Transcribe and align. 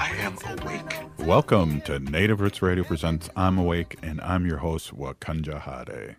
I 0.00 0.10
am 0.20 0.38
awake. 0.60 1.26
Welcome 1.26 1.80
to 1.80 1.98
Native 1.98 2.40
Roots 2.40 2.62
Radio 2.62 2.84
Presents 2.84 3.28
I'm 3.34 3.58
Awake, 3.58 3.98
and 4.00 4.20
I'm 4.20 4.46
your 4.46 4.58
host, 4.58 4.96
Wakanja 4.96 5.60
Hade. 5.62 6.14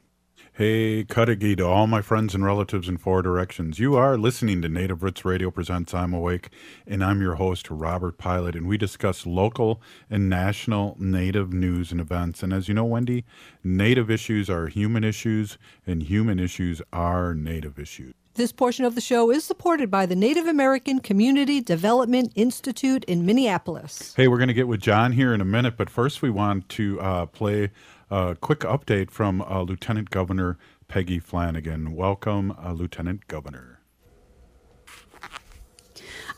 Hey, 0.52 1.06
Kadagi 1.06 1.56
to 1.56 1.66
all 1.66 1.88
my 1.88 2.02
friends 2.02 2.36
and 2.36 2.44
relatives 2.44 2.90
in 2.90 2.98
four 2.98 3.22
directions. 3.22 3.80
You 3.80 3.96
are 3.96 4.18
listening 4.18 4.62
to 4.64 4.68
Native 4.68 5.02
Roots 5.02 5.24
Radio 5.24 5.50
Presents 5.50 5.94
I'm 5.94 6.14
Awake, 6.14 6.50
and 6.86 7.02
I'm 7.02 7.22
your 7.22 7.36
host, 7.36 7.72
Robert 7.72 8.18
Pilot, 8.18 8.54
and 8.54 8.68
we 8.68 8.78
discuss 8.78 9.26
local 9.26 9.82
and 10.10 10.30
national 10.30 10.98
Native 11.00 11.54
news 11.54 11.94
and 11.94 12.02
events. 12.02 12.44
And 12.44 12.52
as 12.52 12.68
you 12.68 12.74
know, 12.74 12.84
Wendy, 12.84 13.24
Native 13.64 14.12
issues 14.12 14.50
are 14.50 14.68
human 14.68 15.06
issues, 15.06 15.58
and 15.88 16.04
human 16.04 16.38
issues 16.38 16.82
are 16.92 17.34
Native 17.34 17.80
issues. 17.80 18.14
This 18.36 18.52
portion 18.52 18.86
of 18.86 18.96
the 18.96 19.02
show 19.02 19.32
is 19.32 19.44
supported 19.44 19.92
by 19.92 20.06
the 20.06 20.16
Native 20.16 20.46
American 20.46 21.00
Community 21.00 21.60
Development 21.60 22.32
Institute 22.36 23.04
in 23.06 23.26
Minneapolis. 23.26 24.14
Hey, 24.16 24.28
we're 24.28 24.38
going 24.38 24.48
to 24.48 24.54
get 24.54 24.68
with 24.68 24.80
John 24.80 25.12
here 25.12 25.34
in 25.34 25.42
a 25.42 25.46
minute, 25.46 25.76
but 25.76 25.90
first 25.90 26.22
we 26.22 26.30
want 26.30 26.70
to 26.70 27.02
uh, 27.02 27.26
play 27.26 27.72
a 28.10 28.36
quick 28.40 28.60
update 28.60 29.12
from 29.12 29.42
uh, 29.42 29.62
Lieutenant 29.62 30.10
Governor 30.10 30.58
Peggy 30.88 31.20
Flanagan. 31.20 31.96
Welcome, 31.96 32.56
uh, 32.64 32.72
Lieutenant 32.72 33.28
Governor. 33.28 33.82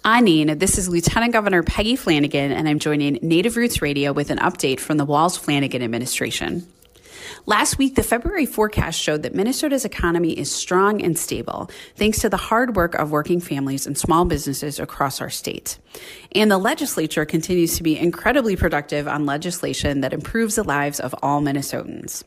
Anine, 0.04 0.58
this 0.58 0.80
is 0.80 0.90
Lieutenant 0.90 1.34
Governor 1.34 1.62
Peggy 1.62 1.96
Flanagan, 1.96 2.52
and 2.52 2.68
I'm 2.68 2.80
joining 2.80 3.20
Native 3.22 3.56
Roots 3.56 3.84
Radio 3.84 4.12
with 4.12 4.32
an 4.32 4.40
update 4.40 4.80
from 4.80 4.98
the 4.98 5.06
Walz 5.06 5.38
Flanagan 5.38 5.84
administration. 5.84 6.66
Last 7.46 7.78
week, 7.78 7.96
the 7.96 8.04
February 8.04 8.46
forecast 8.46 9.00
showed 9.00 9.24
that 9.24 9.36
Minnesota's 9.36 9.86
economy 9.86 10.38
is 10.38 10.52
strong 10.52 11.02
and 11.02 11.18
stable, 11.18 11.70
thanks 11.96 12.20
to 12.20 12.30
the 12.30 12.38
hard 12.38 12.76
work 12.76 12.96
of 12.96 13.12
working 13.12 13.40
families 13.40 13.88
and 13.88 13.98
small 13.98 14.26
businesses 14.26 14.80
across 14.80 15.22
our 15.22 15.30
state. 15.30 15.78
And 16.34 16.50
the 16.50 16.58
legislature 16.58 17.26
continues 17.26 17.78
to 17.78 17.84
be 17.84 17.98
incredibly 17.98 18.56
productive 18.56 19.08
on 19.08 19.26
legislation 19.26 20.02
that 20.02 20.14
improves 20.14 20.56
the 20.56 20.64
lives 20.64 21.00
of 21.00 21.16
all 21.22 21.42
Minnesotans. 21.42 22.24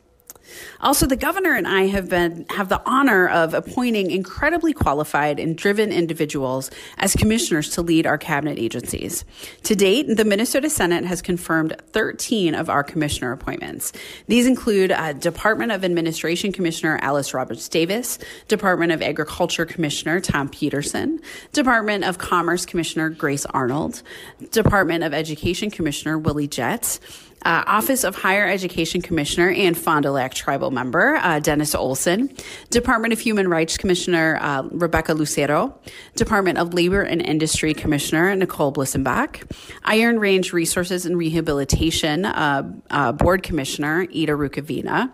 Also, 0.81 1.07
the 1.07 1.17
governor 1.17 1.55
and 1.55 1.67
I 1.67 1.87
have 1.87 2.09
been 2.09 2.47
have 2.51 2.69
the 2.69 2.83
honor 2.87 3.29
of 3.29 3.55
appointing 3.55 4.11
incredibly 4.11 4.73
qualified 4.73 5.39
and 5.39 5.57
driven 5.57 5.93
individuals 5.93 6.71
as 6.99 7.15
commissioners 7.15 7.71
to 7.71 7.83
lead 7.83 8.07
our 8.07 8.19
cabinet 8.19 8.59
agencies. 8.59 9.25
To 9.65 9.75
date, 9.75 10.17
the 10.17 10.25
Minnesota 10.25 10.71
Senate 10.71 11.05
has 11.05 11.23
confirmed 11.23 11.77
13 11.93 12.55
of 12.55 12.69
our 12.69 12.83
commissioner 12.83 13.33
appointments. 13.33 13.93
These 14.29 14.47
include 14.47 14.93
uh, 14.93 15.13
Department 15.15 15.73
of 15.73 15.85
Administration 15.85 16.53
Commissioner 16.53 16.99
Alice 17.03 17.35
Roberts 17.35 17.69
Davis, 17.69 18.19
Department 18.49 18.93
of 18.93 19.03
Agriculture 19.03 19.67
Commissioner 19.67 20.21
Thom 20.21 20.49
Petersen, 20.49 21.21
Department 21.53 22.05
of 22.05 22.19
Commerce 22.19 22.67
Commissioner 22.67 23.11
Grace 23.11 23.47
Arnold, 23.47 24.03
Department 24.51 25.05
of 25.05 25.15
Education 25.15 25.71
Commissioner 25.71 26.19
Willie 26.19 26.49
Jett, 26.49 26.99
uh, 27.45 27.63
Office 27.67 28.05
of 28.05 28.15
Higher 28.17 28.47
Education 28.47 29.03
Commissioner 29.03 29.51
and 29.51 29.77
Fond 29.77 30.05
du 30.05 30.11
Lac 30.11 30.35
tribal 30.35 30.71
member 30.71 31.17
uh, 31.17 31.41
Dennis 31.41 31.75
Olson, 31.75 32.35
Department 32.71 33.13
of 33.13 33.21
Human 33.21 33.49
Rights 33.49 33.77
Commissioner 33.77 34.39
uh, 34.41 34.63
Rebecca 34.71 35.15
Lucero, 35.15 35.79
Department 36.17 36.59
of 36.59 36.75
Labor 36.75 37.03
and 37.03 37.21
Industry 37.21 37.75
Commissioner 37.75 38.35
Nicole 38.35 38.73
Blissenbach, 38.73 39.43
Iron 39.85 40.19
Range 40.19 40.53
Resources 40.53 41.07
and 41.07 41.17
Rehabilitation 41.19 42.25
uh, 42.25 42.73
uh, 42.91 43.13
Board 43.13 43.43
Commissioner 43.43 44.03
Ida 44.03 44.33
Rukavina, 44.33 45.11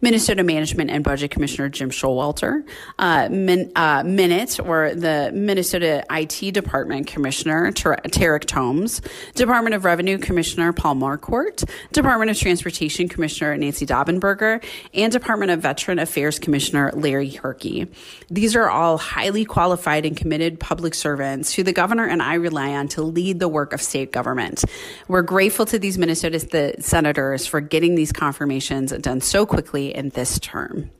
Minnesota 0.00 0.42
Management 0.42 0.90
and 0.90 1.04
Budget 1.04 1.30
Commissioner 1.30 1.68
Jim 1.68 1.90
Schowalter, 1.90 2.66
uh, 2.98 3.28
Min, 3.30 3.70
Minute 4.04 4.58
or 4.60 4.94
the 4.94 5.30
Minnesota 5.34 6.04
IT 6.10 6.52
Department 6.54 7.06
Commissioner 7.06 7.70
Tarek 7.72 8.44
Tomes, 8.46 9.02
Department 9.34 9.74
of 9.74 9.84
Revenue 9.84 10.18
Commissioner 10.18 10.72
Paul 10.72 10.94
Marquardt, 10.96 11.68
Department 11.92 12.30
of 12.30 12.38
Transportation 12.38 13.08
Commissioner 13.08 13.56
Nancy 13.56 13.86
Daubenberger, 13.86 14.62
and 14.92 15.10
Department 15.10 15.50
of 15.50 15.60
Veteran 15.60 15.98
Affairs 15.98 16.38
Commissioner 16.38 16.92
Larry 16.94 17.30
Herke. 17.30 17.88
These 18.30 18.54
are 18.54 18.68
all 18.68 18.98
highly 18.98 19.44
qualified 19.44 20.04
and 20.04 20.16
committed 20.16 20.60
public 20.60 20.94
servants 20.94 21.54
who 21.54 21.62
the 21.62 21.72
governor 21.72 22.06
and 22.06 22.22
I 22.22 22.34
rely 22.34 22.74
on 22.74 22.88
to 22.88 23.02
lead 23.02 23.40
the 23.40 23.48
work 23.48 23.72
of 23.72 23.80
state 23.80 24.12
government. 24.12 24.64
We're 25.08 25.22
grateful 25.22 25.66
to 25.66 25.78
these 25.78 25.96
Minnesota 25.98 26.34
the 26.38 26.74
senators 26.80 27.46
for 27.46 27.60
getting 27.60 27.94
these 27.94 28.12
confirmations 28.12 28.92
done 28.92 29.20
so 29.20 29.46
quickly 29.46 29.94
in 29.94 30.10
this 30.10 30.38
term. 30.38 30.90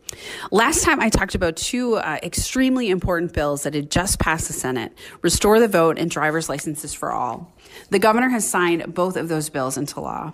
Last 0.50 0.84
time 0.84 1.00
I 1.00 1.08
talked 1.08 1.34
about 1.34 1.56
two 1.56 1.96
uh, 1.96 2.18
extremely 2.22 2.88
important 2.90 3.32
bills 3.32 3.64
that 3.64 3.74
had 3.74 3.90
just 3.90 4.20
passed 4.20 4.46
the 4.46 4.52
Senate 4.52 4.92
restore 5.22 5.58
the 5.58 5.66
vote 5.66 5.98
and 5.98 6.08
driver's 6.08 6.48
licenses 6.48 6.94
for 6.94 7.12
all. 7.12 7.52
The 7.90 7.98
governor 7.98 8.28
has 8.28 8.48
signed 8.48 8.94
both 8.94 9.16
of 9.16 9.28
those 9.28 9.48
bills 9.48 9.76
into 9.76 10.00
law. 10.00 10.32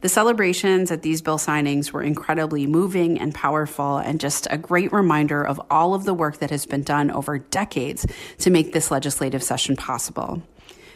The 0.00 0.08
celebrations 0.08 0.90
at 0.90 1.02
these 1.02 1.20
bill 1.20 1.36
signings 1.36 1.92
were 1.92 2.02
incredibly 2.02 2.66
moving 2.66 3.20
and 3.20 3.34
powerful, 3.34 3.98
and 3.98 4.18
just 4.18 4.46
a 4.50 4.56
great 4.56 4.92
reminder 4.92 5.46
of 5.46 5.60
all 5.70 5.92
of 5.92 6.04
the 6.04 6.14
work 6.14 6.38
that 6.38 6.50
has 6.50 6.64
been 6.64 6.82
done 6.82 7.10
over 7.10 7.38
decades 7.38 8.06
to 8.38 8.50
make 8.50 8.72
this 8.72 8.90
legislative 8.90 9.42
session 9.42 9.76
possible. 9.76 10.42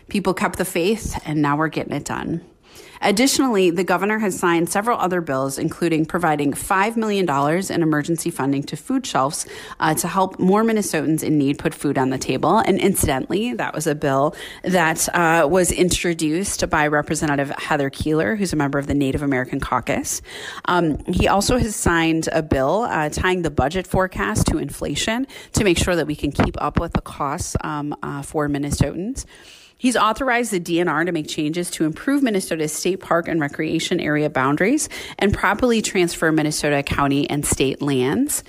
People 0.08 0.32
kept 0.32 0.56
the 0.56 0.64
faith, 0.64 1.20
and 1.26 1.42
now 1.42 1.56
we're 1.56 1.68
getting 1.68 1.92
it 1.92 2.06
done. 2.06 2.42
Additionally, 3.04 3.68
the 3.70 3.84
governor 3.84 4.18
has 4.18 4.38
signed 4.38 4.70
several 4.70 4.98
other 4.98 5.20
bills, 5.20 5.58
including 5.58 6.06
providing 6.06 6.52
$5 6.52 6.96
million 6.96 7.28
in 7.70 7.82
emergency 7.82 8.30
funding 8.30 8.62
to 8.62 8.76
food 8.76 9.06
shelves 9.06 9.46
uh, 9.78 9.94
to 9.94 10.08
help 10.08 10.38
more 10.38 10.64
Minnesotans 10.64 11.22
in 11.22 11.36
need 11.36 11.58
put 11.58 11.74
food 11.74 11.98
on 11.98 12.08
the 12.08 12.16
table. 12.16 12.58
And 12.58 12.80
incidentally, 12.80 13.52
that 13.52 13.74
was 13.74 13.86
a 13.86 13.94
bill 13.94 14.34
that 14.62 15.06
uh, 15.14 15.46
was 15.46 15.70
introduced 15.70 16.68
by 16.70 16.86
Representative 16.86 17.50
Heather 17.50 17.90
Keeler, 17.90 18.36
who's 18.36 18.54
a 18.54 18.56
member 18.56 18.78
of 18.78 18.86
the 18.86 18.94
Native 18.94 19.22
American 19.22 19.60
Caucus. 19.60 20.22
Um, 20.64 20.98
he 21.04 21.28
also 21.28 21.58
has 21.58 21.76
signed 21.76 22.30
a 22.32 22.42
bill 22.42 22.86
uh, 22.88 23.10
tying 23.10 23.42
the 23.42 23.50
budget 23.50 23.86
forecast 23.86 24.46
to 24.46 24.56
inflation 24.56 25.26
to 25.52 25.62
make 25.62 25.76
sure 25.76 25.94
that 25.94 26.06
we 26.06 26.16
can 26.16 26.32
keep 26.32 26.56
up 26.60 26.80
with 26.80 26.94
the 26.94 27.02
costs 27.02 27.54
um, 27.60 27.94
uh, 28.02 28.22
for 28.22 28.48
Minnesotans. 28.48 29.26
He's 29.84 29.98
authorized 29.98 30.50
the 30.50 30.60
DNR 30.60 31.04
to 31.04 31.12
make 31.12 31.28
changes 31.28 31.70
to 31.72 31.84
improve 31.84 32.22
Minnesota's 32.22 32.72
state 32.72 33.00
park 33.00 33.28
and 33.28 33.38
recreation 33.38 34.00
area 34.00 34.30
boundaries 34.30 34.88
and 35.18 35.30
properly 35.30 35.82
transfer 35.82 36.32
Minnesota 36.32 36.82
county 36.82 37.28
and 37.28 37.44
state 37.44 37.82
lands. 37.82 38.42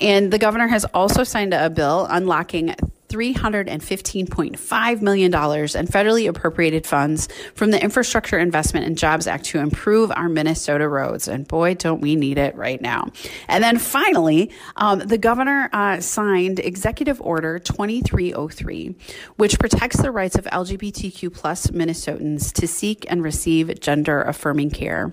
And 0.00 0.32
the 0.32 0.38
governor 0.38 0.68
has 0.68 0.86
also 0.94 1.24
signed 1.24 1.52
a 1.52 1.68
bill 1.68 2.06
unlocking 2.08 2.74
$315.5 3.12 5.02
million 5.02 5.26
in 5.26 5.86
federally 5.86 6.28
appropriated 6.28 6.86
funds 6.86 7.28
from 7.54 7.70
the 7.70 7.82
Infrastructure 7.82 8.38
Investment 8.38 8.86
and 8.86 8.96
Jobs 8.96 9.26
Act 9.26 9.44
to 9.46 9.58
improve 9.58 10.10
our 10.10 10.28
Minnesota 10.28 10.88
roads. 10.88 11.28
And 11.28 11.46
boy, 11.46 11.74
don't 11.74 12.00
we 12.00 12.16
need 12.16 12.38
it 12.38 12.54
right 12.56 12.80
now. 12.80 13.10
And 13.48 13.62
then 13.62 13.78
finally, 13.78 14.50
um, 14.76 15.00
the 15.00 15.18
governor 15.18 15.68
uh, 15.72 16.00
signed 16.00 16.58
Executive 16.58 17.20
Order 17.20 17.58
2303, 17.58 18.94
which 19.36 19.58
protects 19.58 20.00
the 20.00 20.10
rights 20.10 20.36
of 20.36 20.44
LGBTQ 20.46 21.34
plus 21.34 21.66
Minnesotans 21.68 22.52
to 22.54 22.66
seek 22.66 23.04
and 23.10 23.22
receive 23.22 23.78
gender 23.80 24.22
affirming 24.22 24.70
care. 24.70 25.12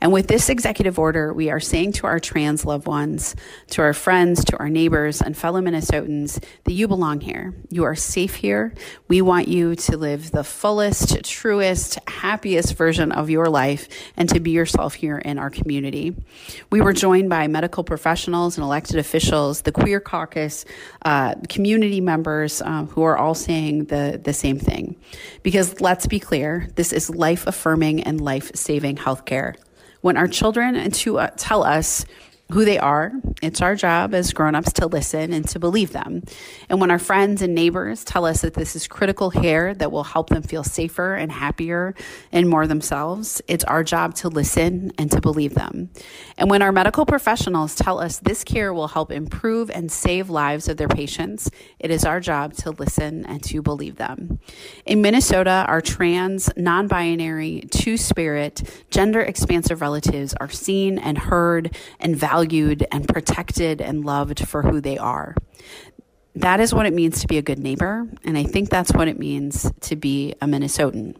And 0.00 0.12
with 0.12 0.28
this 0.28 0.48
executive 0.48 0.98
order, 0.98 1.32
we 1.32 1.50
are 1.50 1.60
saying 1.60 1.92
to 1.92 2.06
our 2.06 2.20
trans 2.20 2.64
loved 2.64 2.86
ones, 2.86 3.34
to 3.70 3.82
our 3.82 3.92
friends, 3.92 4.44
to 4.46 4.58
our 4.58 4.68
neighbors, 4.68 5.20
and 5.20 5.36
fellow 5.36 5.60
Minnesotans 5.60 6.42
that 6.64 6.72
you 6.72 6.86
belong 6.86 7.20
here 7.20 7.31
here. 7.32 7.54
You 7.70 7.84
are 7.84 7.94
safe 7.94 8.34
here. 8.34 8.74
We 9.08 9.22
want 9.22 9.48
you 9.48 9.74
to 9.74 9.96
live 9.96 10.30
the 10.30 10.44
fullest, 10.44 11.24
truest, 11.24 11.98
happiest 12.06 12.74
version 12.76 13.10
of 13.12 13.30
your 13.30 13.46
life 13.46 13.88
and 14.16 14.28
to 14.28 14.40
be 14.40 14.50
yourself 14.50 14.94
here 14.94 15.18
in 15.18 15.38
our 15.38 15.50
community. 15.50 16.14
We 16.70 16.80
were 16.80 16.92
joined 16.92 17.30
by 17.30 17.46
medical 17.48 17.84
professionals 17.84 18.56
and 18.58 18.64
elected 18.64 18.96
officials, 18.96 19.62
the 19.62 19.72
Queer 19.72 20.00
Caucus, 20.00 20.64
uh, 21.04 21.34
community 21.48 22.00
members 22.00 22.60
um, 22.62 22.88
who 22.88 23.02
are 23.02 23.16
all 23.16 23.34
saying 23.34 23.86
the, 23.86 24.20
the 24.22 24.32
same 24.32 24.58
thing. 24.58 24.96
Because 25.42 25.80
let's 25.80 26.06
be 26.06 26.20
clear, 26.20 26.68
this 26.74 26.92
is 26.92 27.08
life 27.08 27.46
affirming 27.46 28.02
and 28.02 28.20
life 28.20 28.50
saving 28.54 28.96
healthcare. 28.96 29.56
When 30.02 30.16
our 30.16 30.28
children 30.28 30.74
and 30.74 30.92
to, 30.94 31.18
uh, 31.18 31.30
tell 31.36 31.62
us, 31.62 32.04
who 32.52 32.64
they 32.64 32.78
are. 32.78 33.12
It's 33.40 33.62
our 33.62 33.74
job 33.74 34.14
as 34.14 34.32
grown-ups 34.32 34.74
to 34.74 34.86
listen 34.86 35.32
and 35.32 35.48
to 35.48 35.58
believe 35.58 35.92
them. 35.92 36.22
And 36.68 36.80
when 36.80 36.90
our 36.90 36.98
friends 36.98 37.40
and 37.40 37.54
neighbors 37.54 38.04
tell 38.04 38.26
us 38.26 38.42
that 38.42 38.54
this 38.54 38.76
is 38.76 38.86
critical 38.86 39.30
care 39.30 39.74
that 39.74 39.90
will 39.90 40.04
help 40.04 40.28
them 40.28 40.42
feel 40.42 40.62
safer 40.62 41.14
and 41.14 41.32
happier 41.32 41.94
and 42.30 42.48
more 42.48 42.66
themselves, 42.66 43.40
it's 43.48 43.64
our 43.64 43.82
job 43.82 44.14
to 44.16 44.28
listen 44.28 44.92
and 44.98 45.10
to 45.12 45.20
believe 45.20 45.54
them. 45.54 45.90
And 46.36 46.50
when 46.50 46.60
our 46.60 46.72
medical 46.72 47.06
professionals 47.06 47.74
tell 47.74 47.98
us 47.98 48.18
this 48.18 48.44
care 48.44 48.74
will 48.74 48.88
help 48.88 49.10
improve 49.10 49.70
and 49.70 49.90
save 49.90 50.28
lives 50.28 50.68
of 50.68 50.76
their 50.76 50.88
patients, 50.88 51.50
it 51.78 51.90
is 51.90 52.04
our 52.04 52.20
job 52.20 52.52
to 52.54 52.70
listen 52.70 53.24
and 53.24 53.42
to 53.44 53.62
believe 53.62 53.96
them. 53.96 54.40
In 54.84 55.00
Minnesota, 55.00 55.64
our 55.68 55.80
trans, 55.80 56.50
non-binary, 56.56 57.68
two-spirit, 57.70 58.84
gender 58.90 59.22
expansive 59.22 59.80
relatives 59.80 60.34
are 60.34 60.50
seen 60.50 60.98
and 60.98 61.16
heard 61.16 61.74
and 61.98 62.14
valued 62.14 62.41
valued 62.42 62.84
and 62.90 63.06
protected 63.06 63.80
and 63.80 64.04
loved 64.04 64.46
for 64.48 64.62
who 64.62 64.80
they 64.80 64.98
are. 64.98 65.36
That 66.34 66.60
is 66.60 66.74
what 66.74 66.86
it 66.86 66.92
means 66.92 67.20
to 67.20 67.28
be 67.28 67.38
a 67.38 67.42
good 67.42 67.58
neighbor. 67.58 68.08
And 68.24 68.36
I 68.36 68.42
think 68.44 68.68
that's 68.68 68.92
what 68.92 69.06
it 69.06 69.18
means 69.18 69.70
to 69.82 69.96
be 69.96 70.34
a 70.40 70.46
Minnesotan. 70.46 71.14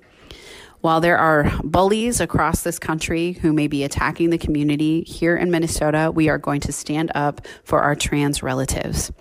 While 0.83 1.01
there 1.01 1.17
are 1.17 1.49
bullies 1.63 2.21
across 2.21 2.63
this 2.63 2.81
country 2.81 3.35
who 3.35 3.53
may 3.53 3.69
be 3.69 3.85
attacking 3.85 4.31
the 4.31 4.37
community, 4.37 5.03
here 5.03 5.37
in 5.37 5.49
Minnesota, 5.49 6.11
we 6.13 6.29
are 6.29 6.39
going 6.39 6.61
to 6.63 6.73
stand 6.73 7.13
up 7.15 7.47
for 7.63 7.83
our 7.83 7.95
trans 7.95 8.43
relatives. 8.43 9.13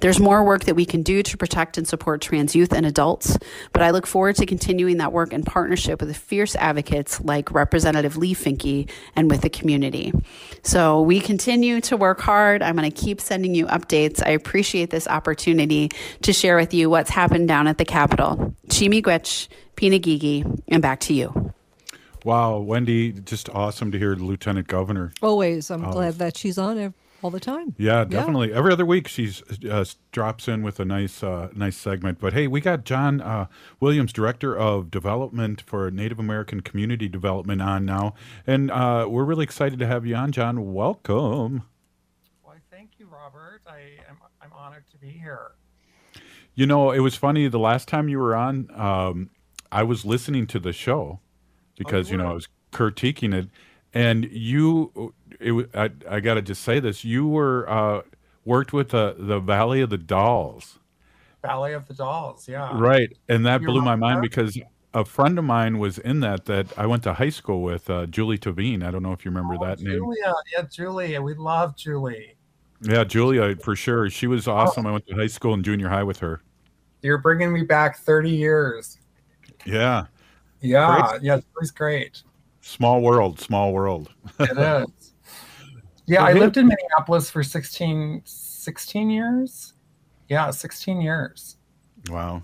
There's 0.00 0.18
more 0.18 0.42
work 0.42 0.64
that 0.64 0.74
we 0.74 0.84
can 0.84 1.02
do 1.02 1.22
to 1.22 1.36
protect 1.36 1.78
and 1.78 1.86
support 1.86 2.20
trans 2.20 2.56
youth 2.56 2.72
and 2.72 2.84
adults, 2.84 3.38
but 3.72 3.80
I 3.80 3.90
look 3.90 4.08
forward 4.08 4.34
to 4.36 4.46
continuing 4.46 4.96
that 4.96 5.12
work 5.12 5.32
in 5.32 5.44
partnership 5.44 6.00
with 6.00 6.16
fierce 6.16 6.56
advocates 6.56 7.20
like 7.20 7.52
Representative 7.52 8.16
Leigh 8.16 8.34
Finke 8.34 8.90
and 9.14 9.30
with 9.30 9.42
the 9.42 9.50
community. 9.50 10.12
So 10.64 11.00
we 11.00 11.20
continue 11.20 11.80
to 11.82 11.96
work 11.96 12.20
hard. 12.20 12.60
I'm 12.60 12.74
going 12.74 12.90
to 12.90 13.02
keep 13.04 13.20
sending 13.20 13.54
you 13.54 13.66
updates. 13.66 14.20
I 14.26 14.30
appreciate 14.30 14.90
this 14.90 15.06
opportunity 15.06 15.90
to 16.22 16.32
share 16.32 16.56
with 16.56 16.74
you 16.74 16.90
what's 16.90 17.10
happened 17.10 17.46
down 17.46 17.68
at 17.68 17.78
the 17.78 17.84
Capitol. 17.84 18.56
Chimi 18.68 19.00
Gwich, 19.00 19.46
Pinagigi, 19.76 20.62
and 20.68 20.82
back 20.82 21.00
to 21.00 21.14
you. 21.14 21.52
Wow, 22.24 22.58
Wendy, 22.58 23.12
just 23.12 23.50
awesome 23.50 23.92
to 23.92 23.98
hear 23.98 24.14
the 24.14 24.24
Lieutenant 24.24 24.66
Governor. 24.66 25.12
Always. 25.22 25.70
I'm 25.70 25.82
glad 25.90 26.14
that 26.14 26.36
she's 26.38 26.56
on 26.56 26.78
ev- 26.78 26.94
all 27.20 27.30
the 27.30 27.40
time. 27.40 27.74
Yeah, 27.78 28.04
definitely. 28.04 28.52
Every 28.52 28.72
other 28.72 28.86
week, 28.86 29.08
she's 29.08 29.42
uh, 29.64 29.84
drops 30.12 30.48
in 30.48 30.62
with 30.62 30.80
a 30.80 30.84
nice, 30.84 31.22
uh, 31.22 31.48
nice 31.54 31.76
segment. 31.76 32.18
But 32.18 32.32
hey, 32.32 32.46
we 32.46 32.60
got 32.60 32.84
John 32.84 33.20
uh, 33.20 33.46
Williams, 33.80 34.12
Director 34.12 34.56
of 34.56 34.90
Development 34.90 35.60
for 35.62 35.90
Native 35.90 36.18
American 36.18 36.60
Community 36.60 37.08
Development, 37.08 37.60
on 37.60 37.84
now, 37.84 38.14
and 38.46 38.70
uh, 38.70 39.06
we're 39.08 39.24
really 39.24 39.44
excited 39.44 39.78
to 39.78 39.86
have 39.86 40.06
you 40.06 40.14
on, 40.14 40.32
John. 40.32 40.72
Welcome. 40.72 41.62
Why, 42.42 42.56
thank 42.70 42.92
you, 42.98 43.06
Robert. 43.06 43.60
I 43.66 44.00
am 44.08 44.16
I'm 44.40 44.52
honored 44.54 44.84
to 44.92 44.98
be 44.98 45.08
here. 45.10 45.52
You 46.54 46.66
know, 46.66 46.90
it 46.90 47.00
was 47.00 47.16
funny 47.16 47.48
the 47.48 47.58
last 47.58 47.88
time 47.88 48.08
you 48.08 48.18
were 48.18 48.36
on. 48.36 48.70
Um, 48.74 49.30
I 49.74 49.82
was 49.82 50.04
listening 50.04 50.46
to 50.48 50.60
the 50.60 50.72
show 50.72 51.18
because 51.76 52.10
you 52.10 52.16
know 52.16 52.30
I 52.30 52.32
was 52.32 52.48
critiquing 52.72 53.34
it, 53.34 53.48
and 53.92 54.24
you, 54.30 55.12
it, 55.40 55.68
I, 55.74 55.90
I 56.08 56.20
got 56.20 56.34
to 56.34 56.42
just 56.42 56.62
say 56.62 56.78
this: 56.78 57.04
you 57.04 57.26
were 57.26 57.68
uh, 57.68 58.02
worked 58.44 58.72
with 58.72 58.90
the 58.90 59.16
the 59.18 59.40
Valley 59.40 59.80
of 59.80 59.90
the 59.90 59.98
Dolls. 59.98 60.78
Valley 61.42 61.72
of 61.72 61.86
the 61.88 61.94
Dolls, 61.94 62.48
yeah. 62.48 62.70
Right. 62.72 63.12
And 63.28 63.44
that 63.44 63.60
You're 63.60 63.72
blew 63.72 63.82
my 63.82 63.96
mind 63.96 64.22
because 64.22 64.58
a 64.94 65.04
friend 65.04 65.38
of 65.38 65.44
mine 65.44 65.78
was 65.78 65.98
in 65.98 66.20
that 66.20 66.46
that 66.46 66.66
I 66.78 66.86
went 66.86 67.02
to 67.02 67.12
high 67.12 67.28
school 67.28 67.62
with, 67.62 67.90
uh, 67.90 68.06
Julie 68.06 68.38
Tavine. 68.38 68.82
I 68.82 68.90
don't 68.90 69.02
know 69.02 69.12
if 69.12 69.24
you 69.24 69.30
remember 69.30 69.58
that 69.66 69.80
name. 69.80 69.98
Julia, 69.98 70.34
yeah, 70.56 70.62
Julia. 70.70 71.20
We 71.20 71.34
love 71.34 71.76
Julie. 71.76 72.36
Yeah, 72.80 73.04
Julia, 73.04 73.56
for 73.56 73.76
sure. 73.76 74.08
She 74.08 74.26
was 74.26 74.48
awesome. 74.48 74.86
I 74.86 74.92
went 74.92 75.06
to 75.08 75.14
high 75.14 75.26
school 75.26 75.52
and 75.52 75.64
junior 75.64 75.88
high 75.88 76.02
with 76.02 76.20
her. 76.20 76.42
You're 77.02 77.18
bringing 77.18 77.52
me 77.52 77.62
back 77.62 77.98
30 77.98 78.30
years. 78.30 78.98
Yeah. 79.66 80.06
Yeah, 80.60 81.08
Great. 81.08 81.22
yeah, 81.22 81.40
Julie's 81.54 81.70
great. 81.70 82.22
Small 82.60 83.02
world, 83.02 83.38
small 83.40 83.72
world. 83.72 84.10
It 84.40 84.58
is. 84.58 84.86
Yeah, 86.06 86.20
Well, 86.20 86.28
I 86.28 86.32
lived 86.34 86.58
in 86.58 86.68
Minneapolis 86.68 87.30
for 87.30 87.42
16, 87.42 88.20
16 88.26 89.08
years. 89.08 89.72
Yeah, 90.28 90.50
16 90.50 91.00
years. 91.00 91.56
Wow. 92.10 92.42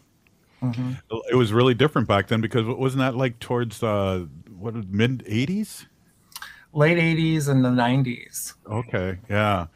hmm 0.62 0.92
It 1.30 1.34
was 1.34 1.52
really 1.52 1.74
different 1.74 2.08
back 2.08 2.28
then 2.28 2.40
because 2.40 2.64
wasn't 2.66 3.00
that 3.00 3.16
like 3.16 3.38
towards 3.38 3.82
uh, 3.82 4.24
what 4.56 4.74
mid 4.88 5.24
80s? 5.26 5.86
Late 6.72 6.96
80s 6.96 7.48
and 7.48 7.62
the 7.62 7.68
90s. 7.68 8.54
Okay. 8.66 9.18
Yeah. 9.28 9.66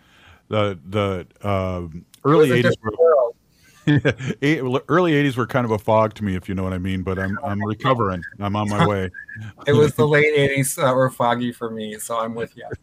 The 0.49 0.79
the 0.89 1.27
It 1.43 2.05
early 2.25 2.51
80s 2.63 2.77
were 2.83 2.93
early 4.89 5.13
80s 5.13 5.37
were 5.37 5.47
kind 5.47 5.65
of 5.65 5.71
a 5.71 5.79
fog 5.79 6.15
to 6.15 6.25
me 6.25 6.37
if 6.37 6.49
you 6.49 6.55
know 6.55 6.63
what 6.63 6.73
I 6.73 6.79
mean, 6.79 7.03
but 7.03 7.19
I'm 7.19 7.39
I'm 7.45 7.63
recovering. 7.63 8.23
I'm 8.41 8.57
on 8.57 8.69
my 8.69 8.87
way. 8.89 9.11
It 9.67 9.73
was 9.73 9.95
the 9.95 10.07
late 10.07 10.35
80s 10.35 10.77
that 10.77 10.95
were 10.95 11.11
foggy 11.11 11.53
for 11.53 11.71
me, 11.71 11.99
so 11.99 12.19
I'm 12.19 12.35
with 12.35 12.57
you. 12.57 12.65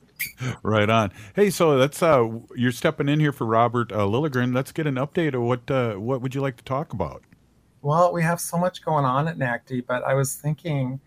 Right 0.61 0.87
on. 0.87 1.11
Hey, 1.35 1.49
so 1.49 1.79
that's 1.79 2.03
uh 2.03 2.29
you're 2.55 2.71
stepping 2.71 3.09
in 3.09 3.19
here 3.19 3.31
for 3.31 3.45
Robert 3.47 3.91
uh, 3.91 4.05
Lilligren. 4.05 4.53
Let's 4.53 4.71
get 4.71 4.85
an 4.85 4.93
update 4.95 5.33
of 5.33 5.41
what 5.41 5.71
uh, 5.71 5.95
what 5.95 6.21
would 6.21 6.35
you 6.35 6.41
like 6.41 6.57
to 6.57 6.63
talk 6.63 6.93
about? 6.93 7.23
Well, 7.81 8.13
we 8.13 8.21
have 8.21 8.39
so 8.39 8.55
much 8.55 8.85
going 8.85 9.03
on 9.03 9.27
at 9.27 9.39
NACD, 9.39 9.83
but 9.87 10.03
I 10.03 10.13
was 10.13 10.35
thinking 10.35 10.99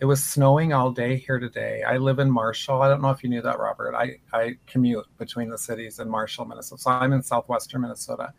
it 0.00 0.04
was 0.04 0.22
snowing 0.22 0.72
all 0.72 0.90
day 0.90 1.16
here 1.16 1.38
today. 1.38 1.82
I 1.82 1.96
live 1.96 2.18
in 2.18 2.30
Marshall. 2.30 2.82
I 2.82 2.88
don't 2.88 3.02
know 3.02 3.10
if 3.10 3.22
you 3.22 3.30
knew 3.30 3.42
that, 3.42 3.58
Robert. 3.58 3.94
I, 3.94 4.16
I 4.32 4.56
commute 4.66 5.06
between 5.18 5.48
the 5.48 5.58
cities 5.58 5.98
in 5.98 6.08
Marshall, 6.08 6.44
Minnesota. 6.44 6.82
So 6.82 6.90
I'm 6.90 7.12
in 7.12 7.22
southwestern 7.22 7.82
Minnesota. 7.82 8.32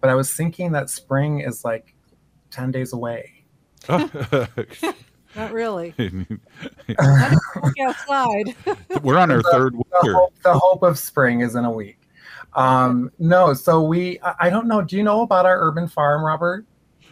But 0.00 0.10
I 0.10 0.14
was 0.14 0.32
thinking 0.34 0.72
that 0.72 0.90
spring 0.90 1.40
is 1.40 1.64
like 1.64 1.94
10 2.50 2.70
days 2.70 2.92
away. 2.92 3.44
Not 3.88 5.52
really. 5.52 5.94
Look 6.88 7.78
outside. 7.80 8.54
We're 9.02 9.18
on 9.18 9.30
our 9.30 9.42
third 9.42 9.74
The 9.74 9.82
winter. 10.02 10.14
hope, 10.14 10.34
the 10.42 10.54
hope 10.54 10.82
of 10.82 10.98
spring 10.98 11.40
is 11.40 11.54
in 11.54 11.64
a 11.64 11.70
week. 11.70 11.98
Um, 12.54 13.12
no, 13.18 13.52
so 13.52 13.82
we, 13.82 14.18
I 14.20 14.34
I 14.40 14.50
don't 14.50 14.66
know. 14.66 14.80
Do 14.80 14.96
you 14.96 15.02
know 15.02 15.20
about 15.20 15.44
our 15.44 15.60
urban 15.60 15.88
farm, 15.88 16.24
Robert? 16.24 16.64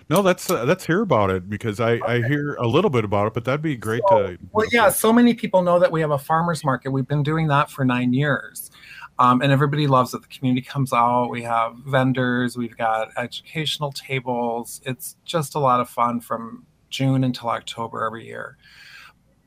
No, 0.08 0.22
that's 0.22 0.50
uh, 0.50 0.64
let's 0.64 0.87
hear 0.87 1.02
about 1.02 1.30
it 1.30 1.50
because 1.50 1.80
I 1.80 2.00
I 2.06 2.22
hear 2.26 2.54
a 2.54 2.66
little 2.66 2.90
bit 2.90 3.04
about 3.04 3.26
it, 3.26 3.34
but 3.34 3.44
that'd 3.44 3.60
be 3.60 3.76
great 3.76 4.02
to. 4.08 4.38
Well, 4.52 4.66
yeah, 4.72 4.88
so 4.88 5.12
many 5.12 5.34
people 5.34 5.62
know 5.62 5.78
that 5.78 5.92
we 5.92 6.00
have 6.00 6.10
a 6.12 6.19
farmers 6.19 6.64
market. 6.64 6.90
We've 6.92 7.06
been 7.08 7.22
doing 7.22 7.48
that 7.48 7.70
for 7.70 7.84
nine 7.84 8.14
years. 8.14 8.70
Um, 9.19 9.43
and 9.43 9.52
everybody 9.52 9.87
loves 9.87 10.12
it. 10.12 10.22
The 10.22 10.28
community 10.28 10.66
comes 10.66 10.93
out. 10.93 11.28
We 11.31 11.43
have 11.43 11.76
vendors. 11.87 12.56
We've 12.56 12.76
got 12.76 13.11
educational 13.16 13.93
tables. 13.93 14.81
It's 14.84 15.16
just 15.25 15.55
a 15.55 15.61
lot 15.61 15.81
of 15.81 15.88
fun 15.88 16.20
from 16.20 16.66
June 16.90 17.22
until 17.22 17.49
October 17.49 18.05
every 18.05 18.26
year. 18.26 18.56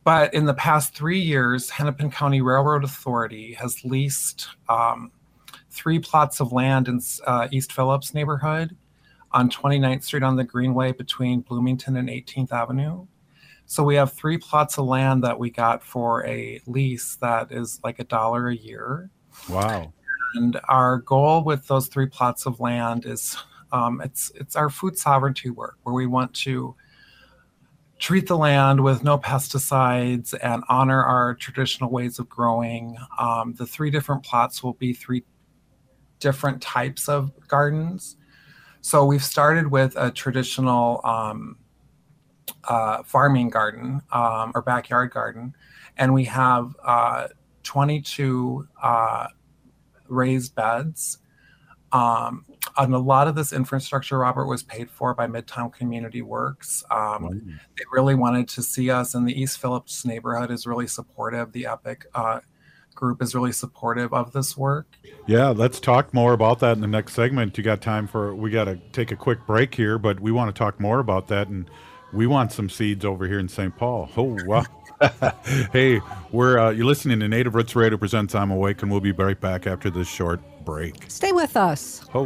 But 0.06 0.34
in 0.34 0.46
the 0.46 0.54
past 0.54 0.96
three 0.96 1.20
years, 1.20 1.70
Hennepin 1.70 2.12
County 2.12 2.40
Railroad 2.40 2.86
Authority 2.86 3.54
has 3.56 3.84
leased 3.84 4.48
um, 4.70 5.12
three 5.70 6.00
plots 6.00 6.40
of 6.40 6.54
land 6.54 6.88
in 6.88 7.02
uh, 7.26 7.50
East 7.52 7.74
Phillips 7.74 8.14
neighborhood 8.14 8.76
on 9.34 9.50
29th 9.50 10.04
Street 10.04 10.24
on 10.24 10.38
the 10.38 10.44
Greenway 10.44 10.94
between 10.94 11.42
Bloomington 11.42 11.98
and 11.98 12.08
18th 12.08 12.54
Avenue. 12.54 13.06
So 13.66 13.84
we 13.84 13.96
have 13.96 14.14
three 14.14 14.38
plots 14.38 14.78
of 14.78 14.86
land 14.86 15.26
that 15.26 15.38
we 15.38 15.50
got 15.50 15.84
for 15.84 16.26
a 16.26 16.62
lease 16.66 17.18
that 17.18 17.52
is 17.52 17.82
like 17.84 18.00
a 18.00 18.06
dollar 18.06 18.48
a 18.48 18.56
year. 18.56 19.10
Wow. 19.50 19.94
And 20.36 20.60
our 20.68 20.98
goal 20.98 21.44
with 21.44 21.68
those 21.68 21.88
three 21.88 22.08
plots 22.08 22.46
of 22.46 22.60
land 22.60 23.06
is 23.06 23.38
um, 23.72 24.02
it's 24.02 24.32
it's 24.36 24.56
our 24.56 24.70
food 24.70 24.98
sovereignty 24.98 25.50
work 25.50 25.78
where 25.84 25.96
we 25.96 26.06
want 26.06 26.34
to 26.34 26.76
treat 28.00 28.28
the 28.28 28.38
land 28.38 28.84
with 28.84 29.04
no 29.04 29.18
pesticides 29.18 30.34
and 30.42 30.64
honor 30.70 31.04
our 31.04 31.34
traditional 31.34 31.90
ways 31.90 32.20
of 32.20 32.30
growing. 32.30 32.98
Um, 33.18 33.56
the 33.58 33.66
three 33.66 33.90
different 33.90 34.24
plots 34.24 34.62
will 34.62 34.74
be 34.74 34.94
three 34.94 35.24
different 36.20 36.62
types 36.62 37.10
of 37.10 37.32
gardens. 37.48 38.18
So 38.82 39.06
we've 39.06 39.24
started 39.24 39.72
with 39.72 39.96
a 39.98 40.12
traditional 40.12 41.02
um, 41.04 41.58
uh, 42.64 43.04
farming 43.04 43.50
garden 43.50 44.02
um, 44.12 44.52
or 44.54 44.62
backyard 44.62 45.12
garden, 45.12 45.56
and 45.98 46.14
we 46.14 46.26
have 46.26 46.76
uh, 46.86 47.28
22 47.68 48.66
uh, 48.82 49.28
raised 50.08 50.56
beds. 50.56 51.20
Um, 51.92 52.46
and 52.78 52.94
a 52.94 52.98
lot 52.98 53.28
of 53.28 53.36
this 53.36 53.54
infrastructure, 53.54 54.20
Robert, 54.20 54.46
was 54.46 54.64
paid 54.64 54.90
for 54.90 55.14
by 55.14 55.28
Midtown 55.28 55.74
Community 55.74 56.22
Works. 56.22 56.84
Um, 56.90 57.60
they 57.78 57.84
really 57.92 58.16
wanted 58.16 58.48
to 58.50 58.64
see 58.64 58.90
us, 58.90 59.16
and 59.16 59.28
the 59.28 59.40
East 59.40 59.60
Phillips 59.60 60.06
neighborhood 60.06 60.52
is 60.52 60.66
really 60.66 60.88
supportive. 60.88 61.52
The 61.52 61.66
Epic 61.66 62.06
uh, 62.14 62.40
group 62.94 63.22
is 63.22 63.36
really 63.36 63.52
supportive 63.52 64.14
of 64.14 64.32
this 64.34 64.58
work. 64.58 64.88
Yeah, 65.28 65.50
let's 65.50 65.80
talk 65.80 66.14
more 66.14 66.34
about 66.34 66.60
that 66.60 66.74
in 66.74 66.82
the 66.82 66.88
next 66.88 67.14
segment. 67.14 67.58
You 67.58 67.64
got 67.64 67.82
time 67.82 68.08
for? 68.08 68.36
We 68.36 68.50
got 68.50 68.66
to 68.66 68.78
take 68.92 69.12
a 69.12 69.16
quick 69.16 69.46
break 69.46 69.76
here, 69.76 69.98
but 69.98 70.20
we 70.20 70.32
want 70.32 70.54
to 70.54 70.58
talk 70.58 70.80
more 70.80 71.00
about 71.00 71.28
that 71.30 71.48
and 71.48 71.70
We 72.14 72.28
want 72.28 72.52
some 72.52 72.70
seeds 72.70 73.04
over 73.06 73.28
here 73.28 73.40
in 73.40 73.50
St. 73.50 73.76
Paul. 73.76 74.10
Oh, 74.16 74.38
wow. 74.46 74.66
hey, 75.72 76.02
we're 76.32 76.58
uh, 76.58 76.72
you're 76.72 76.86
listening 76.86 77.20
to 77.20 77.28
Native 77.28 77.54
Roots 77.54 77.76
Radio 77.76 77.98
presents 77.98 78.34
I'm 78.34 78.50
Awake, 78.50 78.82
and 78.82 78.90
we'll 78.90 79.00
be 79.00 79.12
right 79.12 79.40
back 79.40 79.68
after 79.68 79.90
this 79.90 80.08
short 80.08 80.42
break. 80.66 81.06
Stay 81.08 81.32
with 81.32 81.56
us. 81.56 82.04
Oh, 82.16 82.26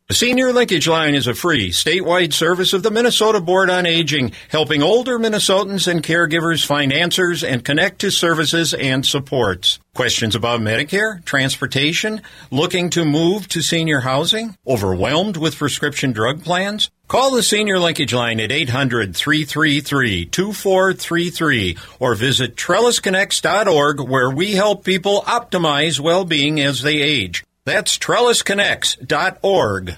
The 0.11 0.17
Senior 0.17 0.51
Linkage 0.51 0.89
Line 0.89 1.15
is 1.15 1.27
a 1.27 1.33
free, 1.33 1.69
statewide 1.69 2.33
service 2.33 2.73
of 2.73 2.83
the 2.83 2.91
Minnesota 2.91 3.39
Board 3.39 3.69
on 3.69 3.85
Aging, 3.85 4.33
helping 4.49 4.83
older 4.83 5.17
Minnesotans 5.17 5.87
and 5.87 6.03
caregivers 6.03 6.65
find 6.65 6.91
answers 6.91 7.45
and 7.45 7.63
connect 7.63 7.99
to 7.99 8.11
services 8.11 8.73
and 8.73 9.05
supports. 9.05 9.79
Questions 9.95 10.35
about 10.35 10.59
Medicare, 10.59 11.23
transportation, 11.23 12.21
looking 12.51 12.89
to 12.89 13.05
move 13.05 13.47
to 13.47 13.61
senior 13.61 14.01
housing, 14.01 14.57
overwhelmed 14.67 15.37
with 15.37 15.55
prescription 15.55 16.11
drug 16.11 16.43
plans? 16.43 16.91
Call 17.07 17.31
the 17.31 17.41
Senior 17.41 17.79
Linkage 17.79 18.13
Line 18.13 18.41
at 18.41 18.51
800 18.51 19.15
333 19.15 20.25
2433 20.25 21.77
or 22.01 22.15
visit 22.15 22.57
trellisconnects.org 22.57 24.01
where 24.01 24.29
we 24.29 24.55
help 24.55 24.83
people 24.83 25.21
optimize 25.21 26.01
well 26.01 26.25
being 26.25 26.59
as 26.59 26.81
they 26.81 26.97
age. 26.97 27.45
That's 27.63 27.97
trellisconnects.org. 27.97 29.97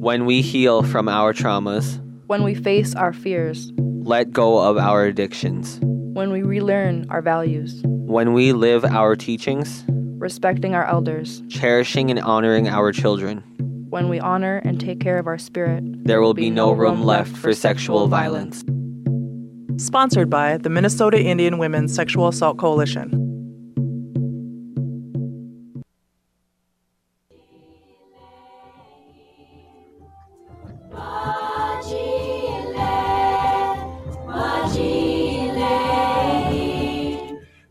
When 0.00 0.24
we 0.24 0.40
heal 0.40 0.82
from 0.82 1.10
our 1.10 1.34
traumas, 1.34 2.00
when 2.26 2.42
we 2.42 2.54
face 2.54 2.94
our 2.94 3.12
fears, 3.12 3.70
let 3.76 4.32
go 4.32 4.58
of 4.58 4.78
our 4.78 5.04
addictions, 5.04 5.78
when 5.82 6.32
we 6.32 6.42
relearn 6.42 7.06
our 7.10 7.20
values, 7.20 7.82
when 7.84 8.32
we 8.32 8.54
live 8.54 8.82
our 8.86 9.14
teachings, 9.14 9.84
respecting 10.16 10.74
our 10.74 10.86
elders, 10.86 11.42
cherishing 11.50 12.10
and 12.10 12.18
honoring 12.18 12.66
our 12.66 12.92
children, 12.92 13.44
when 13.90 14.08
we 14.08 14.18
honor 14.18 14.62
and 14.64 14.80
take 14.80 15.00
care 15.00 15.18
of 15.18 15.26
our 15.26 15.36
spirit, 15.36 15.84
there 16.06 16.22
will 16.22 16.32
be, 16.32 16.44
be 16.44 16.50
no 16.50 16.72
room 16.72 17.04
left 17.04 17.36
for 17.36 17.52
sexual 17.52 18.08
violence. 18.08 18.64
Sponsored 19.76 20.30
by 20.30 20.56
the 20.56 20.70
Minnesota 20.70 21.20
Indian 21.20 21.58
Women's 21.58 21.94
Sexual 21.94 22.28
Assault 22.28 22.56
Coalition. 22.56 23.29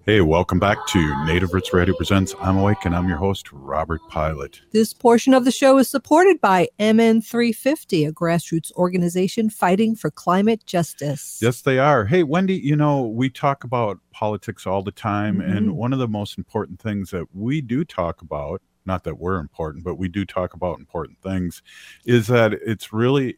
Hey, 0.09 0.21
welcome 0.21 0.57
back 0.57 0.87
to 0.87 1.25
Native 1.25 1.53
Roots 1.53 1.71
Radio 1.71 1.95
Presents 1.95 2.33
I'm 2.41 2.57
Awake, 2.57 2.83
and 2.83 2.95
I'm 2.95 3.07
your 3.07 3.19
host, 3.19 3.51
Robert 3.51 4.01
Pilot. 4.09 4.59
This 4.71 4.91
portion 4.91 5.35
of 5.35 5.45
the 5.45 5.51
show 5.51 5.77
is 5.77 5.87
supported 5.87 6.41
by 6.41 6.67
MN350, 6.79 8.07
a 8.07 8.11
grassroots 8.11 8.71
organization 8.71 9.51
fighting 9.51 9.95
for 9.95 10.09
climate 10.09 10.65
justice. 10.65 11.37
Yes, 11.43 11.61
they 11.61 11.77
are. 11.77 12.05
Hey, 12.05 12.23
Wendy, 12.23 12.55
you 12.55 12.75
know, 12.75 13.03
we 13.03 13.29
talk 13.29 13.63
about 13.63 13.99
politics 14.09 14.65
all 14.65 14.81
the 14.81 14.89
time, 14.89 15.41
mm-hmm. 15.41 15.51
and 15.55 15.77
one 15.77 15.93
of 15.93 15.99
the 15.99 16.07
most 16.07 16.39
important 16.39 16.81
things 16.81 17.11
that 17.11 17.27
we 17.31 17.61
do 17.61 17.85
talk 17.85 18.23
about, 18.23 18.63
not 18.87 19.03
that 19.03 19.19
we're 19.19 19.37
important, 19.37 19.83
but 19.83 19.99
we 19.99 20.07
do 20.07 20.25
talk 20.25 20.55
about 20.55 20.79
important 20.79 21.21
things, 21.21 21.61
is 22.07 22.25
that 22.25 22.53
it's 22.53 22.91
really 22.91 23.37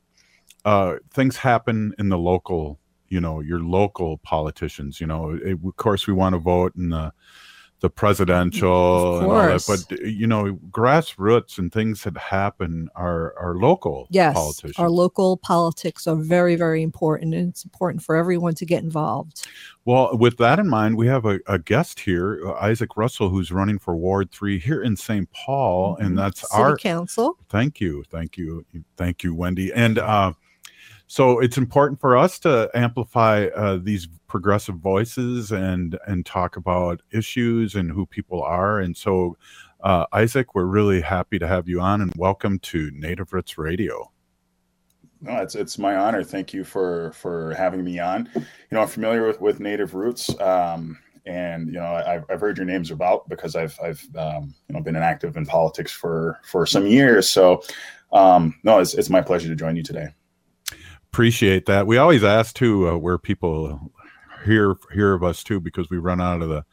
uh, 0.63 0.95
things 1.13 1.35
happen 1.35 1.93
in 1.99 2.07
the 2.07 2.17
local 2.17 2.79
you 3.11 3.19
know 3.19 3.41
your 3.41 3.59
local 3.59 4.17
politicians 4.19 4.99
you 4.99 5.05
know 5.05 5.37
it, 5.43 5.59
of 5.63 5.75
course 5.75 6.07
we 6.07 6.13
want 6.13 6.33
to 6.33 6.39
vote 6.39 6.73
in 6.75 6.89
the 6.89 7.11
the 7.81 7.89
presidential 7.89 9.21
that, 9.21 9.63
but 9.67 9.99
you 9.99 10.27
know 10.27 10.53
grassroots 10.69 11.57
and 11.57 11.73
things 11.73 12.03
that 12.03 12.15
happen 12.15 12.87
are 12.95 13.33
are 13.39 13.55
local 13.55 14.07
yes 14.11 14.35
politicians. 14.35 14.77
our 14.77 14.89
local 14.89 15.35
politics 15.37 16.05
are 16.05 16.15
very 16.15 16.55
very 16.55 16.83
important 16.83 17.33
and 17.33 17.49
it's 17.49 17.63
important 17.63 18.03
for 18.03 18.15
everyone 18.15 18.53
to 18.53 18.67
get 18.67 18.83
involved 18.83 19.47
well 19.85 20.15
with 20.15 20.37
that 20.37 20.59
in 20.59 20.69
mind 20.69 20.95
we 20.95 21.07
have 21.07 21.25
a, 21.25 21.39
a 21.47 21.57
guest 21.57 21.99
here 21.99 22.39
uh, 22.45 22.53
isaac 22.53 22.95
russell 22.95 23.29
who's 23.29 23.51
running 23.51 23.79
for 23.79 23.95
ward 23.95 24.31
3 24.31 24.59
here 24.59 24.83
in 24.83 24.95
st 24.95 25.27
paul 25.31 25.95
mm-hmm. 25.95 26.05
and 26.05 26.17
that's 26.17 26.41
City 26.41 26.61
our 26.61 26.77
council 26.77 27.35
thank 27.49 27.81
you 27.81 28.03
thank 28.11 28.37
you 28.37 28.63
thank 28.95 29.23
you 29.23 29.33
wendy 29.33 29.73
and 29.73 29.97
uh 29.97 30.31
so 31.11 31.39
it's 31.39 31.57
important 31.57 31.99
for 31.99 32.15
us 32.15 32.39
to 32.39 32.71
amplify 32.73 33.47
uh, 33.47 33.77
these 33.83 34.07
progressive 34.27 34.75
voices 34.75 35.51
and 35.51 35.99
and 36.07 36.25
talk 36.25 36.55
about 36.55 37.01
issues 37.11 37.75
and 37.75 37.91
who 37.91 38.05
people 38.05 38.41
are 38.41 38.79
and 38.79 38.95
so 38.95 39.35
uh, 39.81 40.05
isaac 40.13 40.55
we're 40.55 40.63
really 40.63 41.01
happy 41.01 41.37
to 41.37 41.45
have 41.45 41.67
you 41.67 41.81
on 41.81 41.99
and 41.99 42.13
welcome 42.15 42.57
to 42.59 42.89
native 42.93 43.33
roots 43.33 43.57
radio 43.57 44.09
no, 45.23 45.35
it's 45.35 45.53
it's 45.53 45.77
my 45.77 45.97
honor. 45.97 46.23
Thank 46.23 46.51
you 46.51 46.63
for 46.63 47.11
for 47.11 47.53
having 47.53 47.83
me 47.83 47.99
on. 47.99 48.27
You 48.33 48.41
know, 48.71 48.81
I'm 48.81 48.87
familiar 48.87 49.27
with 49.27 49.39
with 49.39 49.59
Native 49.59 49.93
Roots, 49.93 50.31
um, 50.41 50.97
and 51.27 51.67
you 51.67 51.73
know, 51.73 51.93
I've, 51.93 52.25
I've 52.27 52.41
heard 52.41 52.57
your 52.57 52.65
names 52.65 52.89
about 52.89 53.29
because 53.29 53.55
I've 53.55 53.79
I've 53.83 54.03
um, 54.15 54.55
you 54.67 54.73
know 54.73 54.81
been 54.81 54.95
active 54.95 55.37
in 55.37 55.45
politics 55.45 55.91
for 55.91 56.39
for 56.43 56.65
some 56.65 56.87
years. 56.87 57.29
So, 57.29 57.61
um, 58.11 58.55
no, 58.63 58.79
it's 58.79 58.95
it's 58.95 59.11
my 59.11 59.21
pleasure 59.21 59.47
to 59.47 59.55
join 59.55 59.75
you 59.75 59.83
today 59.83 60.07
appreciate 61.11 61.65
that. 61.65 61.87
We 61.87 61.97
always 61.97 62.23
ask 62.23 62.55
too 62.55 62.87
uh, 62.87 62.97
where 62.97 63.17
people 63.17 63.91
hear 64.45 64.75
hear 64.93 65.13
of 65.13 65.23
us 65.23 65.43
too 65.43 65.59
because 65.59 65.89
we 65.89 65.97
run 65.97 66.21
out 66.21 66.41
of 66.41 66.49
the 66.49 66.63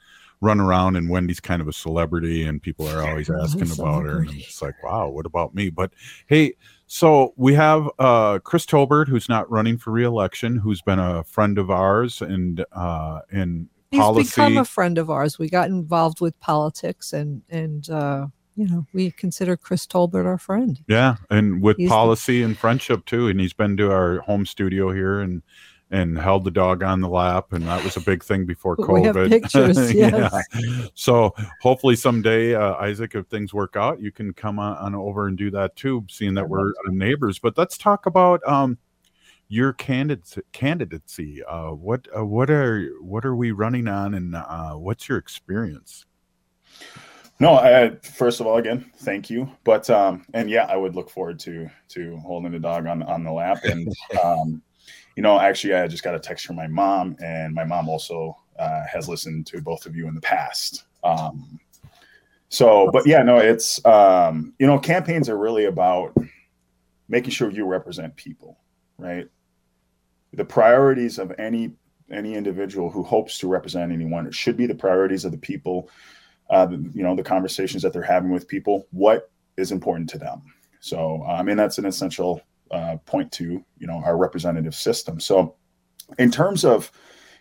run 0.40 0.60
around 0.60 0.96
and 0.96 1.10
Wendy's 1.10 1.40
kind 1.40 1.60
of 1.60 1.66
a 1.66 1.72
celebrity 1.72 2.44
and 2.44 2.62
people 2.62 2.88
are 2.88 3.02
always 3.02 3.28
asking 3.42 3.72
about 3.72 4.04
her 4.04 4.20
and 4.20 4.30
it's 4.30 4.62
like 4.62 4.80
wow 4.82 5.08
what 5.08 5.26
about 5.26 5.54
me? 5.54 5.70
But 5.70 5.92
hey 6.26 6.54
so 6.86 7.34
we 7.36 7.52
have 7.54 7.90
uh, 7.98 8.38
Chris 8.38 8.64
Tolbert 8.64 9.08
who's 9.08 9.28
not 9.28 9.50
running 9.50 9.76
for 9.76 9.90
reelection 9.90 10.56
who's 10.56 10.80
been 10.80 11.00
a 11.00 11.24
friend 11.24 11.58
of 11.58 11.70
ours 11.70 12.22
and 12.22 12.64
uh 12.72 13.20
in 13.32 13.68
He's 13.90 14.00
policy 14.00 14.28
become 14.28 14.58
a 14.58 14.64
friend 14.66 14.98
of 14.98 15.08
ours. 15.10 15.38
We 15.38 15.48
got 15.48 15.68
involved 15.68 16.20
with 16.20 16.38
politics 16.40 17.12
and 17.12 17.42
and 17.48 17.88
uh 17.90 18.26
you 18.58 18.66
know, 18.66 18.84
we 18.92 19.12
consider 19.12 19.56
Chris 19.56 19.86
Tolbert 19.86 20.26
our 20.26 20.36
friend. 20.36 20.82
Yeah, 20.88 21.16
and 21.30 21.62
with 21.62 21.76
he's 21.76 21.88
policy 21.88 22.40
the, 22.40 22.46
and 22.46 22.58
friendship 22.58 23.06
too. 23.06 23.28
And 23.28 23.38
he's 23.38 23.52
been 23.52 23.76
to 23.76 23.92
our 23.92 24.18
home 24.18 24.44
studio 24.44 24.90
here 24.90 25.20
and 25.20 25.42
and 25.90 26.18
held 26.18 26.44
the 26.44 26.50
dog 26.50 26.82
on 26.82 27.00
the 27.00 27.08
lap, 27.08 27.52
and 27.52 27.66
that 27.68 27.82
was 27.84 27.96
a 27.96 28.00
big 28.00 28.24
thing 28.24 28.44
before 28.46 28.76
COVID. 28.76 28.88
We 28.98 29.02
have 29.04 29.30
pictures, 29.30 29.92
yes. 29.94 30.44
yeah. 30.54 30.86
So 30.94 31.34
hopefully 31.62 31.94
someday, 31.94 32.56
uh, 32.56 32.74
Isaac, 32.74 33.14
if 33.14 33.26
things 33.28 33.54
work 33.54 33.76
out, 33.76 34.00
you 34.02 34.10
can 34.10 34.34
come 34.34 34.58
on, 34.58 34.76
on 34.78 34.94
over 34.96 35.28
and 35.28 35.38
do 35.38 35.52
that 35.52 35.76
too. 35.76 36.04
Seeing 36.10 36.34
that 36.34 36.48
we're 36.48 36.72
neighbors, 36.88 37.38
but 37.38 37.56
let's 37.56 37.78
talk 37.78 38.06
about 38.06 38.46
um, 38.46 38.76
your 39.46 39.72
candidacy. 39.72 40.42
Candidacy. 40.50 41.44
Uh, 41.44 41.70
what 41.70 42.08
uh, 42.16 42.24
what 42.24 42.50
are 42.50 42.90
what 43.00 43.24
are 43.24 43.36
we 43.36 43.52
running 43.52 43.86
on, 43.86 44.14
and 44.14 44.34
uh, 44.34 44.72
what's 44.72 45.08
your 45.08 45.16
experience? 45.16 46.06
No, 47.40 47.54
I, 47.54 47.94
first 48.02 48.40
of 48.40 48.46
all, 48.46 48.56
again, 48.56 48.90
thank 48.98 49.30
you. 49.30 49.48
But 49.64 49.88
um, 49.90 50.24
and 50.34 50.50
yeah, 50.50 50.66
I 50.68 50.76
would 50.76 50.96
look 50.96 51.08
forward 51.08 51.38
to 51.40 51.70
to 51.90 52.16
holding 52.18 52.52
the 52.52 52.58
dog 52.58 52.86
on 52.86 53.02
on 53.04 53.22
the 53.22 53.32
lap. 53.32 53.64
And 53.64 53.92
um, 54.24 54.62
you 55.16 55.22
know, 55.22 55.38
actually, 55.38 55.74
I 55.74 55.86
just 55.86 56.02
got 56.02 56.14
a 56.14 56.20
text 56.20 56.46
from 56.46 56.56
my 56.56 56.66
mom, 56.66 57.16
and 57.22 57.54
my 57.54 57.64
mom 57.64 57.88
also 57.88 58.36
uh, 58.58 58.82
has 58.92 59.08
listened 59.08 59.46
to 59.46 59.60
both 59.60 59.86
of 59.86 59.94
you 59.94 60.08
in 60.08 60.14
the 60.14 60.20
past. 60.20 60.84
Um, 61.04 61.60
so, 62.48 62.90
but 62.92 63.06
yeah, 63.06 63.22
no, 63.22 63.38
it's 63.38 63.84
um, 63.84 64.54
you 64.58 64.66
know, 64.66 64.78
campaigns 64.78 65.28
are 65.28 65.38
really 65.38 65.66
about 65.66 66.16
making 67.08 67.30
sure 67.30 67.50
you 67.50 67.66
represent 67.66 68.16
people, 68.16 68.58
right? 68.98 69.28
The 70.32 70.44
priorities 70.44 71.18
of 71.18 71.32
any 71.38 71.72
any 72.10 72.34
individual 72.34 72.90
who 72.90 73.02
hopes 73.02 73.38
to 73.38 73.46
represent 73.46 73.92
anyone 73.92 74.26
it 74.26 74.34
should 74.34 74.56
be 74.56 74.64
the 74.64 74.74
priorities 74.74 75.26
of 75.26 75.30
the 75.30 75.36
people 75.36 75.90
uh, 76.50 76.68
you 76.70 77.02
know 77.02 77.14
the 77.14 77.22
conversations 77.22 77.82
that 77.82 77.92
they're 77.92 78.02
having 78.02 78.30
with 78.30 78.48
people 78.48 78.86
what 78.90 79.30
is 79.56 79.72
important 79.72 80.08
to 80.10 80.18
them. 80.18 80.42
So 80.80 81.22
i 81.24 81.42
mean 81.42 81.56
that's 81.56 81.78
an 81.78 81.86
essential 81.86 82.40
uh, 82.70 82.96
point 83.06 83.32
to 83.32 83.64
you 83.78 83.86
know 83.86 84.02
our 84.04 84.16
representative 84.16 84.74
system. 84.74 85.20
So 85.20 85.56
in 86.18 86.30
terms 86.30 86.64
of 86.64 86.90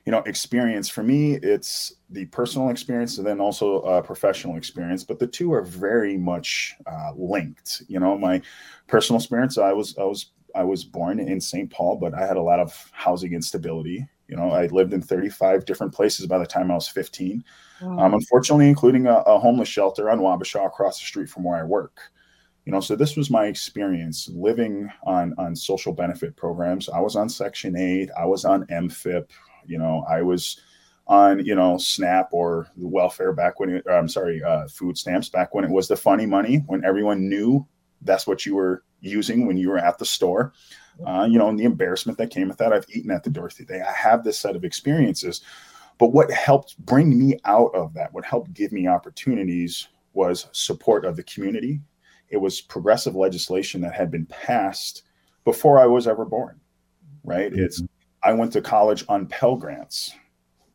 you 0.06 0.12
know 0.12 0.20
experience 0.20 0.88
for 0.88 1.04
me 1.04 1.34
it's 1.36 1.94
the 2.10 2.26
personal 2.28 2.70
experience 2.70 3.18
and 3.18 3.28
then 3.28 3.42
also 3.42 3.82
uh, 3.82 4.02
professional 4.02 4.56
experience 4.56 5.04
but 5.04 5.20
the 5.20 5.28
two 5.28 5.52
are 5.52 5.64
very 5.64 6.18
much 6.18 6.76
uh, 6.86 7.12
linked. 7.16 7.84
You 7.88 8.00
know 8.00 8.18
my 8.18 8.42
personal 8.88 9.20
experience 9.20 9.58
i 9.58 9.74
was 9.74 9.98
i 9.98 10.04
was 10.04 10.32
i 10.56 10.64
was 10.64 10.84
born 10.84 11.20
in 11.20 11.42
st 11.42 11.70
paul 11.70 11.98
but 11.98 12.14
i 12.14 12.26
had 12.26 12.38
a 12.38 12.42
lot 12.42 12.60
of 12.60 12.90
housing 12.94 13.34
instability 13.34 14.08
you 14.28 14.36
know, 14.36 14.52
I 14.52 14.68
lived 14.68 14.94
in 14.94 15.02
35 15.02 15.66
different 15.66 15.94
places 15.94 16.26
by 16.28 16.38
the 16.38 16.46
time 16.46 16.70
I 16.70 16.76
was 16.76 16.88
15. 16.88 17.44
Wow. 17.82 18.00
Um, 18.00 18.14
unfortunately, 18.14 18.68
including 18.68 19.08
a, 19.08 19.16
a, 19.20 19.40
homeless 19.40 19.70
shelter 19.70 20.10
on 20.10 20.20
Wabasha 20.20 20.66
across 20.66 21.00
the 21.00 21.06
street 21.06 21.30
from 21.30 21.44
where 21.44 21.58
I 21.58 21.64
work. 21.64 22.00
You 22.66 22.74
know, 22.74 22.82
so 22.82 22.98
this 22.98 23.16
was 23.16 23.30
my 23.30 23.46
experience 23.46 24.30
living 24.34 24.90
on 25.04 25.34
on 25.38 25.56
social 25.56 25.94
benefit 25.94 26.36
programs. 26.36 26.90
I 26.90 27.00
was 27.00 27.16
on 27.16 27.30
Section 27.30 27.78
8, 27.78 28.10
I 28.20 28.26
was 28.26 28.44
on 28.44 28.66
MFIP, 28.66 29.30
you 29.66 29.78
know, 29.78 30.06
I 30.10 30.22
was 30.22 30.60
on, 31.08 31.46
you 31.46 31.56
know, 31.56 31.78
SNAP 31.78 32.30
or 32.34 32.68
the 32.76 32.88
welfare 32.88 33.32
back 33.32 33.62
when 33.62 33.70
it, 33.70 33.86
I'm 33.90 34.10
sorry, 34.10 34.44
uh, 34.44 34.68
food 34.68 34.98
stamps 34.98 35.30
back 35.30 35.56
when 35.56 35.64
it 35.64 35.72
was 35.72 35.88
the 35.88 35.96
funny 35.96 36.26
money, 36.26 36.58
when 36.68 36.84
everyone 36.84 37.30
knew 37.30 37.66
that's 38.02 38.28
what 38.28 38.46
you 38.46 38.56
were 38.56 38.84
using 39.00 39.46
when 39.46 39.58
you 39.58 39.70
were 39.70 39.78
at 39.78 39.98
the 39.98 40.06
store 40.06 40.54
uh, 41.06 41.28
you 41.30 41.38
know, 41.38 41.50
and 41.50 41.60
the 41.60 41.64
embarrassment 41.64 42.18
that 42.18 42.30
came 42.30 42.48
with 42.48 42.58
that. 42.58 42.74
I've 42.74 42.86
eaten 42.90 43.12
at 43.12 43.24
the 43.24 43.30
Dorothy 43.30 43.66
Day. 43.66 43.82
I 43.82 43.92
have 43.92 44.24
this 44.24 44.40
set 44.40 44.56
of 44.56 44.64
experiences. 44.64 45.42
But 45.98 46.14
what 46.14 46.32
helped 46.32 46.78
bring 46.86 47.18
me 47.18 47.40
out 47.46 47.74
of 47.74 47.94
that, 47.96 48.14
what 48.14 48.26
helped 48.26 48.54
give 48.54 48.72
me 48.72 48.88
opportunities 48.88 49.88
was 50.14 50.48
support 50.52 51.06
of 51.06 51.16
the 51.16 51.24
community. 51.24 51.80
It 52.30 52.38
was 52.38 52.62
progressive 52.62 53.16
legislation 53.16 53.82
that 53.82 53.94
had 53.94 54.12
been 54.12 54.26
passed 54.26 55.04
before 55.44 55.80
I 55.80 55.86
was 55.86 56.08
ever 56.08 56.26
born, 56.26 56.60
right? 57.24 57.52
Mm-hmm. 57.52 57.64
It's 57.64 57.82
I 58.24 58.34
went 58.34 58.52
to 58.54 58.62
college 58.62 59.06
on 59.08 59.28
Pell 59.28 59.56
Grants. 59.56 60.14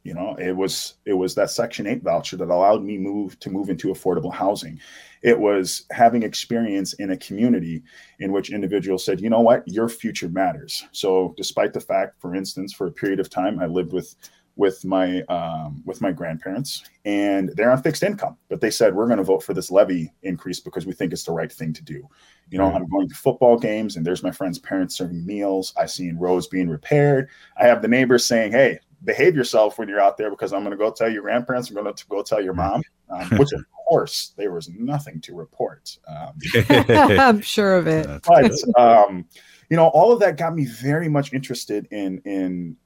You 0.05 0.15
know, 0.15 0.35
it 0.37 0.53
was 0.57 0.95
it 1.05 1.13
was 1.13 1.35
that 1.37 1.51
Section 1.51 1.87
8 1.87 2.03
voucher 2.03 2.37
that 2.37 2.49
allowed 2.49 2.83
me 2.83 2.99
move 2.99 3.39
to 3.39 3.51
move 3.51 3.71
into 3.71 3.89
affordable 3.89 4.33
housing. 4.33 4.81
It 5.23 5.39
was 5.39 5.85
having 5.93 6.25
experience 6.25 6.93
in 6.95 7.11
a 7.11 7.17
community 7.17 7.83
in 8.19 8.33
which 8.33 8.51
individuals 8.51 9.05
said, 9.05 9.21
you 9.21 9.31
know 9.31 9.41
what, 9.41 9.67
your 9.69 9.89
future 9.89 10.29
matters. 10.29 10.85
So, 10.91 11.35
despite 11.37 11.73
the 11.73 11.81
fact, 11.81 12.21
for 12.21 12.35
instance, 12.35 12.73
for 12.73 12.89
a 12.89 12.93
period 12.93 13.21
of 13.21 13.31
time, 13.31 13.61
I 13.61 13.67
lived 13.67 13.93
with 13.93 14.17
with 14.57 14.85
my 14.85 15.23
um, 15.23 15.83
with 15.87 16.01
my 16.01 16.11
grandparents, 16.11 16.83
and 17.05 17.51
they're 17.55 17.71
on 17.71 17.81
fixed 17.81 18.03
income, 18.03 18.37
but 18.49 18.61
they 18.61 18.71
said 18.71 18.95
we're 18.95 19.07
going 19.07 19.19
to 19.19 19.25
vote 19.25 19.43
for 19.43 19.55
this 19.55 19.71
levy 19.71 20.13
increase 20.23 20.61
because 20.61 20.85
we 20.85 20.93
think 20.93 21.13
it's 21.13 21.25
the 21.25 21.33
right 21.33 21.53
thing 21.53 21.73
to 21.73 21.83
do. 21.83 22.07
You 22.51 22.59
know, 22.59 22.71
I'm 22.71 22.87
going 22.89 23.09
to 23.09 23.15
football 23.15 23.57
games, 23.57 23.97
and 23.97 24.05
there's 24.05 24.23
my 24.23 24.31
friends' 24.31 24.59
parents 24.59 24.99
serving 24.99 25.25
meals. 25.25 25.73
I 25.77 25.87
seen 25.87 26.19
roads 26.19 26.49
being 26.49 26.69
repaired. 26.69 27.29
I 27.57 27.67
have 27.67 27.81
the 27.81 27.89
neighbors 27.89 28.27
saying, 28.27 28.53
"Hey, 28.53 28.79
behave 29.05 29.35
yourself 29.35 29.79
when 29.79 29.89
you're 29.89 30.01
out 30.01 30.17
there 30.17 30.31
because 30.31 30.53
I'm 30.53 30.61
going 30.61 30.73
to 30.73 30.77
go 30.77 30.91
tell 30.91 31.11
your 31.11 31.23
grandparents. 31.23 31.69
I'm 31.69 31.75
going 31.77 31.93
to 31.93 32.07
go 32.09 32.23
tell 32.23 32.43
your 32.43 32.55
mom, 32.55 32.83
um, 33.11 33.29
which 33.39 33.53
of 33.53 33.65
course 33.87 34.33
there 34.37 34.53
was 34.53 34.69
nothing 34.69 35.21
to 35.23 35.35
report. 35.35 35.97
Um, 36.09 36.35
I'm 36.69 37.41
sure 37.41 37.77
of 37.77 37.87
it. 37.87 38.07
but 38.27 38.53
um, 38.79 39.25
you 39.71 39.77
know, 39.77 39.89
all 39.89 40.13
of 40.13 40.21
that 40.21 40.37
got 40.37 40.55
me 40.55 40.67
very 40.67 41.09
much 41.09 41.33
interested 41.33 41.89
in 41.91 42.19
in 42.25 42.77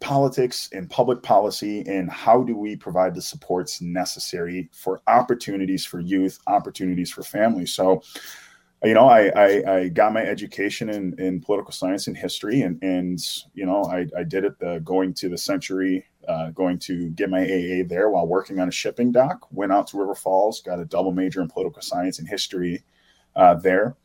politics 0.00 0.68
and 0.72 0.90
public 0.90 1.22
policy 1.22 1.82
and 1.86 2.10
how 2.10 2.42
do 2.42 2.54
we 2.54 2.76
provide 2.76 3.14
the 3.14 3.22
supports 3.22 3.80
necessary 3.80 4.68
for 4.72 5.00
opportunities 5.06 5.86
for 5.86 6.00
youth, 6.00 6.38
opportunities 6.46 7.10
for 7.10 7.22
families. 7.22 7.72
So 7.72 8.02
you 8.84 8.94
know, 8.94 9.08
I, 9.08 9.28
I, 9.28 9.76
I, 9.76 9.88
got 9.88 10.12
my 10.12 10.22
education 10.22 10.90
in, 10.90 11.18
in 11.18 11.40
political 11.40 11.72
science 11.72 12.08
and 12.08 12.16
history, 12.16 12.60
and 12.60 12.82
and 12.82 13.18
you 13.54 13.64
know, 13.64 13.84
I, 13.84 14.06
I 14.16 14.22
did 14.22 14.44
it 14.44 14.58
the, 14.58 14.80
going 14.84 15.14
to 15.14 15.28
the 15.28 15.38
Century, 15.38 16.04
uh, 16.28 16.50
going 16.50 16.78
to 16.80 17.08
get 17.10 17.30
my 17.30 17.42
AA 17.42 17.84
there 17.88 18.10
while 18.10 18.26
working 18.26 18.60
on 18.60 18.68
a 18.68 18.72
shipping 18.72 19.12
dock. 19.12 19.46
Went 19.50 19.72
out 19.72 19.86
to 19.88 19.98
River 19.98 20.14
Falls, 20.14 20.60
got 20.60 20.78
a 20.78 20.84
double 20.84 21.12
major 21.12 21.40
in 21.40 21.48
political 21.48 21.80
science 21.80 22.18
and 22.18 22.28
history 22.28 22.84
uh, 23.34 23.54
there. 23.54 23.96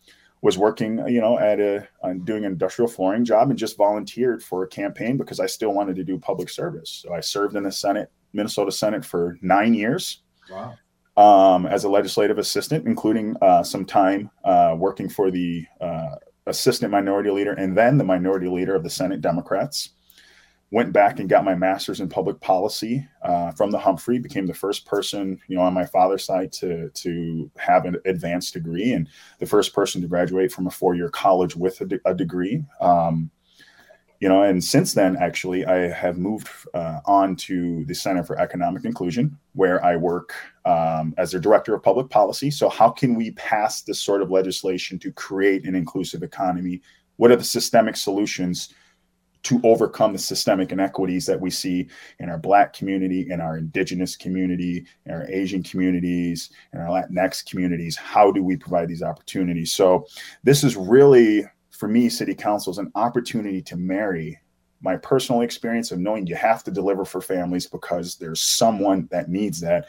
Was 0.41 0.57
working, 0.57 1.05
you 1.07 1.21
know, 1.21 1.38
at 1.38 1.60
a 1.60 1.88
on 2.01 2.23
doing 2.23 2.45
an 2.45 2.53
industrial 2.53 2.89
flooring 2.89 3.25
job, 3.25 3.49
and 3.49 3.60
just 3.60 3.77
volunteered 3.77 4.41
for 4.41 4.63
a 4.63 4.67
campaign 4.67 5.17
because 5.17 5.39
I 5.39 5.47
still 5.47 5.73
wanted 5.73 5.97
to 5.97 6.03
do 6.03 6.17
public 6.17 6.49
service. 6.49 7.01
So 7.03 7.13
I 7.13 7.19
served 7.19 7.55
in 7.57 7.63
the 7.63 7.71
Senate, 7.71 8.10
Minnesota 8.34 8.71
Senate, 8.71 9.03
for 9.03 9.38
nine 9.41 9.73
years. 9.73 10.21
Wow 10.49 10.75
um, 11.17 11.65
as 11.65 11.84
a 11.84 11.89
legislative 11.89 12.38
assistant, 12.38 12.88
including 12.88 13.36
uh, 13.41 13.63
some 13.63 13.86
time 13.86 14.30
uh, 14.43 14.76
working 14.78 15.10
for 15.10 15.32
the 15.32 15.65
uh, 15.80 16.15
assistant 16.47 16.91
minority 16.91 17.30
leader 17.30 17.54
and 17.54 17.78
then 17.78 17.97
the 17.97 18.04
minority 18.04 18.47
leader 18.47 18.76
of 18.76 18.84
the 18.84 18.89
Senate 18.89 19.21
Democrats. 19.21 19.89
Went 20.74 20.93
back 20.93 21.19
and 21.19 21.28
got 21.28 21.43
my 21.43 21.54
master's 21.54 22.00
in 22.00 22.08
public 22.08 22.39
policy 22.39 23.06
uh, 23.24 23.52
from 23.52 23.71
the 23.71 23.78
Humphrey. 23.78 24.19
Became 24.19 24.45
the 24.45 24.54
first 24.54 24.86
person, 24.86 25.38
you 25.50 25.58
know, 25.58 25.63
on 25.63 25.74
my 25.74 25.86
father's 25.86 26.24
side 26.24 26.54
to 26.54 26.89
to 26.91 27.52
have 27.58 27.84
an 27.84 27.97
advanced 28.06 28.54
degree, 28.54 28.93
and 28.93 29.10
the 29.39 29.45
first 29.45 29.74
person 29.74 30.02
to 30.02 30.08
graduate 30.08 30.50
from 30.50 30.67
a 30.67 30.71
four-year 30.71 31.10
college 31.10 31.58
with 31.58 31.82
a, 31.82 31.86
de- 31.86 32.00
a 32.06 32.13
degree. 32.13 32.63
Um, 32.80 33.30
you 34.21 34.29
know, 34.29 34.43
and 34.43 34.63
since 34.63 34.93
then, 34.93 35.17
actually, 35.17 35.65
I 35.65 35.89
have 35.89 36.19
moved 36.19 36.47
uh, 36.75 36.99
on 37.07 37.36
to 37.38 37.84
the 37.86 37.95
Center 37.95 38.23
for 38.23 38.39
Economic 38.39 38.86
Inclusion, 38.86 39.36
where 39.53 39.84
I 39.84 39.95
work 39.95 40.36
um, 40.63 41.15
as 41.17 41.31
their 41.31 41.41
director 41.41 41.73
of 41.73 41.81
public 41.81 42.07
policy. 42.12 42.51
So, 42.51 42.69
how 42.69 42.91
can 42.91 43.15
we 43.15 43.31
pass 43.31 43.81
this 43.81 43.99
sort 43.99 44.21
of 44.21 44.29
legislation 44.29 44.99
to 44.99 45.12
create 45.12 45.65
an 45.65 45.73
inclusive 45.73 46.21
economy? 46.21 46.84
What 47.17 47.31
are 47.31 47.36
the 47.36 47.43
systemic 47.43 47.97
solutions 47.97 48.71
to 49.41 49.60
overcome 49.63 50.13
the 50.13 50.19
systemic 50.19 50.71
inequities 50.71 51.25
that 51.25 51.41
we 51.41 51.49
see 51.49 51.88
in 52.19 52.29
our 52.29 52.38
Black 52.38 52.73
community, 52.73 53.25
in 53.31 53.41
our 53.41 53.57
Indigenous 53.57 54.15
community, 54.15 54.86
in 55.07 55.13
our 55.13 55.27
Asian 55.31 55.63
communities, 55.63 56.51
in 56.73 56.79
our 56.79 56.89
Latinx 56.89 57.43
communities? 57.49 57.97
How 57.97 58.31
do 58.31 58.43
we 58.43 58.55
provide 58.55 58.88
these 58.88 59.01
opportunities? 59.01 59.73
So, 59.73 60.05
this 60.43 60.63
is 60.63 60.77
really 60.77 61.43
for 61.81 61.87
me, 61.87 62.09
city 62.09 62.35
council 62.35 62.69
is 62.69 62.77
an 62.77 62.91
opportunity 62.93 63.59
to 63.59 63.75
marry 63.75 64.39
my 64.81 64.95
personal 64.97 65.41
experience 65.41 65.91
of 65.91 65.97
knowing 65.97 66.27
you 66.27 66.35
have 66.35 66.63
to 66.63 66.69
deliver 66.69 67.03
for 67.03 67.21
families 67.21 67.65
because 67.65 68.17
there's 68.17 68.39
someone 68.39 69.07
that 69.09 69.29
needs 69.29 69.59
that 69.61 69.87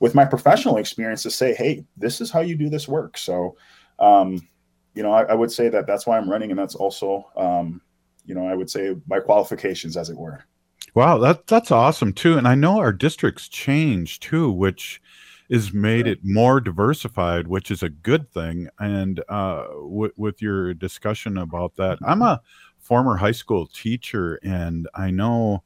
with 0.00 0.14
my 0.14 0.24
professional 0.24 0.78
experience 0.78 1.22
to 1.22 1.30
say, 1.30 1.52
hey, 1.52 1.84
this 1.98 2.22
is 2.22 2.30
how 2.30 2.40
you 2.40 2.56
do 2.56 2.70
this 2.70 2.88
work. 2.88 3.18
So, 3.18 3.58
um, 3.98 4.40
you 4.94 5.02
know, 5.02 5.12
I, 5.12 5.24
I, 5.24 5.34
would 5.34 5.52
say 5.52 5.68
that 5.68 5.86
that's 5.86 6.06
why 6.06 6.16
I'm 6.16 6.30
running, 6.30 6.48
and 6.48 6.58
that's 6.58 6.76
also, 6.76 7.30
um, 7.36 7.82
you 8.24 8.34
know, 8.34 8.48
I 8.48 8.54
would 8.54 8.70
say 8.70 8.96
my 9.06 9.20
qualifications, 9.20 9.98
as 9.98 10.08
it 10.08 10.16
were. 10.16 10.42
Wow, 10.94 11.18
that 11.18 11.46
that's 11.46 11.70
awesome 11.70 12.14
too. 12.14 12.38
And 12.38 12.48
I 12.48 12.54
know 12.54 12.78
our 12.78 12.92
districts 12.92 13.48
change 13.48 14.18
too, 14.18 14.50
which 14.50 15.02
is 15.48 15.72
made 15.72 16.06
it 16.06 16.20
more 16.22 16.60
diversified, 16.60 17.46
which 17.46 17.70
is 17.70 17.82
a 17.82 17.88
good 17.88 18.30
thing. 18.32 18.68
And 18.78 19.22
uh, 19.28 19.64
w- 19.68 20.12
with 20.16 20.40
your 20.40 20.74
discussion 20.74 21.38
about 21.38 21.76
that, 21.76 21.98
I'm 22.06 22.22
a 22.22 22.40
former 22.80 23.16
high 23.16 23.32
school 23.32 23.66
teacher, 23.66 24.40
and 24.42 24.88
I 24.94 25.10
know 25.10 25.62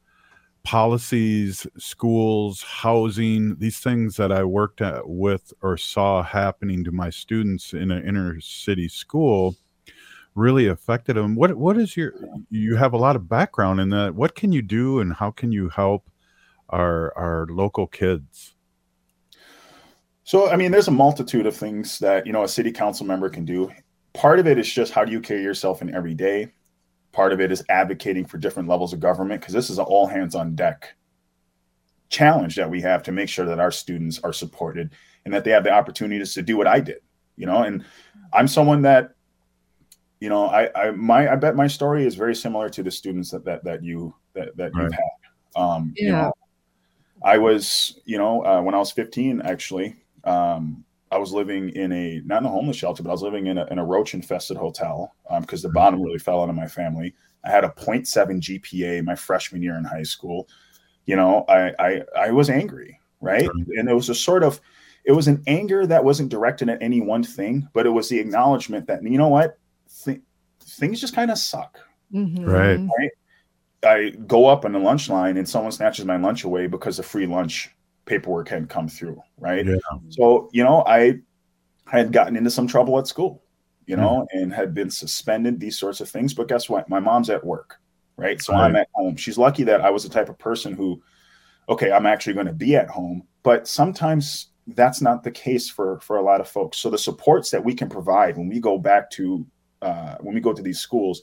policies, 0.63 1.65
schools, 1.77 2.63
housing, 2.63 3.55
these 3.57 3.79
things 3.79 4.17
that 4.17 4.31
I 4.31 4.43
worked 4.43 4.81
at 4.81 5.07
with 5.07 5.53
or 5.61 5.77
saw 5.77 6.21
happening 6.23 6.83
to 6.83 6.91
my 6.91 7.09
students 7.09 7.73
in 7.73 7.91
an 7.91 8.07
inner 8.07 8.39
city 8.41 8.87
school 8.89 9.55
really 10.35 10.67
affected 10.67 11.15
them. 11.15 11.35
What 11.35 11.55
what 11.57 11.77
is 11.77 11.97
your 11.97 12.13
you 12.49 12.75
have 12.75 12.93
a 12.93 12.97
lot 12.97 13.15
of 13.15 13.29
background 13.29 13.79
in 13.79 13.89
that. 13.89 14.15
What 14.15 14.35
can 14.35 14.51
you 14.51 14.61
do 14.61 14.99
and 14.99 15.13
how 15.13 15.31
can 15.31 15.51
you 15.51 15.69
help 15.69 16.09
our 16.69 17.17
our 17.17 17.47
local 17.49 17.87
kids? 17.87 18.55
So, 20.29 20.47
I 20.47 20.57
mean, 20.57 20.69
there's 20.69 20.87
a 20.87 20.91
multitude 20.91 21.47
of 21.47 21.57
things 21.57 21.97
that, 21.97 22.27
you 22.27 22.31
know, 22.31 22.43
a 22.43 22.47
city 22.47 22.71
council 22.71 23.03
member 23.03 23.29
can 23.29 23.45
do. 23.45 23.71
Part 24.13 24.37
of 24.37 24.45
it 24.45 24.59
is 24.59 24.71
just 24.71 24.93
how 24.93 25.03
do 25.03 25.11
you 25.11 25.21
carry 25.21 25.41
yourself 25.41 25.81
in 25.81 25.95
every 25.95 26.13
day? 26.13 26.51
Part 27.13 27.33
of 27.33 27.41
it 27.41 27.51
is 27.51 27.63
advocating 27.67 28.25
for 28.25 28.37
different 28.37 28.69
levels 28.69 28.93
of 28.93 28.99
government 28.99 29.41
because 29.41 29.55
this 29.55 29.71
is 29.71 29.79
an 29.79 29.85
all 29.85 30.05
hands 30.05 30.35
on 30.35 30.53
deck 30.53 30.93
challenge 32.09 32.57
that 32.57 32.69
we 32.69 32.79
have 32.81 33.01
to 33.01 33.11
make 33.11 33.27
sure 33.27 33.47
that 33.47 33.59
our 33.59 33.71
students 33.71 34.19
are 34.19 34.31
supported 34.31 34.91
and 35.25 35.33
that 35.33 35.45
they 35.45 35.49
have 35.49 35.63
the 35.63 35.71
opportunities 35.71 36.35
to 36.35 36.43
do 36.43 36.57
what 36.57 36.67
I 36.67 36.79
did, 36.79 36.99
you 37.35 37.47
know. 37.47 37.63
And 37.63 37.83
I'm 38.31 38.47
someone 38.47 38.83
that 38.83 39.15
you 40.19 40.29
know, 40.29 40.45
I, 40.45 40.69
I 40.79 40.91
my 40.91 41.27
I 41.27 41.37
bet 41.37 41.55
my 41.55 41.65
story 41.65 42.05
is 42.05 42.13
very 42.13 42.35
similar 42.35 42.69
to 42.69 42.83
the 42.83 42.91
students 42.91 43.31
that 43.31 43.45
that 43.45 43.63
that 43.63 43.83
you 43.83 44.13
that 44.35 44.55
that 44.57 44.75
Right. 44.75 44.83
you've 44.83 44.93
had. 44.93 45.59
Um, 45.59 45.93
you 45.97 46.09
Yeah. 46.09 46.21
know, 46.21 46.33
I 47.25 47.39
was, 47.39 47.99
you 48.05 48.19
know, 48.19 48.45
uh, 48.45 48.61
when 48.61 48.75
I 48.75 48.77
was 48.77 48.91
15, 48.91 49.41
actually, 49.41 49.95
um, 50.23 50.83
I 51.11 51.17
was 51.17 51.31
living 51.33 51.69
in 51.69 51.91
a 51.91 52.21
not 52.25 52.41
in 52.41 52.45
a 52.45 52.51
homeless 52.51 52.77
shelter, 52.77 53.01
but 53.03 53.09
I 53.09 53.13
was 53.13 53.23
living 53.23 53.47
in 53.47 53.57
a, 53.57 53.65
in 53.67 53.79
a 53.79 53.85
roach 53.85 54.13
infested 54.13 54.57
hotel 54.57 55.15
because 55.41 55.61
the 55.61 55.69
bottom 55.69 56.01
really 56.01 56.19
fell 56.19 56.41
out 56.41 56.49
of 56.49 56.55
my 56.55 56.67
family. 56.67 57.13
I 57.43 57.49
had 57.49 57.63
a 57.63 57.69
0.7 57.69 58.05
GPA 58.39 59.03
my 59.03 59.15
freshman 59.15 59.63
year 59.63 59.77
in 59.77 59.83
high 59.83 60.03
school. 60.03 60.47
You 61.05 61.15
know, 61.15 61.45
I 61.47 61.73
I, 61.79 62.01
I 62.15 62.31
was 62.31 62.49
angry, 62.49 62.99
right? 63.21 63.49
And 63.77 63.89
it 63.89 63.93
was 63.93 64.09
a 64.09 64.15
sort 64.15 64.43
of 64.43 64.61
it 65.05 65.13
was 65.13 65.27
an 65.27 65.41
anger 65.47 65.87
that 65.87 66.03
wasn't 66.03 66.29
directed 66.29 66.69
at 66.69 66.81
any 66.81 67.01
one 67.01 67.23
thing, 67.23 67.67
but 67.73 67.87
it 67.87 67.89
was 67.89 68.09
the 68.09 68.19
acknowledgement 68.19 68.85
that 68.87 69.01
you 69.03 69.17
know 69.17 69.29
what, 69.29 69.57
Th- 70.03 70.21
things 70.61 71.01
just 71.01 71.15
kind 71.15 71.31
of 71.31 71.37
suck, 71.39 71.79
Mhm. 72.13 72.45
Right. 72.45 72.79
right? 72.99 73.11
I 73.81 74.09
go 74.27 74.45
up 74.45 74.65
on 74.65 74.73
the 74.73 74.79
lunch 74.79 75.09
line 75.09 75.37
and 75.37 75.47
someone 75.47 75.71
snatches 75.71 76.05
my 76.05 76.17
lunch 76.17 76.43
away 76.43 76.67
because 76.67 76.97
the 76.97 77.03
free 77.03 77.25
lunch 77.25 77.71
paperwork 78.09 78.49
hadn't 78.49 78.67
come 78.67 78.89
through, 78.89 79.21
right? 79.37 79.65
Yeah. 79.65 79.77
So, 80.09 80.49
you 80.51 80.63
know, 80.63 80.83
I 80.85 81.19
had 81.85 82.11
gotten 82.11 82.35
into 82.35 82.51
some 82.51 82.67
trouble 82.67 82.99
at 82.99 83.07
school, 83.07 83.43
you 83.85 83.95
know, 83.95 84.27
and 84.31 84.51
had 84.53 84.73
been 84.73 84.89
suspended, 84.89 85.59
these 85.59 85.79
sorts 85.79 86.01
of 86.01 86.09
things. 86.09 86.33
But 86.33 86.47
guess 86.47 86.69
what? 86.69 86.89
My 86.89 86.99
mom's 86.99 87.29
at 87.29 87.43
work, 87.45 87.77
right? 88.17 88.41
So 88.41 88.53
I'm 88.53 88.75
at 88.75 88.89
home. 88.93 89.15
She's 89.15 89.37
lucky 89.37 89.63
that 89.63 89.81
I 89.81 89.89
was 89.89 90.03
the 90.03 90.09
type 90.09 90.29
of 90.29 90.37
person 90.37 90.73
who, 90.73 91.01
okay, 91.67 91.91
I'm 91.91 92.05
actually 92.05 92.33
going 92.33 92.47
to 92.47 92.53
be 92.53 92.75
at 92.75 92.89
home. 92.89 93.23
But 93.43 93.67
sometimes 93.67 94.47
that's 94.75 95.01
not 95.01 95.23
the 95.23 95.31
case 95.31 95.69
for 95.69 95.99
for 96.01 96.17
a 96.17 96.21
lot 96.21 96.41
of 96.41 96.47
folks. 96.47 96.77
So 96.77 96.89
the 96.89 96.97
supports 96.97 97.49
that 97.51 97.63
we 97.63 97.73
can 97.73 97.89
provide 97.89 98.37
when 98.37 98.49
we 98.49 98.59
go 98.59 98.77
back 98.77 99.09
to 99.11 99.45
uh, 99.81 100.15
when 100.19 100.35
we 100.35 100.41
go 100.41 100.53
to 100.53 100.61
these 100.61 100.79
schools, 100.79 101.21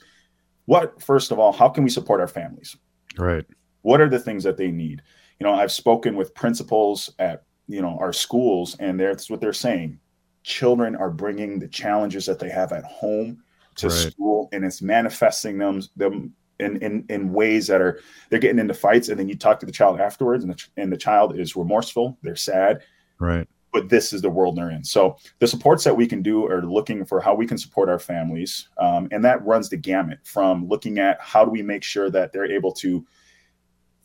what 0.65 1.01
first 1.03 1.31
of 1.31 1.39
all, 1.39 1.53
how 1.53 1.69
can 1.69 1.85
we 1.85 1.91
support 1.91 2.21
our 2.21 2.29
families? 2.29 2.77
Right. 3.19 3.45
what 3.83 4.01
are 4.01 4.11
the 4.11 4.19
things 4.19 4.43
that 4.45 4.57
they 4.57 4.71
need 4.71 5.01
you 5.41 5.47
know 5.47 5.55
i've 5.55 5.73
spoken 5.73 6.17
with 6.17 6.35
principals 6.35 7.11
at 7.19 7.45
you 7.69 7.83
know 7.83 7.97
our 7.99 8.13
schools 8.13 8.77
and 8.81 8.99
that's 9.01 9.29
what 9.31 9.41
they're 9.41 9.53
saying 9.53 9.99
children 10.43 10.95
are 10.97 11.11
bringing 11.11 11.59
the 11.59 11.69
challenges 11.69 12.25
that 12.27 12.39
they 12.39 12.49
have 12.49 12.73
at 12.73 12.85
home 12.85 13.43
to 13.75 13.89
Right. 13.89 13.97
school 14.13 14.49
and 14.53 14.65
it's 14.65 14.81
manifesting 14.81 15.59
them 15.59 15.83
them 15.97 16.33
in, 16.61 16.77
in 16.79 17.05
in 17.11 17.33
ways 17.33 17.67
that 17.67 17.81
are 17.83 18.01
they're 18.31 18.39
getting 18.39 18.59
into 18.59 18.73
fights 18.73 19.09
and 19.09 19.19
then 19.19 19.29
you 19.29 19.37
talk 19.37 19.61
to 19.61 19.67
the 19.67 19.73
child 19.73 20.01
afterwards 20.01 20.43
and 20.45 20.53
the, 20.53 20.57
ch- 20.57 20.71
and 20.79 20.91
the 20.91 20.97
child 20.97 21.39
is 21.39 21.57
remorseful 21.57 22.17
they're 22.23 22.37
sad 22.37 22.83
Right. 23.19 23.47
but 23.73 23.89
this 23.91 24.13
is 24.15 24.23
the 24.23 24.31
world 24.31 24.57
they're 24.57 24.71
in. 24.71 24.85
So 24.85 25.17
the 25.39 25.47
supports 25.47 25.85
that 25.85 25.95
we 25.97 26.07
can 26.07 26.23
do 26.23 26.47
are 26.47 26.63
looking 26.63 27.05
for 27.05 27.21
how 27.21 27.35
we 27.35 27.47
can 27.47 27.59
support 27.59 27.89
our 27.91 27.99
families, 27.99 28.69
um, 28.79 29.09
and 29.11 29.23
that 29.25 29.45
runs 29.45 29.69
the 29.69 29.77
gamut 29.77 30.19
from 30.25 30.67
looking 30.69 30.99
at 30.99 31.19
how 31.21 31.45
do 31.45 31.51
we 31.51 31.61
make 31.63 31.83
sure 31.83 32.09
that 32.11 32.33
they're 32.33 32.51
able 32.51 32.73
to 32.73 33.05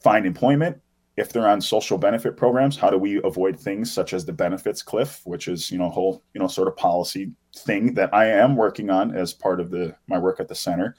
find 0.01 0.25
employment. 0.25 0.81
If 1.21 1.31
they're 1.31 1.47
on 1.47 1.61
social 1.61 1.99
benefit 1.99 2.35
programs, 2.35 2.75
how 2.75 2.89
do 2.89 2.97
we 2.97 3.21
avoid 3.23 3.59
things 3.59 3.93
such 3.93 4.11
as 4.11 4.25
the 4.25 4.33
benefits 4.33 4.81
cliff, 4.81 5.21
which 5.23 5.47
is 5.47 5.69
you 5.69 5.77
know 5.77 5.85
a 5.85 5.89
whole 5.91 6.23
you 6.33 6.41
know 6.41 6.47
sort 6.47 6.67
of 6.67 6.75
policy 6.75 7.31
thing 7.55 7.93
that 7.93 8.11
I 8.11 8.25
am 8.25 8.55
working 8.55 8.89
on 8.89 9.15
as 9.15 9.31
part 9.31 9.59
of 9.59 9.69
the 9.69 9.95
my 10.07 10.17
work 10.17 10.39
at 10.39 10.47
the 10.47 10.55
center. 10.55 10.95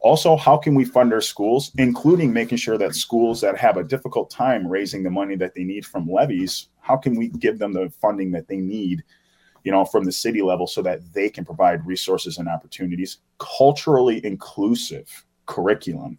Also, 0.00 0.34
how 0.34 0.56
can 0.56 0.74
we 0.74 0.84
fund 0.84 1.12
our 1.12 1.20
schools, 1.20 1.70
including 1.78 2.32
making 2.32 2.58
sure 2.58 2.76
that 2.76 2.96
schools 2.96 3.40
that 3.42 3.56
have 3.56 3.76
a 3.76 3.84
difficult 3.84 4.30
time 4.30 4.66
raising 4.66 5.04
the 5.04 5.10
money 5.10 5.36
that 5.36 5.54
they 5.54 5.62
need 5.62 5.86
from 5.86 6.10
levies, 6.10 6.66
how 6.80 6.96
can 6.96 7.14
we 7.14 7.28
give 7.28 7.60
them 7.60 7.72
the 7.72 7.88
funding 8.00 8.32
that 8.32 8.48
they 8.48 8.56
need, 8.56 9.04
you 9.62 9.70
know, 9.70 9.84
from 9.84 10.02
the 10.02 10.10
city 10.10 10.42
level 10.42 10.66
so 10.66 10.82
that 10.82 10.98
they 11.12 11.30
can 11.30 11.44
provide 11.44 11.86
resources 11.86 12.38
and 12.38 12.48
opportunities, 12.48 13.18
culturally 13.38 14.20
inclusive 14.26 15.24
curriculum 15.46 16.18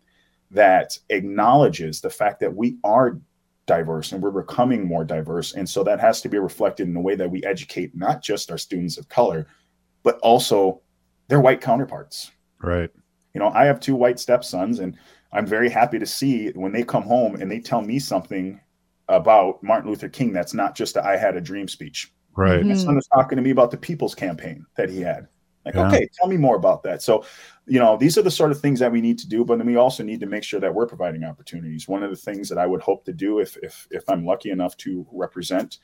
that 0.49 0.97
acknowledges 1.09 1.99
the 1.99 2.09
fact 2.09 2.39
that 2.39 2.55
we 2.55 2.77
are 2.85 3.19
diverse 3.65 4.11
and 4.11 4.21
we're 4.21 4.31
becoming 4.31 4.85
more 4.85 5.05
diverse. 5.05 5.53
And 5.53 5.67
so 5.67 5.83
that 5.83 5.99
has 5.99 6.21
to 6.21 6.29
be 6.29 6.37
reflected 6.37 6.87
in 6.87 6.93
the 6.93 6.99
way 6.99 7.15
that 7.15 7.29
we 7.31 7.43
educate 7.43 7.95
not 7.95 8.21
just 8.21 8.51
our 8.51 8.57
students 8.57 8.97
of 8.97 9.07
color, 9.09 9.47
but 10.03 10.19
also 10.19 10.81
their 11.29 11.39
white 11.39 11.61
counterparts 11.61 12.31
Right. 12.61 12.89
you 13.33 13.39
know 13.39 13.47
i 13.49 13.63
have 13.65 13.79
two 13.79 13.95
white 13.95 14.19
stepsons 14.19 14.79
and 14.79 14.97
i'm 15.31 15.45
very 15.47 15.69
happy 15.69 15.97
to 15.97 16.05
see 16.05 16.49
when 16.49 16.73
they 16.73 16.83
come 16.83 17.03
home 17.03 17.35
and 17.35 17.49
they 17.49 17.59
tell 17.59 17.81
me 17.81 17.97
something 17.99 18.59
about 19.07 19.63
martin 19.63 19.89
luther 19.89 20.09
king 20.09 20.33
that's 20.33 20.53
not 20.53 20.75
just 20.75 20.97
a 20.97 21.05
i 21.05 21.15
had 21.15 21.35
a 21.37 21.41
dream 21.41 21.67
speech 21.69 22.11
Right. 22.35 22.59
Mm-hmm. 22.59 22.69
my 22.69 22.75
son 22.75 22.95
was 22.95 23.07
talking 23.07 23.37
to 23.37 23.41
me 23.41 23.51
about 23.51 23.71
the 23.71 23.77
people's 23.77 24.13
campaign 24.15 24.65
that 24.75 24.89
he 24.89 24.99
had 25.01 25.27
like 25.65 25.75
Yeah. 25.75 25.87
okay 25.87 26.09
tell 26.13 26.27
me 26.27 26.37
more 26.37 26.55
about 26.55 26.83
that. 26.83 27.01
So 27.01 27.23
you 27.65 27.79
know 27.79 27.97
these 27.97 28.17
are 28.17 28.21
the 28.21 28.31
sort 28.31 28.51
of 28.51 28.59
things 28.59 28.79
that 28.79 28.91
we 28.91 29.01
need 29.01 29.17
to 29.19 29.27
do 29.27 29.45
but 29.45 29.57
then 29.57 29.67
we 29.67 29.77
also 29.77 30.03
need 30.03 30.19
to 30.19 30.25
make 30.25 30.43
sure 30.43 30.59
that 30.59 30.73
we're 30.73 30.87
providing 30.87 31.23
opportunities. 31.23 31.87
One 31.87 32.03
of 32.03 32.09
the 32.09 32.17
things 32.17 32.49
that 32.49 32.57
i 32.57 32.65
would 32.65 32.81
hope 32.81 33.05
to 33.05 33.13
do 33.13 33.39
if 33.39 33.57
if, 33.63 33.87
if 33.91 34.03
i'm 34.09 34.25
lucky 34.25 34.49
enough 34.51 34.75
to 34.77 35.05
represent 35.11 35.77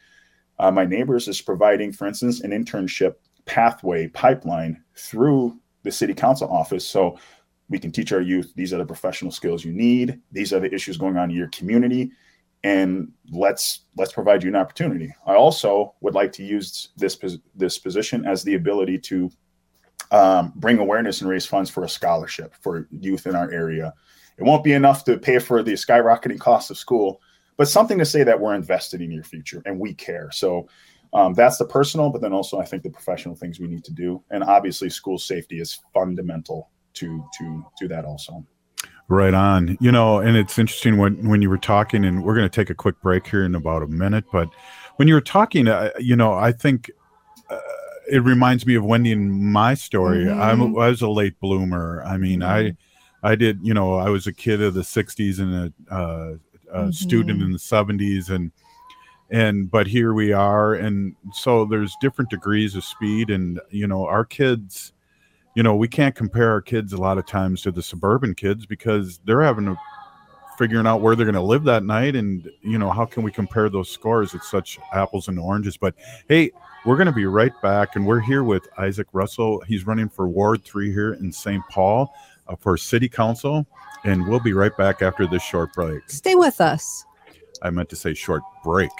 uh, 0.59 0.69
my 0.71 0.85
neighbors 0.85 1.27
is 1.27 1.41
providing 1.41 1.91
for 1.93 2.07
instance 2.07 2.41
an 2.41 2.51
internship 2.51 3.15
pathway 3.45 4.07
pipeline 4.07 4.83
through 4.95 5.57
the 5.83 5.91
city 5.91 6.13
council 6.13 6.49
office. 6.51 6.87
So 6.87 7.17
we 7.69 7.79
can 7.79 7.91
teach 7.91 8.11
our 8.11 8.21
youth 8.21 8.51
these 8.55 8.73
are 8.73 8.77
the 8.77 8.85
professional 8.85 9.31
skills 9.31 9.63
you 9.63 9.71
need. 9.71 10.19
These 10.31 10.53
are 10.53 10.59
the 10.59 10.73
issues 10.73 10.97
going 10.97 11.17
on 11.17 11.29
in 11.29 11.35
your 11.35 11.47
community. 11.49 12.11
And 12.63 13.11
let's 13.31 13.85
let's 13.95 14.11
provide 14.11 14.43
you 14.43 14.49
an 14.49 14.55
opportunity. 14.55 15.13
I 15.25 15.35
also 15.35 15.95
would 16.01 16.13
like 16.13 16.31
to 16.33 16.43
use 16.43 16.89
this 16.97 17.17
this 17.55 17.77
position 17.79 18.25
as 18.25 18.43
the 18.43 18.55
ability 18.55 18.99
to 18.99 19.31
um, 20.11 20.53
bring 20.55 20.79
awareness 20.79 21.21
and 21.21 21.29
raise 21.29 21.45
funds 21.45 21.69
for 21.69 21.83
a 21.83 21.89
scholarship 21.89 22.53
for 22.61 22.87
youth 22.99 23.27
in 23.27 23.35
our 23.35 23.51
area 23.51 23.93
it 24.37 24.43
won't 24.43 24.63
be 24.63 24.73
enough 24.73 25.03
to 25.03 25.17
pay 25.17 25.39
for 25.39 25.61
the 25.63 25.73
skyrocketing 25.73 26.39
cost 26.39 26.71
of 26.71 26.77
school 26.77 27.21
but 27.57 27.67
something 27.67 27.97
to 27.97 28.05
say 28.05 28.23
that 28.23 28.39
we're 28.39 28.55
invested 28.55 29.01
in 29.01 29.11
your 29.11 29.23
future 29.23 29.61
and 29.65 29.79
we 29.79 29.93
care 29.93 30.31
so 30.31 30.67
um, 31.13 31.33
that's 31.33 31.57
the 31.57 31.65
personal 31.65 32.09
but 32.09 32.21
then 32.21 32.33
also 32.33 32.59
i 32.59 32.65
think 32.65 32.83
the 32.83 32.89
professional 32.89 33.35
things 33.35 33.59
we 33.59 33.67
need 33.67 33.83
to 33.83 33.93
do 33.93 34.23
and 34.31 34.43
obviously 34.43 34.89
school 34.89 35.17
safety 35.17 35.59
is 35.59 35.79
fundamental 35.93 36.69
to 36.93 37.23
to 37.37 37.65
to 37.77 37.87
that 37.87 38.05
also 38.05 38.45
Right 39.09 39.33
on. 39.33 39.75
You 39.81 39.91
know, 39.91 40.19
and 40.19 40.37
it's 40.37 40.59
interesting 40.59 40.97
when 40.97 41.27
when 41.27 41.41
you 41.41 41.49
were 41.49 41.57
talking, 41.57 42.05
and 42.05 42.23
we're 42.23 42.35
going 42.35 42.47
to 42.47 42.55
take 42.55 42.69
a 42.69 42.75
quick 42.75 43.01
break 43.01 43.25
here 43.25 43.43
in 43.43 43.55
about 43.55 43.81
a 43.81 43.87
minute. 43.87 44.25
But 44.31 44.49
when 44.97 45.07
you 45.07 45.15
were 45.15 45.21
talking, 45.21 45.67
uh, 45.67 45.89
you 45.99 46.15
know, 46.15 46.33
I 46.33 46.51
think 46.51 46.91
uh, 47.49 47.57
it 48.11 48.19
reminds 48.23 48.65
me 48.65 48.75
of 48.75 48.83
Wendy 48.83 49.11
and 49.11 49.31
my 49.31 49.73
story. 49.73 50.29
I'm, 50.29 50.59
Mhm. 50.59 50.81
I 50.81 50.89
was 50.89 51.01
a 51.01 51.09
late 51.09 51.39
bloomer. 51.39 52.03
I 52.05 52.17
mean, 52.17 52.41
I 52.43 52.75
I 53.23 53.35
did. 53.35 53.59
You 53.61 53.73
know, 53.73 53.95
I 53.95 54.09
was 54.09 54.27
a 54.27 54.33
kid 54.33 54.61
of 54.61 54.73
the 54.73 54.83
'60s 54.83 55.39
and 55.39 55.73
a, 55.89 55.93
uh, 55.93 56.33
a 56.73 56.93
student 56.93 57.39
Mhm. 57.39 57.45
in 57.45 57.51
the 57.51 57.59
'70s, 57.59 58.29
and 58.29 58.51
and 59.31 59.69
but 59.69 59.87
here 59.87 60.13
we 60.13 60.31
are, 60.33 60.73
and 60.73 61.15
so 61.33 61.65
there's 61.65 61.95
different 62.01 62.29
degrees 62.29 62.75
of 62.75 62.83
speed, 62.83 63.29
and 63.29 63.59
you 63.69 63.87
know, 63.87 64.05
our 64.05 64.25
kids 64.25 64.93
you 65.55 65.63
know, 65.63 65.75
we 65.75 65.87
can't 65.87 66.15
compare 66.15 66.51
our 66.51 66.61
kids 66.61 66.93
a 66.93 66.97
lot 66.97 67.17
of 67.17 67.25
times 67.25 67.61
to 67.63 67.71
the 67.71 67.81
suburban 67.81 68.33
kids 68.35 68.65
because 68.67 69.19
they're 69.25 69.41
having 69.41 69.65
to 69.65 69.75
figuring 70.57 70.85
out 70.85 71.01
where 71.01 71.15
they're 71.15 71.25
going 71.25 71.33
to 71.33 71.41
live 71.41 71.63
that 71.63 71.83
night 71.83 72.15
and 72.15 72.49
you 72.61 72.77
know 72.77 72.89
how 72.91 73.03
can 73.03 73.23
we 73.23 73.31
compare 73.31 73.67
those 73.67 73.89
scores 73.89 74.33
it's 74.33 74.49
such 74.49 74.77
apples 74.93 75.27
and 75.27 75.39
oranges 75.39 75.75
but 75.75 75.95
hey 76.27 76.51
we're 76.85 76.95
going 76.95 77.07
to 77.07 77.11
be 77.11 77.25
right 77.25 77.59
back 77.61 77.95
and 77.95 78.05
we're 78.05 78.19
here 78.19 78.43
with 78.43 78.67
isaac 78.77 79.07
russell 79.13 79.61
he's 79.67 79.85
running 79.85 80.09
for 80.09 80.27
ward 80.27 80.63
3 80.63 80.91
here 80.91 81.13
in 81.13 81.31
st 81.31 81.63
paul 81.69 82.13
uh, 82.47 82.55
for 82.55 82.77
city 82.77 83.09
council 83.09 83.65
and 84.03 84.27
we'll 84.27 84.39
be 84.39 84.53
right 84.53 84.75
back 84.77 85.01
after 85.01 85.27
this 85.27 85.43
short 85.43 85.73
break 85.73 86.01
Stay 86.09 86.35
with 86.35 86.61
us. 86.61 87.05
i 87.61 87.69
meant 87.69 87.89
to 87.89 87.95
say 87.95 88.13
short 88.13 88.43
break 88.63 88.91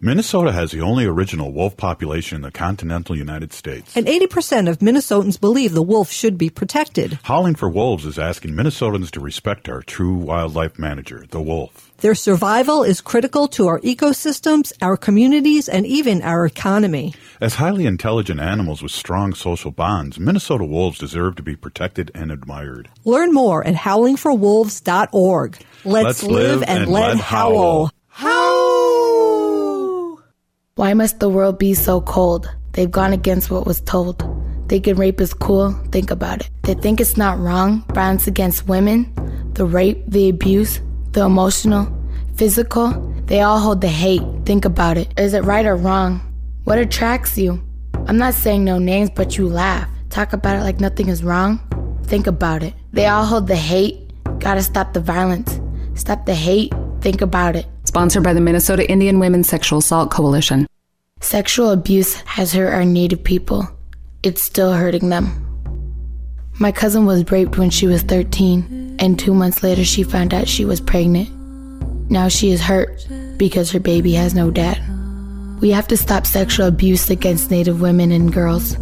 Minnesota 0.00 0.52
has 0.52 0.70
the 0.70 0.82
only 0.82 1.06
original 1.06 1.50
wolf 1.50 1.78
population 1.78 2.36
in 2.36 2.42
the 2.42 2.50
continental 2.50 3.16
United 3.16 3.54
States. 3.54 3.96
And 3.96 4.06
80% 4.06 4.68
of 4.68 4.80
Minnesotans 4.80 5.40
believe 5.40 5.72
the 5.72 5.82
wolf 5.82 6.10
should 6.10 6.36
be 6.36 6.50
protected. 6.50 7.18
Howling 7.22 7.54
for 7.54 7.70
Wolves 7.70 8.04
is 8.04 8.18
asking 8.18 8.52
Minnesotans 8.52 9.10
to 9.12 9.20
respect 9.20 9.66
our 9.66 9.80
true 9.80 10.14
wildlife 10.14 10.78
manager, 10.78 11.24
the 11.30 11.40
wolf. 11.40 11.83
Their 11.98 12.14
survival 12.14 12.82
is 12.82 13.00
critical 13.00 13.48
to 13.48 13.68
our 13.68 13.80
ecosystems, 13.80 14.72
our 14.82 14.96
communities, 14.96 15.68
and 15.68 15.86
even 15.86 16.22
our 16.22 16.44
economy. 16.44 17.14
As 17.40 17.54
highly 17.54 17.86
intelligent 17.86 18.40
animals 18.40 18.82
with 18.82 18.92
strong 18.92 19.34
social 19.34 19.70
bonds, 19.70 20.18
Minnesota 20.18 20.64
wolves 20.64 20.98
deserve 20.98 21.36
to 21.36 21.42
be 21.42 21.56
protected 21.56 22.10
and 22.14 22.30
admired. 22.30 22.88
Learn 23.04 23.32
more 23.32 23.66
at 23.66 23.74
howlingforwolves.org. 23.74 25.58
Let's, 25.84 26.22
live, 26.22 26.62
and, 26.62 26.90
let 26.90 27.18
howl. 27.18 27.90
How 28.08 30.18
Why 30.74 30.94
must 30.94 31.20
the 31.20 31.28
world 31.28 31.58
be 31.58 31.74
so 31.74 32.00
cold? 32.00 32.48
They've 32.72 32.90
gone 32.90 33.12
against 33.12 33.50
what 33.50 33.66
was 33.66 33.80
told. 33.80 34.22
Thinking 34.68 34.96
rape 34.96 35.20
is 35.20 35.34
cool, 35.34 35.72
think 35.92 36.10
about 36.10 36.40
it. 36.40 36.50
They 36.62 36.74
think 36.74 37.00
it's 37.00 37.16
not 37.16 37.38
wrong, 37.38 37.84
violence 37.92 38.26
against 38.26 38.66
women, 38.66 39.12
the 39.54 39.64
rape, 39.64 40.02
the 40.08 40.28
abuse, 40.28 40.80
the 41.14 41.22
emotional, 41.22 41.86
physical, 42.34 42.90
they 43.26 43.40
all 43.40 43.58
hold 43.58 43.80
the 43.80 43.88
hate. 43.88 44.22
Think 44.44 44.64
about 44.64 44.98
it. 44.98 45.12
Is 45.18 45.32
it 45.32 45.44
right 45.44 45.64
or 45.64 45.76
wrong? 45.76 46.20
What 46.64 46.78
attracts 46.78 47.38
you? 47.38 47.62
I'm 48.06 48.18
not 48.18 48.34
saying 48.34 48.64
no 48.64 48.78
names, 48.78 49.10
but 49.10 49.38
you 49.38 49.48
laugh. 49.48 49.88
Talk 50.10 50.32
about 50.32 50.56
it 50.56 50.62
like 50.62 50.80
nothing 50.80 51.08
is 51.08 51.24
wrong. 51.24 51.60
Think 52.04 52.26
about 52.26 52.62
it. 52.62 52.74
They 52.92 53.06
all 53.06 53.24
hold 53.24 53.46
the 53.46 53.56
hate. 53.56 54.10
Gotta 54.40 54.62
stop 54.62 54.92
the 54.92 55.00
violence. 55.00 55.60
Stop 55.94 56.26
the 56.26 56.34
hate. 56.34 56.74
Think 57.00 57.22
about 57.22 57.56
it. 57.56 57.66
Sponsored 57.84 58.24
by 58.24 58.34
the 58.34 58.40
Minnesota 58.40 58.90
Indian 58.90 59.18
Women's 59.20 59.48
Sexual 59.48 59.78
Assault 59.78 60.10
Coalition. 60.10 60.66
Sexual 61.20 61.70
abuse 61.70 62.14
has 62.26 62.52
hurt 62.52 62.74
our 62.74 62.84
Native 62.84 63.22
people. 63.22 63.68
It's 64.22 64.42
still 64.42 64.72
hurting 64.72 65.08
them. 65.08 65.40
My 66.58 66.72
cousin 66.72 67.06
was 67.06 67.30
raped 67.30 67.56
when 67.56 67.70
she 67.70 67.86
was 67.86 68.02
13, 68.02 68.83
and 68.98 69.18
two 69.18 69.34
months 69.34 69.62
later 69.62 69.84
she 69.84 70.02
found 70.02 70.34
out 70.34 70.48
she 70.48 70.64
was 70.64 70.80
pregnant. 70.80 71.30
Now 72.10 72.28
she 72.28 72.50
is 72.50 72.60
hurt 72.60 73.06
because 73.36 73.70
her 73.72 73.80
baby 73.80 74.12
has 74.14 74.34
no 74.34 74.50
dad. 74.50 74.80
We 75.60 75.70
have 75.70 75.88
to 75.88 75.96
stop 75.96 76.26
sexual 76.26 76.66
abuse 76.66 77.08
against 77.10 77.50
Native 77.50 77.80
women 77.80 78.12
and 78.12 78.32
girls. 78.32 78.76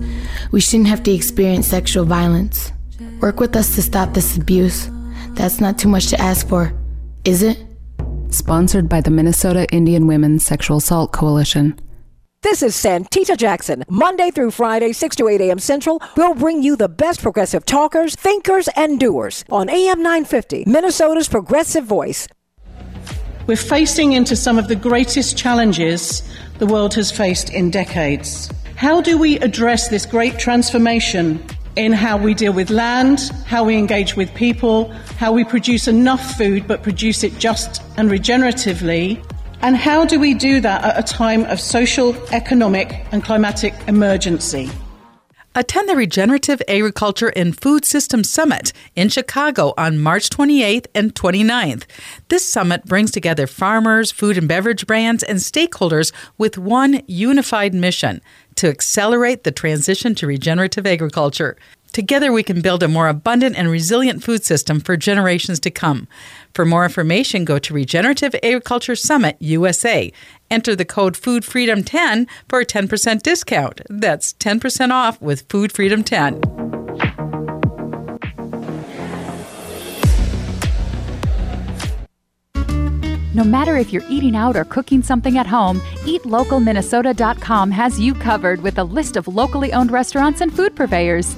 We 0.51 0.61
shouldn't 0.61 0.89
have 0.89 1.03
to 1.05 1.13
experience 1.13 1.67
sexual 1.67 2.05
violence. 2.05 2.73
Work 3.21 3.39
with 3.39 3.55
us 3.55 3.75
to 3.77 3.83
stop 3.83 4.15
this 4.15 4.37
abuse. 4.37 4.91
That's 5.31 5.61
not 5.61 5.79
too 5.79 5.89
much 5.89 6.09
to 6.09 6.21
ask 6.21 6.49
for, 6.49 6.73
is 7.25 7.43
it? 7.43 7.65
Sponsored 8.31 8.89
by 8.89 9.01
the 9.01 9.11
Minnesota 9.11 9.67
Indian 9.71 10.07
Women's 10.07 10.45
Sexual 10.45 10.79
Assault 10.79 11.13
Coalition. 11.13 11.79
This 12.43 12.61
is 12.61 12.75
Santita 12.75 13.37
Jackson. 13.37 13.85
Monday 13.89 14.33
through 14.33 14.51
Friday, 14.51 14.93
6 14.93 15.15
to 15.15 15.29
8 15.29 15.41
a.m. 15.43 15.61
Central, 15.61 16.03
we'll 16.17 16.35
bring 16.35 16.61
you 16.61 16.75
the 16.75 16.89
best 16.89 17.23
progressive 17.23 17.65
talkers, 17.65 18.17
thinkers, 18.17 18.69
and 18.75 18.99
doers 18.99 19.45
on 19.49 19.71
AM 19.71 20.03
950, 20.03 20.65
Minnesota's 20.67 21.29
progressive 21.29 21.85
voice. 21.85 22.27
We're 23.47 23.57
facing 23.57 24.15
into 24.15 24.35
some 24.35 24.59
of 24.59 24.67
the 24.67 24.75
greatest 24.75 25.39
challenges 25.39 26.29
the 26.59 26.67
world 26.67 26.95
has 26.95 27.13
faced 27.13 27.51
in 27.51 27.71
decades. 27.71 28.51
How 28.75 29.01
do 29.01 29.17
we 29.17 29.39
address 29.39 29.87
this 29.87 30.05
great 30.05 30.37
transformation 30.41 31.41
in 31.77 31.93
how 31.93 32.17
we 32.17 32.35
deal 32.35 32.53
with 32.53 32.71
land, 32.71 33.21
how 33.47 33.63
we 33.63 33.77
engage 33.77 34.17
with 34.17 34.35
people, 34.35 34.91
how 35.17 35.31
we 35.31 35.45
produce 35.45 35.87
enough 35.87 36.35
food 36.35 36.67
but 36.67 36.83
produce 36.83 37.23
it 37.23 37.39
just 37.39 37.81
and 37.97 38.11
regeneratively? 38.11 39.25
And 39.63 39.77
how 39.77 40.05
do 40.05 40.19
we 40.19 40.35
do 40.35 40.61
that 40.61 40.83
at 40.85 40.99
a 40.99 41.15
time 41.15 41.45
of 41.45 41.61
social, 41.61 42.17
economic, 42.33 43.07
and 43.13 43.23
climatic 43.23 43.73
emergency? 43.87 44.69
Attend 45.55 45.89
the 45.89 45.95
Regenerative 45.95 46.61
Agriculture 46.67 47.33
and 47.37 47.61
Food 47.61 47.85
Systems 47.85 48.29
Summit 48.29 48.73
in 48.97 49.09
Chicago 49.09 49.73
on 49.79 50.01
March 50.01 50.31
28th 50.31 50.87
and 50.97 51.15
29th. 51.15 51.85
This 52.29 52.49
summit 52.49 52.87
brings 52.87 53.13
together 53.13 53.47
farmers, 53.47 54.11
food 54.11 54.37
and 54.37 54.49
beverage 54.49 54.85
brands, 54.85 55.23
and 55.23 55.39
stakeholders 55.39 56.11
with 56.39 56.59
one 56.59 57.03
unified 57.07 57.73
mission 57.73 58.21
to 58.57 58.69
accelerate 58.69 59.45
the 59.45 59.53
transition 59.53 60.17
to 60.17 60.27
regenerative 60.27 60.87
agriculture. 60.89 61.57
Together, 61.93 62.33
we 62.33 62.43
can 62.43 62.63
build 62.63 62.83
a 62.83 62.89
more 62.89 63.09
abundant 63.09 63.55
and 63.55 63.71
resilient 63.71 64.25
food 64.25 64.43
system 64.43 64.81
for 64.81 64.97
generations 64.97 65.61
to 65.61 65.71
come. 65.71 66.09
For 66.55 66.65
more 66.65 66.85
information, 66.85 67.45
go 67.45 67.59
to 67.59 67.75
Regenerative 67.75 68.35
Agriculture 68.43 68.97
Summit 68.97 69.37
USA. 69.41 70.11
Enter 70.51 70.75
the 70.75 70.87
code 70.87 71.19
Food 71.19 71.45
Freedom 71.45 71.85
10 71.85 72.27
for 72.49 72.61
a 72.61 72.67
10% 72.67 73.23
discount. 73.23 73.83
That's 73.91 74.33
10% 74.35 74.91
off 74.91 75.21
with 75.21 75.43
Food 75.51 75.71
Freedom 75.71 76.03
10. 76.03 76.41
No 83.35 83.45
matter 83.45 83.77
if 83.77 83.93
you're 83.93 84.05
eating 84.09 84.35
out 84.35 84.57
or 84.57 84.65
cooking 84.65 85.03
something 85.03 85.37
at 85.37 85.47
home, 85.47 85.81
eatlocalminnesota.com 86.05 87.71
has 87.71 88.01
you 88.01 88.15
covered 88.15 88.63
with 88.63 88.79
a 88.79 88.85
list 88.85 89.17
of 89.17 89.29
locally 89.29 89.75
owned 89.75 89.91
restaurants 89.91 90.41
and 90.41 90.55
food 90.55 90.75
purveyors. 90.75 91.37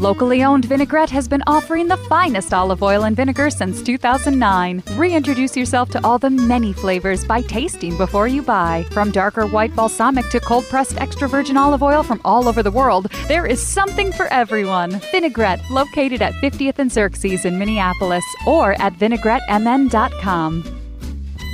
Locally 0.00 0.42
owned 0.42 0.64
Vinaigrette 0.64 1.10
has 1.10 1.28
been 1.28 1.42
offering 1.46 1.86
the 1.86 1.98
finest 2.08 2.54
olive 2.54 2.82
oil 2.82 3.04
and 3.04 3.14
vinegar 3.14 3.50
since 3.50 3.82
2009. 3.82 4.82
Reintroduce 4.92 5.54
yourself 5.54 5.90
to 5.90 6.02
all 6.02 6.18
the 6.18 6.30
many 6.30 6.72
flavors 6.72 7.22
by 7.22 7.42
tasting 7.42 7.98
before 7.98 8.26
you 8.26 8.40
buy. 8.40 8.86
From 8.92 9.10
darker 9.10 9.46
white 9.46 9.76
balsamic 9.76 10.30
to 10.30 10.40
cold 10.40 10.64
pressed 10.70 10.98
extra 10.98 11.28
virgin 11.28 11.58
olive 11.58 11.82
oil 11.82 12.02
from 12.02 12.22
all 12.24 12.48
over 12.48 12.62
the 12.62 12.70
world, 12.70 13.12
there 13.28 13.44
is 13.44 13.60
something 13.60 14.10
for 14.10 14.26
everyone. 14.28 14.92
Vinaigrette, 15.12 15.60
located 15.70 16.22
at 16.22 16.32
50th 16.42 16.78
and 16.78 16.90
Xerxes 16.90 17.44
in 17.44 17.58
Minneapolis, 17.58 18.24
or 18.46 18.80
at 18.80 18.94
vinaigrettemn.com. 18.94 20.79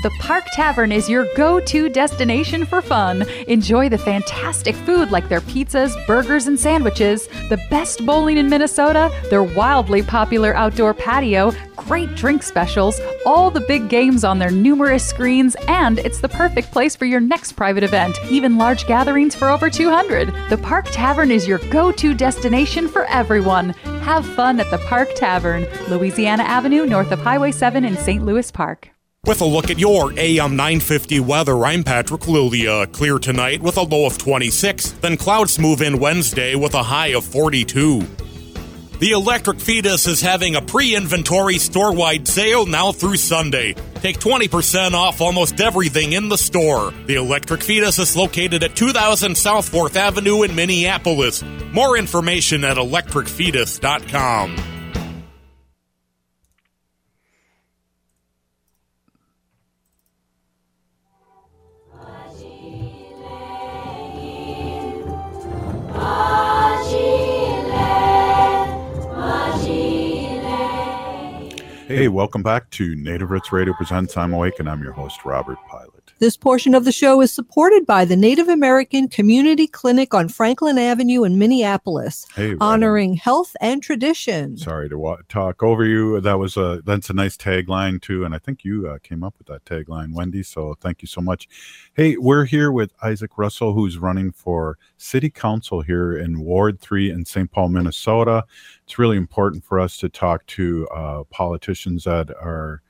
The 0.07 0.12
Park 0.21 0.45
Tavern 0.53 0.92
is 0.92 1.09
your 1.09 1.27
go 1.35 1.59
to 1.59 1.88
destination 1.88 2.64
for 2.64 2.81
fun. 2.81 3.29
Enjoy 3.49 3.88
the 3.88 3.99
fantastic 3.99 4.77
food 4.77 5.11
like 5.11 5.29
their 5.29 5.40
pizzas, 5.40 5.97
burgers, 6.07 6.47
and 6.47 6.57
sandwiches, 6.57 7.27
the 7.49 7.61
best 7.71 8.07
bowling 8.07 8.37
in 8.37 8.49
Minnesota, 8.49 9.12
their 9.31 9.42
wildly 9.42 10.05
popular 10.05 10.55
outdoor 10.55 10.95
patio, 10.95 11.51
great 11.75 12.14
drink 12.14 12.45
specials, 12.45 13.01
all 13.27 13.51
the 13.51 13.62
big 13.62 13.88
games 13.88 14.23
on 14.23 14.38
their 14.38 14.53
numerous 14.53 15.05
screens, 15.05 15.57
and 15.66 15.99
it's 15.99 16.21
the 16.21 16.29
perfect 16.29 16.71
place 16.71 16.95
for 16.95 17.07
your 17.07 17.19
next 17.19 17.55
private 17.55 17.83
event, 17.83 18.16
even 18.31 18.57
large 18.57 18.87
gatherings 18.87 19.35
for 19.35 19.49
over 19.49 19.69
200. 19.69 20.33
The 20.51 20.59
Park 20.59 20.87
Tavern 20.92 21.33
is 21.33 21.49
your 21.49 21.59
go 21.69 21.90
to 21.90 22.14
destination 22.14 22.87
for 22.87 23.07
everyone. 23.07 23.71
Have 24.03 24.25
fun 24.25 24.61
at 24.61 24.71
the 24.71 24.79
Park 24.87 25.09
Tavern, 25.16 25.66
Louisiana 25.88 26.45
Avenue, 26.45 26.87
north 26.87 27.11
of 27.11 27.19
Highway 27.19 27.51
7 27.51 27.85
in 27.85 27.97
St. 27.97 28.25
Louis 28.25 28.53
Park. 28.53 28.90
With 29.27 29.41
a 29.41 29.45
look 29.45 29.71
at 29.71 29.79
your 29.81 30.12
AM 30.17 30.55
950 30.55 31.19
weather, 31.19 31.67
I'm 31.67 31.83
Patrick 31.83 32.29
Lilia. 32.29 32.87
Clear 32.87 33.19
tonight 33.19 33.61
with 33.61 33.77
a 33.77 33.83
low 33.83 34.07
of 34.07 34.19
26, 34.19 34.93
then 35.01 35.17
clouds 35.17 35.59
move 35.59 35.83
in 35.83 35.99
Wednesday 35.99 36.55
with 36.55 36.75
a 36.75 36.83
high 36.85 37.09
of 37.09 37.25
42. 37.25 38.07
The 39.01 39.11
Electric 39.11 39.59
Fetus 39.59 40.07
is 40.07 40.21
having 40.21 40.55
a 40.55 40.62
pre 40.62 40.95
inventory 40.95 41.59
store 41.59 41.93
wide 41.93 42.29
sale 42.29 42.67
now 42.67 42.93
through 42.93 43.17
Sunday. 43.17 43.75
Take 43.97 44.21
20% 44.21 44.93
off 44.93 45.21
almost 45.21 45.61
everything 45.61 46.12
in 46.12 46.29
the 46.29 46.39
store. 46.39 46.93
The 47.07 47.17
Electric 47.17 47.65
Fetus 47.65 47.99
is 47.99 48.17
located 48.17 48.62
at 48.62 48.77
2000 48.77 49.37
South 49.37 49.69
4th 49.69 49.97
Avenue 49.97 50.45
in 50.45 50.55
Minneapolis. 50.55 51.43
More 51.73 51.99
information 51.99 52.62
at 52.62 52.77
electricfetus.com. 52.77 54.76
Hey, 71.88 72.09
welcome 72.09 72.42
back 72.42 72.69
to 72.71 72.97
Native 72.97 73.31
Roots 73.31 73.53
Radio 73.53 73.73
Presents 73.73 74.16
I'm 74.16 74.35
Awake, 74.35 74.59
and 74.59 74.69
I'm 74.69 74.83
your 74.83 74.92
host, 74.92 75.25
Robert 75.25 75.57
Pilot. 75.69 76.12
This 76.19 76.37
portion 76.37 76.75
of 76.75 76.85
the 76.85 76.92
show 76.92 77.21
is 77.21 77.33
supported 77.33 77.87
by 77.87 78.05
the 78.05 78.16
Native 78.16 78.49
American 78.49 79.07
Community 79.07 79.66
Clinic 79.66 80.12
on 80.12 80.29
Franklin 80.29 80.79
Avenue 80.79 81.25
in 81.25 81.38
Minneapolis, 81.38 82.27
Hey, 82.35 82.51
right 82.51 82.59
honoring 82.61 83.14
health 83.14 83.55
and 83.61 83.83
tradition. 83.83 84.57
Sorry 84.57 84.88
to 84.88 84.99
wa- 84.99 85.19
talk 85.29 85.62
over 85.62 85.85
you. 85.85 86.21
That 86.21 86.38
was 86.38 86.57
a 86.57 86.83
that's 86.85 87.09
a 87.09 87.14
nice 87.14 87.37
tagline 87.37 88.03
too, 88.03 88.25
and 88.25 88.35
I 88.35 88.38
think 88.38 88.64
you 88.64 88.88
uh, 88.88 88.99
came 89.03 89.23
up 89.23 89.35
with 89.38 89.47
that 89.47 89.64
tagline, 89.64 90.12
Wendy. 90.12 90.42
So 90.42 90.75
thank 90.81 91.03
you 91.03 91.09
so 91.09 91.21
much. 91.21 91.49
Hey, 91.95 92.16
we're 92.16 92.47
here 92.47 92.73
with 92.73 92.92
Isaac 93.03 93.38
Russell, 93.38 93.75
who's 93.75 93.97
running 93.97 94.33
for 94.33 94.77
City 94.99 95.31
Council 95.31 95.81
here 95.83 96.17
in 96.17 96.41
Ward 96.41 96.81
Three 96.81 97.11
in 97.11 97.25
St. 97.25 97.51
Paul, 97.51 97.69
Minnesota. 97.69 98.45
It's 98.85 98.99
really 98.99 99.17
important 99.17 99.65
for 99.65 99.79
us 99.79 99.97
to 99.99 100.09
talk 100.09 100.45
to 100.47 100.87
uh, 100.89 101.25
politicians 101.31 102.05
that 102.05 102.31
are 102.31 102.83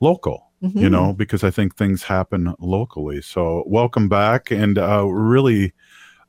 local. 0.00 0.50
You 0.60 0.88
Mhm. 0.88 0.92
know, 0.92 1.12
because 1.12 1.44
I 1.44 1.50
think 1.50 1.76
things 1.76 2.02
happen 2.02 2.54
locally. 2.58 3.20
So, 3.20 3.64
welcome 3.66 4.08
back, 4.08 4.50
and 4.50 4.78
uh, 4.78 5.04
really, 5.06 5.74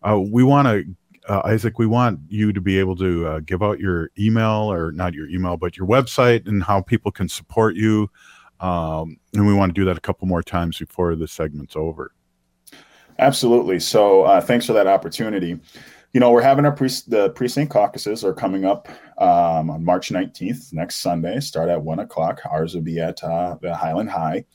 uh, 0.05 0.19
we 0.19 0.43
want 0.43 0.67
to 0.67 0.83
uh, 1.27 1.41
Isaac, 1.45 1.79
we 1.79 1.87
want 1.87 2.19
you 2.27 2.53
to 2.53 2.61
be 2.61 2.77
able 2.77 2.95
to 2.97 3.25
uh, 3.27 3.39
give 3.39 3.63
out 3.63 3.79
your 3.79 4.11
email 4.19 4.71
or 4.71 4.91
not 4.91 5.15
your 5.15 5.27
email, 5.27 5.57
but 5.57 5.75
your 5.75 5.87
website 5.87 6.47
and 6.47 6.61
how 6.63 6.81
people 6.81 7.11
can 7.11 7.27
support 7.27 7.75
you. 7.75 8.11
Um, 8.59 9.17
and 9.33 9.47
we 9.47 9.53
want 9.55 9.73
to 9.73 9.81
do 9.81 9.85
that 9.85 9.97
a 9.97 10.01
couple 10.01 10.27
more 10.27 10.43
times 10.43 10.77
before 10.77 11.15
the 11.15 11.27
segment's 11.27 11.75
over. 11.75 12.11
Absolutely. 13.19 13.79
So 13.79 14.23
uh, 14.23 14.41
thanks 14.41 14.65
for 14.65 14.73
that 14.73 14.87
opportunity. 14.87 15.59
You 16.13 16.19
know, 16.19 16.31
we're 16.31 16.41
having 16.41 16.65
our 16.65 16.71
pre- 16.71 16.89
the 17.07 17.31
precinct 17.31 17.71
caucuses 17.71 18.23
are 18.23 18.33
coming 18.33 18.65
up 18.65 18.87
um, 19.17 19.69
on 19.69 19.83
March 19.83 20.09
19th, 20.09 20.71
next 20.73 20.97
Sunday. 20.97 21.39
Start 21.39 21.69
at 21.69 21.81
one 21.81 21.99
o'clock. 21.99 22.41
Ours 22.49 22.73
will 22.73 22.81
be 22.81 22.99
at 22.99 23.21
uh, 23.23 23.57
the 23.61 23.75
Highland 23.75 24.09
High. 24.09 24.45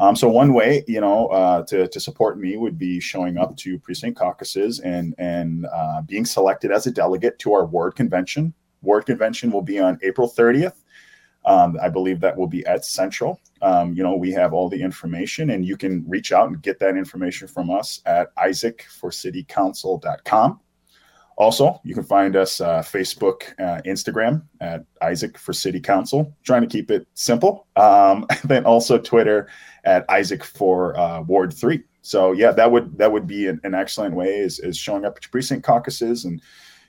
Um, 0.00 0.14
so 0.14 0.28
one 0.28 0.54
way, 0.54 0.84
you 0.86 1.00
know, 1.00 1.26
uh, 1.28 1.64
to, 1.64 1.88
to 1.88 2.00
support 2.00 2.38
me 2.38 2.56
would 2.56 2.78
be 2.78 3.00
showing 3.00 3.36
up 3.36 3.56
to 3.58 3.80
precinct 3.80 4.16
caucuses 4.16 4.78
and 4.78 5.14
and 5.18 5.66
uh, 5.72 6.02
being 6.02 6.24
selected 6.24 6.70
as 6.70 6.86
a 6.86 6.92
delegate 6.92 7.38
to 7.40 7.52
our 7.52 7.66
ward 7.66 7.96
convention. 7.96 8.54
Ward 8.82 9.06
convention 9.06 9.50
will 9.50 9.62
be 9.62 9.80
on 9.80 9.98
April 10.02 10.30
30th. 10.30 10.84
Um, 11.48 11.76
I 11.82 11.88
believe 11.88 12.20
that 12.20 12.36
will 12.36 12.46
be 12.46 12.64
at 12.66 12.84
Central. 12.84 13.40
Um, 13.62 13.94
you 13.94 14.02
know, 14.02 14.14
we 14.14 14.30
have 14.32 14.52
all 14.52 14.68
the 14.68 14.78
information, 14.80 15.48
and 15.50 15.64
you 15.64 15.78
can 15.78 16.04
reach 16.06 16.30
out 16.30 16.48
and 16.48 16.62
get 16.62 16.78
that 16.80 16.96
information 16.96 17.48
from 17.48 17.70
us 17.70 18.02
at 18.06 18.32
isaacforcitycouncil.com. 18.36 20.60
Also, 21.38 21.80
you 21.84 21.94
can 21.94 22.02
find 22.02 22.36
us 22.36 22.60
uh, 22.60 22.80
Facebook, 22.80 23.54
uh, 23.60 23.80
Instagram 23.86 24.42
at 24.60 24.84
Isaac 25.00 25.38
for 25.38 25.52
City 25.52 25.80
Council. 25.80 26.36
Trying 26.42 26.62
to 26.62 26.68
keep 26.68 26.90
it 26.90 27.06
simple. 27.14 27.68
Um, 27.76 28.26
and 28.28 28.40
then 28.44 28.66
also 28.66 28.98
Twitter 28.98 29.48
at 29.84 30.04
Isaac 30.10 30.44
for 30.44 30.98
uh, 30.98 31.22
Ward 31.22 31.54
Three. 31.54 31.84
So 32.02 32.32
yeah, 32.32 32.50
that 32.52 32.70
would 32.70 32.98
that 32.98 33.12
would 33.12 33.26
be 33.26 33.46
an, 33.46 33.60
an 33.64 33.74
excellent 33.74 34.14
way 34.14 34.38
is, 34.38 34.58
is 34.58 34.76
showing 34.76 35.04
up 35.04 35.16
at 35.16 35.30
precinct 35.30 35.64
caucuses 35.64 36.24
and 36.24 36.42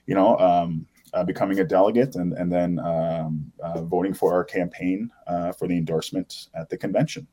you 0.06 0.14
know 0.14 0.36
um, 0.38 0.86
uh, 1.14 1.24
becoming 1.24 1.60
a 1.60 1.64
delegate 1.64 2.14
and 2.16 2.32
and 2.32 2.52
then 2.52 2.78
um, 2.80 3.52
uh, 3.62 3.82
voting 3.82 4.14
for 4.14 4.32
our 4.32 4.44
campaign 4.44 5.10
uh, 5.26 5.52
for 5.52 5.66
the 5.68 5.76
endorsement 5.76 6.48
at 6.54 6.68
the 6.68 6.76
convention. 6.76 7.26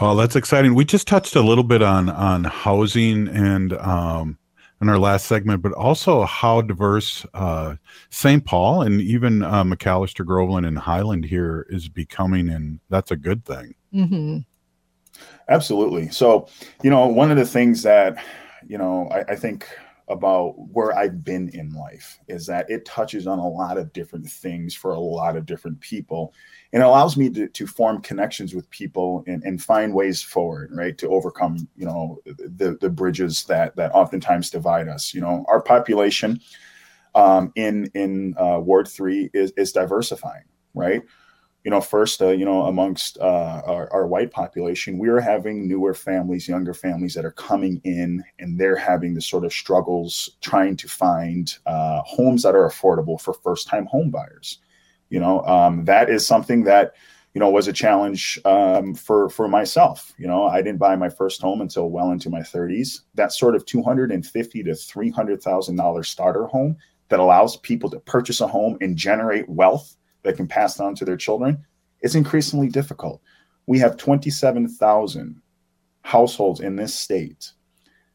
Well, 0.00 0.14
that's 0.16 0.36
exciting. 0.36 0.74
We 0.74 0.84
just 0.84 1.08
touched 1.08 1.36
a 1.36 1.40
little 1.40 1.64
bit 1.64 1.82
on 1.82 2.08
on 2.08 2.44
housing 2.44 3.28
and 3.28 3.72
um, 3.74 4.38
in 4.80 4.88
our 4.88 4.98
last 4.98 5.26
segment, 5.26 5.62
but 5.62 5.72
also 5.72 6.24
how 6.24 6.60
diverse 6.60 7.24
uh, 7.32 7.76
St. 8.10 8.44
Paul 8.44 8.82
and 8.82 9.00
even 9.00 9.42
uh, 9.42 9.64
Macalester, 9.64 10.24
Groveland, 10.24 10.66
and 10.66 10.78
Highland 10.78 11.24
here 11.24 11.66
is 11.70 11.88
becoming, 11.88 12.50
and 12.50 12.80
that's 12.90 13.10
a 13.10 13.16
good 13.16 13.44
thing. 13.46 13.74
Mm-hmm. 13.94 14.38
Absolutely. 15.48 16.10
So, 16.10 16.48
you 16.82 16.90
know, 16.90 17.06
one 17.06 17.30
of 17.30 17.38
the 17.38 17.46
things 17.46 17.82
that 17.82 18.22
you 18.66 18.76
know 18.76 19.08
I, 19.10 19.32
I 19.32 19.36
think 19.36 19.66
about 20.08 20.54
where 20.72 20.96
I've 20.96 21.24
been 21.24 21.48
in 21.48 21.70
life 21.70 22.20
is 22.28 22.46
that 22.46 22.70
it 22.70 22.84
touches 22.84 23.26
on 23.26 23.40
a 23.40 23.48
lot 23.48 23.76
of 23.76 23.92
different 23.92 24.28
things 24.28 24.72
for 24.72 24.92
a 24.92 25.00
lot 25.00 25.36
of 25.36 25.46
different 25.46 25.80
people. 25.80 26.32
And 26.72 26.82
it 26.82 26.86
allows 26.86 27.16
me 27.16 27.28
to, 27.30 27.48
to 27.48 27.66
form 27.66 28.00
connections 28.02 28.54
with 28.54 28.70
people 28.70 29.24
and, 29.26 29.42
and 29.42 29.60
find 29.60 29.92
ways 29.92 30.22
forward, 30.22 30.70
right? 30.72 30.96
To 30.98 31.08
overcome, 31.08 31.68
you 31.76 31.86
know, 31.86 32.20
the, 32.24 32.78
the 32.80 32.90
bridges 32.90 33.44
that 33.44 33.74
that 33.76 33.92
oftentimes 33.92 34.50
divide 34.50 34.88
us. 34.88 35.12
You 35.12 35.22
know, 35.22 35.44
our 35.48 35.60
population 35.60 36.40
um, 37.16 37.50
in 37.56 37.90
in 37.94 38.34
uh, 38.38 38.60
Ward 38.60 38.86
three 38.86 39.30
is 39.34 39.52
is 39.56 39.72
diversifying, 39.72 40.44
right? 40.74 41.02
You 41.66 41.70
know, 41.70 41.80
first, 41.80 42.22
uh, 42.22 42.28
you 42.28 42.44
know, 42.44 42.62
amongst 42.66 43.18
uh, 43.18 43.60
our, 43.66 43.92
our, 43.92 44.06
white 44.06 44.30
population, 44.30 44.98
we 44.98 45.08
are 45.08 45.18
having 45.18 45.66
newer 45.66 45.94
families, 45.94 46.46
younger 46.46 46.72
families 46.72 47.12
that 47.14 47.24
are 47.24 47.32
coming 47.32 47.80
in, 47.82 48.22
and 48.38 48.56
they're 48.56 48.76
having 48.76 49.14
the 49.14 49.20
sort 49.20 49.44
of 49.44 49.52
struggles 49.52 50.30
trying 50.40 50.76
to 50.76 50.86
find 50.86 51.58
uh, 51.66 52.02
homes 52.02 52.44
that 52.44 52.54
are 52.54 52.68
affordable 52.68 53.20
for 53.20 53.34
first-time 53.34 53.84
home 53.86 54.10
buyers. 54.10 54.60
You 55.10 55.18
know, 55.18 55.44
um, 55.44 55.84
that 55.86 56.08
is 56.08 56.24
something 56.24 56.62
that 56.64 56.94
you 57.34 57.40
know 57.40 57.50
was 57.50 57.66
a 57.66 57.72
challenge 57.72 58.38
um, 58.44 58.94
for 58.94 59.28
for 59.28 59.48
myself. 59.48 60.12
You 60.18 60.28
know, 60.28 60.46
I 60.46 60.62
didn't 60.62 60.78
buy 60.78 60.94
my 60.94 61.08
first 61.08 61.40
home 61.40 61.60
until 61.60 61.90
well 61.90 62.12
into 62.12 62.30
my 62.30 62.42
30s. 62.42 63.00
That 63.16 63.32
sort 63.32 63.56
of 63.56 63.66
two 63.66 63.82
hundred 63.82 64.12
and 64.12 64.24
fifty 64.24 64.62
to 64.62 64.76
three 64.76 65.10
hundred 65.10 65.42
thousand 65.42 65.74
dollars 65.74 66.08
starter 66.08 66.46
home 66.46 66.76
that 67.08 67.18
allows 67.18 67.56
people 67.56 67.90
to 67.90 67.98
purchase 67.98 68.40
a 68.40 68.46
home 68.46 68.78
and 68.80 68.96
generate 68.96 69.48
wealth 69.48 69.96
that 70.26 70.36
can 70.36 70.46
pass 70.48 70.78
on 70.80 70.94
to 70.96 71.04
their 71.04 71.16
children, 71.16 71.64
it's 72.00 72.14
increasingly 72.14 72.68
difficult. 72.68 73.22
We 73.66 73.78
have 73.78 73.96
27,000 73.96 75.40
households 76.02 76.60
in 76.60 76.76
this 76.76 76.94
state 76.94 77.52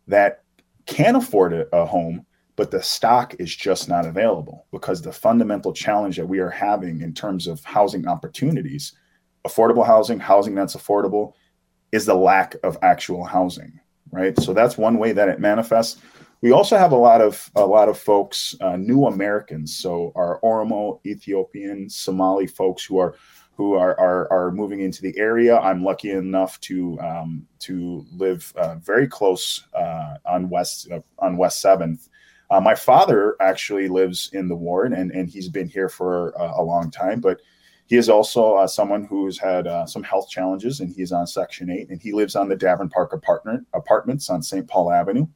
that 0.08 0.44
can 0.86 1.16
afford 1.16 1.68
a 1.72 1.86
home, 1.86 2.26
but 2.56 2.70
the 2.70 2.84
stock 2.84 3.36
is 3.40 3.56
just 3.56 3.88
not 3.88 4.06
available 4.06 4.68
because 4.72 5.02
the 5.02 5.12
fundamental 5.12 5.74
challenge 5.74 6.18
that 6.18 6.28
we 6.28 6.40
are 6.40 6.50
having 6.50 7.02
in 7.02 7.14
terms 7.14 7.48
of 7.48 7.64
housing 7.64 8.08
opportunities, 8.08 8.94
affordable 9.48 9.86
housing, 9.86 10.20
housing 10.20 10.54
that's 10.54 10.76
affordable, 10.76 11.34
is 11.92 12.06
the 12.06 12.16
lack 12.16 12.56
of 12.64 12.78
actual 12.82 13.24
housing, 13.24 13.80
right? 14.12 14.38
So 14.40 14.54
that's 14.54 14.78
one 14.78 14.98
way 14.98 15.12
that 15.14 15.30
it 15.30 15.40
manifests. 15.40 16.02
We 16.42 16.52
also 16.52 16.76
have 16.76 16.92
a 16.92 16.98
lot 16.98 17.22
of 17.22 17.52
a 17.56 17.66
lot 17.66 17.88
of 17.88 18.00
folks, 18.00 18.56
uh, 18.62 18.76
new 18.76 19.06
Americans, 19.06 19.78
so 19.78 20.12
our 20.16 20.40
Oromo, 20.42 21.00
Ethiopian, 21.06 21.88
Somali 21.88 22.48
folks 22.48 22.84
who 22.84 22.98
are 22.98 23.16
who 23.54 23.76
are, 23.76 24.00
are, 24.00 24.32
are 24.34 24.52
moving 24.52 24.80
into 24.80 25.04
the 25.04 25.16
area. 25.20 25.60
I'm 25.60 25.84
lucky 25.84 26.10
enough 26.10 26.60
to 26.62 27.00
um, 27.00 27.46
to 27.60 28.08
live 28.12 28.52
uh, 28.56 28.76
very 28.78 29.08
close 29.08 29.68
uh, 29.76 30.16
on 30.26 30.50
West 30.50 30.90
uh, 30.92 31.02
on 31.20 31.38
West 31.38 31.62
Seventh. 31.62 32.10
Uh, 32.50 32.60
my 32.60 32.74
father 32.74 33.36
actually 33.40 33.88
lives 33.88 34.32
in 34.34 34.48
the 34.48 34.56
ward, 34.56 34.94
and 34.94 35.12
and 35.12 35.30
he's 35.30 35.48
been 35.48 35.68
here 35.68 35.90
for 35.90 36.40
uh, 36.42 36.54
a 36.58 36.64
long 36.64 36.90
time, 36.92 37.22
but. 37.22 37.40
He 37.88 37.98
is 37.98 38.08
also 38.08 38.54
uh, 38.54 38.68
someone 38.68 39.04
who's 39.04 39.38
had 39.38 39.68
some 39.86 40.02
health 40.02 40.30
challenges, 40.30 40.80
and 40.80 40.90
he's 40.96 41.12
on 41.12 41.28
Section 41.28 41.70
8, 41.70 41.90
and 41.90 42.02
he 42.02 42.14
lives 42.14 42.38
on 42.38 42.48
the 42.48 42.56
Davern 42.56 42.90
Park 42.90 43.12
apartment, 43.12 43.68
apartments 43.74 44.30
on 44.30 44.42
St. 44.42 44.66
Paul 44.66 44.94
Avenue 44.94 45.28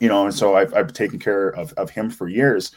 you 0.00 0.08
know, 0.08 0.24
and 0.24 0.34
so 0.34 0.56
I've, 0.56 0.74
I've 0.74 0.92
taken 0.92 1.18
care 1.18 1.50
of, 1.50 1.72
of 1.74 1.90
him 1.90 2.10
for 2.10 2.26
years. 2.26 2.72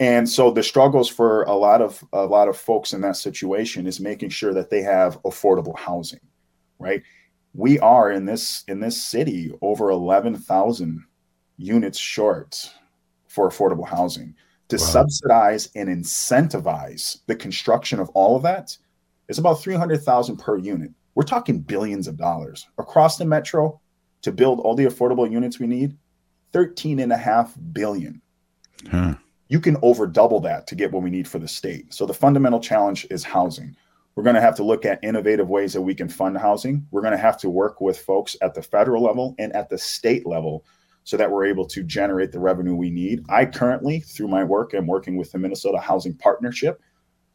And 0.00 0.28
so 0.28 0.50
the 0.50 0.62
struggles 0.62 1.08
for 1.08 1.44
a 1.44 1.54
lot 1.54 1.80
of 1.80 2.04
a 2.12 2.26
lot 2.26 2.48
of 2.48 2.56
folks 2.56 2.92
in 2.92 3.00
that 3.02 3.16
situation 3.16 3.86
is 3.86 4.00
making 4.00 4.30
sure 4.30 4.52
that 4.52 4.68
they 4.68 4.82
have 4.82 5.22
affordable 5.22 5.78
housing, 5.78 6.20
right? 6.80 7.02
We 7.54 7.78
are 7.78 8.10
in 8.10 8.24
this 8.24 8.64
in 8.66 8.80
this 8.80 9.00
city 9.00 9.52
over 9.62 9.90
11,000 9.90 11.04
units 11.56 11.98
short 11.98 12.68
for 13.28 13.48
affordable 13.48 13.86
housing. 13.86 14.34
To 14.70 14.76
wow. 14.76 14.82
subsidize 14.82 15.68
and 15.76 15.88
incentivize 15.88 17.18
the 17.26 17.36
construction 17.36 18.00
of 18.00 18.08
all 18.10 18.36
of 18.36 18.42
that 18.42 18.76
is 19.28 19.38
about 19.38 19.60
300,000 19.60 20.38
per 20.38 20.56
unit. 20.56 20.90
We're 21.14 21.24
talking 21.24 21.60
billions 21.60 22.08
of 22.08 22.16
dollars 22.16 22.66
across 22.78 23.18
the 23.18 23.26
metro 23.26 23.80
to 24.22 24.32
build 24.32 24.60
all 24.60 24.74
the 24.74 24.86
affordable 24.86 25.30
units 25.30 25.58
we 25.58 25.66
need 25.66 25.96
13 26.52 27.00
and 27.00 27.12
a 27.12 27.16
half 27.16 27.54
billion. 27.72 28.20
Huh. 28.90 29.14
You 29.48 29.60
can 29.60 29.76
over 29.82 30.06
double 30.06 30.40
that 30.40 30.66
to 30.68 30.74
get 30.74 30.92
what 30.92 31.02
we 31.02 31.10
need 31.10 31.28
for 31.28 31.38
the 31.38 31.48
state. 31.48 31.92
So 31.92 32.06
the 32.06 32.14
fundamental 32.14 32.60
challenge 32.60 33.06
is 33.10 33.22
housing. 33.22 33.76
We're 34.14 34.22
going 34.24 34.34
to 34.34 34.40
have 34.40 34.56
to 34.56 34.64
look 34.64 34.84
at 34.84 35.02
innovative 35.02 35.48
ways 35.48 35.72
that 35.72 35.82
we 35.82 35.94
can 35.94 36.08
fund 36.08 36.36
housing. 36.36 36.86
We're 36.90 37.00
going 37.00 37.12
to 37.12 37.18
have 37.18 37.38
to 37.38 37.50
work 37.50 37.80
with 37.80 37.98
folks 37.98 38.36
at 38.42 38.54
the 38.54 38.62
federal 38.62 39.02
level 39.02 39.34
and 39.38 39.52
at 39.54 39.68
the 39.68 39.78
state 39.78 40.26
level 40.26 40.64
so 41.04 41.16
that 41.16 41.30
we're 41.30 41.46
able 41.46 41.66
to 41.66 41.82
generate 41.82 42.30
the 42.30 42.38
revenue 42.38 42.74
we 42.74 42.90
need. 42.90 43.24
I 43.28 43.46
currently, 43.46 44.00
through 44.00 44.28
my 44.28 44.44
work, 44.44 44.74
am 44.74 44.86
working 44.86 45.16
with 45.16 45.32
the 45.32 45.38
Minnesota 45.38 45.78
Housing 45.78 46.14
Partnership 46.14 46.80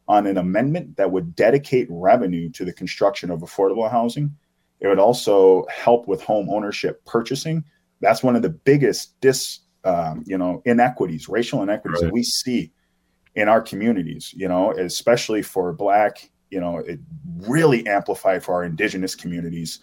on 0.06 0.26
an 0.26 0.38
amendment 0.38 0.96
that 0.96 1.10
would 1.10 1.36
dedicate 1.36 1.86
revenue 1.90 2.48
to 2.50 2.64
the 2.64 2.72
construction 2.72 3.30
of 3.30 3.40
affordable 3.40 3.90
housing. 3.90 4.34
It 4.80 4.88
would 4.88 4.98
also 4.98 5.66
help 5.68 6.08
with 6.08 6.22
home 6.22 6.48
ownership 6.48 7.04
purchasing 7.04 7.64
that's 8.00 8.22
one 8.22 8.36
of 8.36 8.42
the 8.42 8.50
biggest 8.50 9.18
dis 9.20 9.60
um, 9.84 10.24
you 10.26 10.36
know 10.36 10.62
inequities 10.64 11.28
racial 11.28 11.62
inequities 11.62 12.02
right. 12.02 12.06
that 12.08 12.12
we 12.12 12.22
see 12.22 12.72
in 13.34 13.48
our 13.48 13.60
communities 13.60 14.32
you 14.36 14.48
know 14.48 14.72
especially 14.72 15.42
for 15.42 15.72
black 15.72 16.30
you 16.50 16.60
know 16.60 16.78
it 16.78 16.98
really 17.40 17.86
amplified 17.86 18.42
for 18.42 18.54
our 18.54 18.64
indigenous 18.64 19.14
communities 19.14 19.80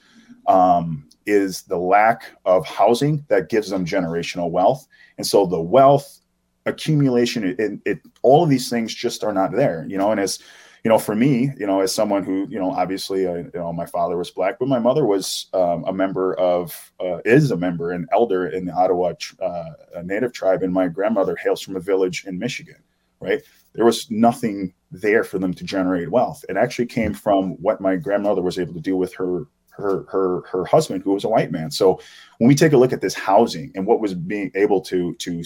um, 0.48 1.08
is 1.26 1.64
the 1.64 1.78
lack 1.78 2.24
of 2.46 2.66
housing 2.68 3.26
that 3.30 3.50
gives 3.50 3.70
them 3.70 3.86
generational 3.86 4.52
wealth 4.52 4.88
and 5.18 5.26
so 5.26 5.46
the 5.46 5.60
wealth 5.60 6.20
accumulation 6.66 7.44
it, 7.44 7.60
it, 7.60 7.80
it 7.86 8.00
all 8.22 8.44
of 8.44 8.50
these 8.50 8.70
things 8.70 8.94
just 8.94 9.24
are 9.24 9.34
not 9.34 9.52
there 9.52 9.86
you 9.88 9.98
know 9.98 10.12
and 10.12 10.20
as 10.20 10.40
you 10.86 10.90
know, 10.90 11.00
for 11.00 11.16
me, 11.16 11.52
you 11.58 11.66
know, 11.66 11.82
as 11.82 11.92
someone 11.92 12.24
who, 12.24 12.46
you 12.48 12.60
know, 12.60 12.70
obviously, 12.70 13.26
uh, 13.26 13.34
you 13.34 13.52
know, 13.56 13.74
my 13.74 13.88
father 13.88 14.18
was 14.18 14.30
black, 14.30 14.60
but 14.60 14.68
my 14.68 14.78
mother 14.78 15.04
was 15.04 15.48
um, 15.52 15.84
a 15.86 15.92
member 15.92 16.36
of, 16.36 16.94
uh, 17.00 17.18
is 17.26 17.50
a 17.50 17.58
member, 17.58 17.92
an 17.92 18.06
elder 18.14 18.46
in 18.46 18.66
the 18.66 18.72
Ottawa 18.72 19.14
uh, 19.42 19.72
Native 20.04 20.32
tribe, 20.32 20.62
and 20.62 20.72
my 20.72 20.88
grandmother 20.88 21.36
hails 21.38 21.60
from 21.60 21.76
a 21.76 21.80
village 21.80 22.26
in 22.28 22.38
Michigan. 22.38 22.78
Right, 23.20 23.42
there 23.74 23.86
was 23.86 24.12
nothing 24.12 24.74
there 24.92 25.24
for 25.24 25.40
them 25.40 25.54
to 25.56 25.64
generate 25.64 26.12
wealth. 26.12 26.46
It 26.50 26.58
actually 26.58 26.86
came 26.86 27.14
from 27.14 27.54
what 27.54 27.82
my 27.82 27.96
grandmother 27.96 28.44
was 28.44 28.60
able 28.60 28.74
to 28.76 28.80
do 28.82 28.96
with 28.96 29.14
her 29.16 29.46
her 29.72 30.06
her 30.10 30.42
her 30.52 30.66
husband, 30.66 31.02
who 31.02 31.14
was 31.14 31.24
a 31.24 31.30
white 31.30 31.52
man. 31.52 31.72
So 31.72 32.00
when 32.38 32.48
we 32.48 32.54
take 32.54 32.74
a 32.74 32.78
look 32.78 32.94
at 32.94 33.02
this 33.02 33.16
housing 33.16 33.72
and 33.74 33.88
what 33.88 34.02
was 34.02 34.14
being 34.14 34.52
able 34.54 34.82
to 34.82 35.16
to 35.16 35.42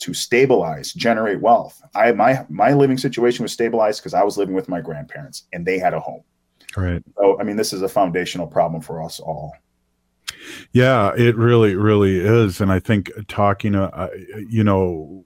to 0.00 0.14
stabilize, 0.14 0.92
generate 0.92 1.40
wealth. 1.40 1.80
I 1.94 2.12
my 2.12 2.44
my 2.48 2.72
living 2.72 2.98
situation 2.98 3.42
was 3.42 3.52
stabilized 3.52 4.00
because 4.00 4.14
I 4.14 4.22
was 4.22 4.36
living 4.36 4.54
with 4.54 4.68
my 4.68 4.80
grandparents 4.80 5.44
and 5.52 5.64
they 5.66 5.78
had 5.78 5.94
a 5.94 6.00
home. 6.00 6.22
Right. 6.76 7.02
So 7.16 7.38
I 7.40 7.44
mean, 7.44 7.56
this 7.56 7.72
is 7.72 7.82
a 7.82 7.88
foundational 7.88 8.46
problem 8.46 8.82
for 8.82 9.02
us 9.02 9.20
all. 9.20 9.54
Yeah, 10.72 11.12
it 11.16 11.36
really, 11.36 11.74
really 11.74 12.18
is, 12.18 12.60
and 12.60 12.70
I 12.70 12.78
think 12.78 13.10
talking, 13.28 13.74
uh, 13.74 14.08
you 14.48 14.64
know, 14.64 15.24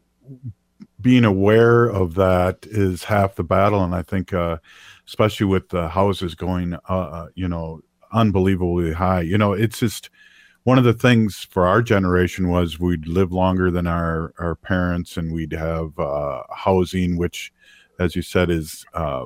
being 1.00 1.24
aware 1.24 1.86
of 1.86 2.14
that 2.14 2.66
is 2.70 3.04
half 3.04 3.34
the 3.34 3.44
battle, 3.44 3.82
and 3.82 3.94
I 3.94 4.02
think, 4.02 4.32
uh, 4.32 4.58
especially 5.06 5.46
with 5.46 5.70
the 5.70 5.88
houses 5.88 6.34
going, 6.34 6.74
uh, 6.74 6.78
uh 6.88 7.28
you 7.34 7.48
know, 7.48 7.80
unbelievably 8.12 8.92
high. 8.92 9.22
You 9.22 9.38
know, 9.38 9.52
it's 9.52 9.80
just 9.80 10.10
one 10.68 10.76
of 10.76 10.84
the 10.84 10.92
things 10.92 11.46
for 11.50 11.66
our 11.66 11.80
generation 11.80 12.50
was 12.50 12.78
we'd 12.78 13.08
live 13.08 13.32
longer 13.32 13.70
than 13.70 13.86
our 13.86 14.34
our 14.38 14.54
parents 14.54 15.16
and 15.16 15.32
we'd 15.32 15.52
have 15.52 15.98
uh, 15.98 16.42
housing 16.54 17.16
which 17.16 17.50
as 17.98 18.14
you 18.14 18.20
said 18.20 18.50
is 18.50 18.84
uh, 18.92 19.24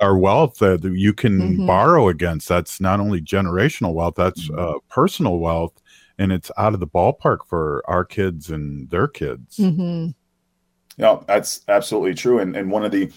our 0.00 0.18
wealth 0.18 0.58
that 0.58 0.82
you 0.82 1.12
can 1.12 1.40
mm-hmm. 1.40 1.66
borrow 1.66 2.08
against 2.08 2.48
that's 2.48 2.80
not 2.80 2.98
only 2.98 3.20
generational 3.20 3.94
wealth 3.94 4.14
that's 4.16 4.48
mm-hmm. 4.48 4.58
uh, 4.58 4.78
personal 4.88 5.38
wealth 5.38 5.80
and 6.18 6.32
it's 6.32 6.50
out 6.58 6.74
of 6.74 6.80
the 6.80 6.86
ballpark 6.86 7.38
for 7.48 7.82
our 7.86 8.04
kids 8.04 8.50
and 8.50 8.90
their 8.90 9.06
kids. 9.06 9.58
Mm-hmm. 9.58 10.10
Yeah, 10.96 11.20
that's 11.28 11.62
absolutely 11.68 12.14
true. 12.14 12.40
And 12.40 12.56
and 12.56 12.72
one 12.72 12.84
of 12.84 12.90
the 12.90 13.10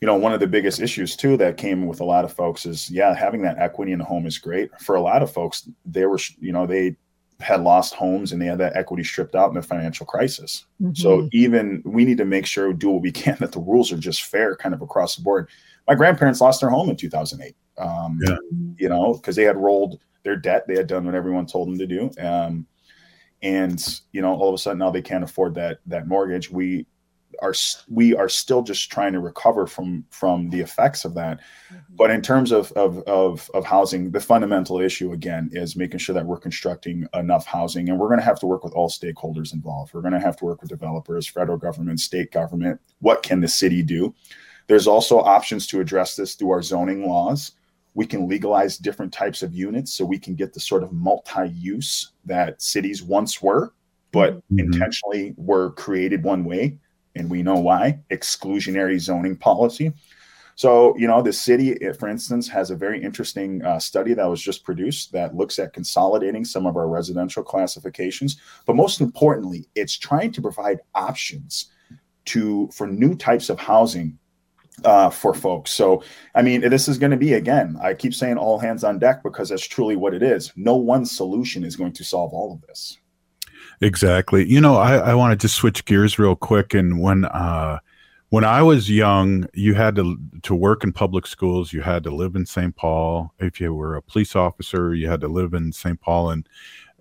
you 0.00 0.06
know, 0.06 0.16
one 0.16 0.32
of 0.32 0.40
the 0.40 0.46
biggest 0.46 0.80
issues 0.80 1.16
too 1.16 1.36
that 1.38 1.56
came 1.56 1.86
with 1.86 2.00
a 2.00 2.04
lot 2.04 2.24
of 2.24 2.32
folks 2.32 2.66
is, 2.66 2.90
yeah, 2.90 3.14
having 3.14 3.42
that 3.42 3.58
equity 3.58 3.92
in 3.92 3.98
the 3.98 4.04
home 4.04 4.26
is 4.26 4.38
great. 4.38 4.70
For 4.80 4.96
a 4.96 5.00
lot 5.00 5.22
of 5.22 5.32
folks, 5.32 5.68
they 5.84 6.06
were, 6.06 6.18
you 6.38 6.52
know, 6.52 6.66
they 6.66 6.96
had 7.40 7.62
lost 7.62 7.94
homes 7.94 8.32
and 8.32 8.40
they 8.40 8.46
had 8.46 8.58
that 8.58 8.76
equity 8.76 9.04
stripped 9.04 9.34
out 9.34 9.48
in 9.48 9.54
the 9.54 9.62
financial 9.62 10.06
crisis. 10.06 10.66
Mm-hmm. 10.80 10.94
So 10.94 11.28
even 11.32 11.82
we 11.84 12.04
need 12.04 12.18
to 12.18 12.24
make 12.24 12.46
sure 12.46 12.72
do 12.72 12.90
what 12.90 13.02
we 13.02 13.12
can 13.12 13.36
that 13.40 13.52
the 13.52 13.60
rules 13.60 13.92
are 13.92 13.98
just 13.98 14.24
fair, 14.24 14.56
kind 14.56 14.74
of 14.74 14.82
across 14.82 15.16
the 15.16 15.22
board. 15.22 15.48
My 15.88 15.94
grandparents 15.94 16.40
lost 16.40 16.60
their 16.60 16.70
home 16.70 16.90
in 16.90 16.96
2008. 16.96 17.54
Um, 17.78 18.18
yeah. 18.22 18.36
You 18.78 18.88
know, 18.88 19.14
because 19.14 19.36
they 19.36 19.44
had 19.44 19.56
rolled 19.56 20.00
their 20.22 20.36
debt, 20.36 20.66
they 20.66 20.76
had 20.76 20.86
done 20.86 21.04
what 21.04 21.14
everyone 21.14 21.46
told 21.46 21.68
them 21.68 21.78
to 21.78 21.86
do. 21.86 22.10
Um, 22.20 22.66
and 23.42 24.00
you 24.12 24.22
know, 24.22 24.34
all 24.34 24.48
of 24.48 24.54
a 24.54 24.58
sudden 24.58 24.78
now 24.78 24.90
they 24.90 25.02
can't 25.02 25.22
afford 25.22 25.54
that 25.54 25.78
that 25.86 26.08
mortgage. 26.08 26.50
We 26.50 26.86
are 27.42 27.54
we 27.88 28.14
are 28.14 28.28
still 28.28 28.62
just 28.62 28.90
trying 28.90 29.12
to 29.12 29.20
recover 29.20 29.66
from 29.66 30.04
from 30.10 30.50
the 30.50 30.60
effects 30.60 31.04
of 31.04 31.14
that. 31.14 31.38
Mm-hmm. 31.38 31.96
but 31.96 32.10
in 32.10 32.22
terms 32.22 32.52
of, 32.52 32.72
of 32.72 32.98
of 33.04 33.50
of 33.54 33.64
housing 33.64 34.10
the 34.10 34.20
fundamental 34.20 34.80
issue 34.80 35.12
again 35.12 35.50
is 35.52 35.76
making 35.76 35.98
sure 35.98 36.14
that 36.14 36.26
we're 36.26 36.38
constructing 36.38 37.06
enough 37.14 37.46
housing 37.46 37.88
and 37.88 37.98
we're 37.98 38.08
going 38.08 38.20
to 38.20 38.24
have 38.24 38.40
to 38.40 38.46
work 38.46 38.64
with 38.64 38.72
all 38.74 38.88
stakeholders 38.88 39.52
involved. 39.52 39.94
We're 39.94 40.02
going 40.02 40.12
to 40.14 40.20
have 40.20 40.36
to 40.38 40.44
work 40.44 40.60
with 40.60 40.70
developers 40.70 41.26
federal 41.26 41.58
government 41.58 42.00
state 42.00 42.32
government. 42.32 42.80
What 43.00 43.22
can 43.22 43.40
the 43.40 43.48
city 43.48 43.82
do? 43.82 44.14
There's 44.68 44.86
also 44.86 45.20
options 45.20 45.66
to 45.68 45.80
address 45.80 46.16
this 46.16 46.34
through 46.34 46.50
our 46.50 46.62
zoning 46.62 47.08
laws. 47.08 47.52
We 47.94 48.06
can 48.06 48.28
legalize 48.28 48.76
different 48.76 49.12
types 49.12 49.42
of 49.42 49.54
units 49.54 49.92
so 49.94 50.04
we 50.04 50.18
can 50.18 50.34
get 50.34 50.52
the 50.52 50.60
sort 50.60 50.82
of 50.82 50.92
multi-use 50.92 52.12
that 52.24 52.60
cities 52.60 53.02
once 53.02 53.40
were 53.40 53.72
but 54.16 54.36
mm-hmm. 54.36 54.60
intentionally 54.60 55.34
were 55.36 55.72
created 55.72 56.24
one 56.24 56.44
way 56.44 56.78
and 57.16 57.30
we 57.30 57.42
know 57.42 57.56
why 57.56 57.98
exclusionary 58.10 59.00
zoning 59.00 59.36
policy. 59.36 59.92
So, 60.56 60.96
you 60.96 61.06
know, 61.06 61.20
the 61.20 61.34
city, 61.34 61.80
eh, 61.82 61.92
for 61.92 62.08
instance, 62.08 62.48
has 62.48 62.70
a 62.70 62.76
very 62.76 63.02
interesting 63.02 63.62
uh, 63.62 63.78
study 63.78 64.14
that 64.14 64.24
was 64.24 64.40
just 64.40 64.64
produced 64.64 65.12
that 65.12 65.34
looks 65.34 65.58
at 65.58 65.74
consolidating 65.74 66.46
some 66.46 66.66
of 66.66 66.76
our 66.76 66.88
residential 66.88 67.42
classifications. 67.42 68.40
But 68.64 68.76
most 68.76 69.02
importantly, 69.02 69.68
it's 69.74 69.98
trying 69.98 70.32
to 70.32 70.40
provide 70.40 70.80
options 70.94 71.66
to 72.26 72.68
for 72.72 72.86
new 72.86 73.14
types 73.14 73.50
of 73.50 73.60
housing 73.60 74.18
uh, 74.84 75.10
for 75.10 75.34
folks. 75.34 75.72
So, 75.72 76.02
I 76.34 76.40
mean, 76.40 76.62
this 76.62 76.88
is 76.88 76.98
going 76.98 77.10
to 77.10 77.16
be 77.18 77.34
again. 77.34 77.76
I 77.82 77.92
keep 77.92 78.14
saying 78.14 78.38
all 78.38 78.58
hands 78.58 78.82
on 78.82 78.98
deck 78.98 79.22
because 79.22 79.50
that's 79.50 79.66
truly 79.66 79.96
what 79.96 80.14
it 80.14 80.22
is. 80.22 80.52
No 80.56 80.76
one 80.76 81.04
solution 81.04 81.64
is 81.64 81.76
going 81.76 81.92
to 81.92 82.04
solve 82.04 82.32
all 82.32 82.52
of 82.52 82.62
this. 82.66 82.98
Exactly. 83.80 84.46
You 84.48 84.60
know, 84.60 84.76
I, 84.76 84.96
I 84.96 85.14
wanted 85.14 85.40
to 85.40 85.48
switch 85.48 85.84
gears 85.84 86.18
real 86.18 86.36
quick. 86.36 86.74
And 86.74 87.00
when 87.00 87.26
uh, 87.26 87.78
when 88.30 88.44
I 88.44 88.62
was 88.62 88.90
young, 88.90 89.46
you 89.54 89.74
had 89.74 89.96
to 89.96 90.18
to 90.42 90.54
work 90.54 90.82
in 90.84 90.92
public 90.92 91.26
schools. 91.26 91.72
You 91.72 91.82
had 91.82 92.02
to 92.04 92.10
live 92.10 92.36
in 92.36 92.46
St. 92.46 92.74
Paul. 92.74 93.32
If 93.38 93.60
you 93.60 93.74
were 93.74 93.96
a 93.96 94.02
police 94.02 94.34
officer, 94.34 94.94
you 94.94 95.08
had 95.08 95.20
to 95.20 95.28
live 95.28 95.54
in 95.54 95.72
St. 95.72 96.00
Paul 96.00 96.30
and 96.30 96.48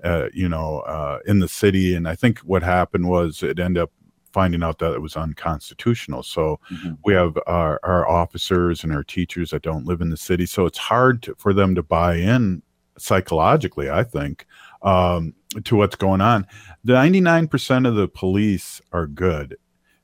uh, 0.04 0.28
you 0.34 0.50
know 0.50 0.80
uh, 0.80 1.20
in 1.26 1.40
the 1.40 1.48
city. 1.48 1.96
And 1.96 2.08
I 2.08 2.16
think 2.16 2.40
what 2.40 2.64
happened 2.64 3.08
was 3.08 3.42
it 3.42 3.60
ended 3.60 3.84
up 3.84 3.92
finding 4.36 4.64
out 4.64 4.80
that 4.80 4.92
it 4.92 5.02
was 5.02 5.16
unconstitutional. 5.16 6.22
So 6.22 6.60
mm-hmm. 6.70 6.96
we 7.06 7.14
have 7.14 7.38
our, 7.48 7.80
our 7.84 8.06
officers 8.06 8.84
and 8.84 8.92
our 8.92 9.02
teachers 9.02 9.52
that 9.52 9.62
don't 9.62 9.86
live 9.86 10.02
in 10.02 10.10
the 10.10 10.18
city. 10.18 10.46
So 10.46 10.66
it's 10.66 10.78
hard 10.78 11.24
to, 11.24 11.36
for 11.36 11.54
them 11.54 11.74
to 11.76 11.82
buy 11.82 12.16
in 12.16 12.62
psychologically. 12.98 13.90
I 13.90 14.04
think 14.04 14.46
um, 14.82 15.34
to 15.64 15.76
what's 15.76 15.96
going 15.96 16.22
on. 16.22 16.46
The 16.84 16.94
99% 16.94 17.88
of 17.88 17.96
the 17.96 18.08
police 18.08 18.82
are 18.92 19.08
good. 19.08 19.58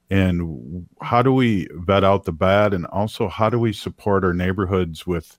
And 0.10 0.88
how 1.02 1.22
do 1.22 1.32
we 1.34 1.68
vet 1.72 2.04
out 2.04 2.26
the 2.26 2.34
bad? 2.34 2.74
And 2.74 2.86
also, 2.88 3.30
how 3.30 3.50
do 3.50 3.58
we 3.58 3.72
support 3.72 4.26
our 4.26 4.34
neighborhoods 4.34 5.08
with 5.08 5.38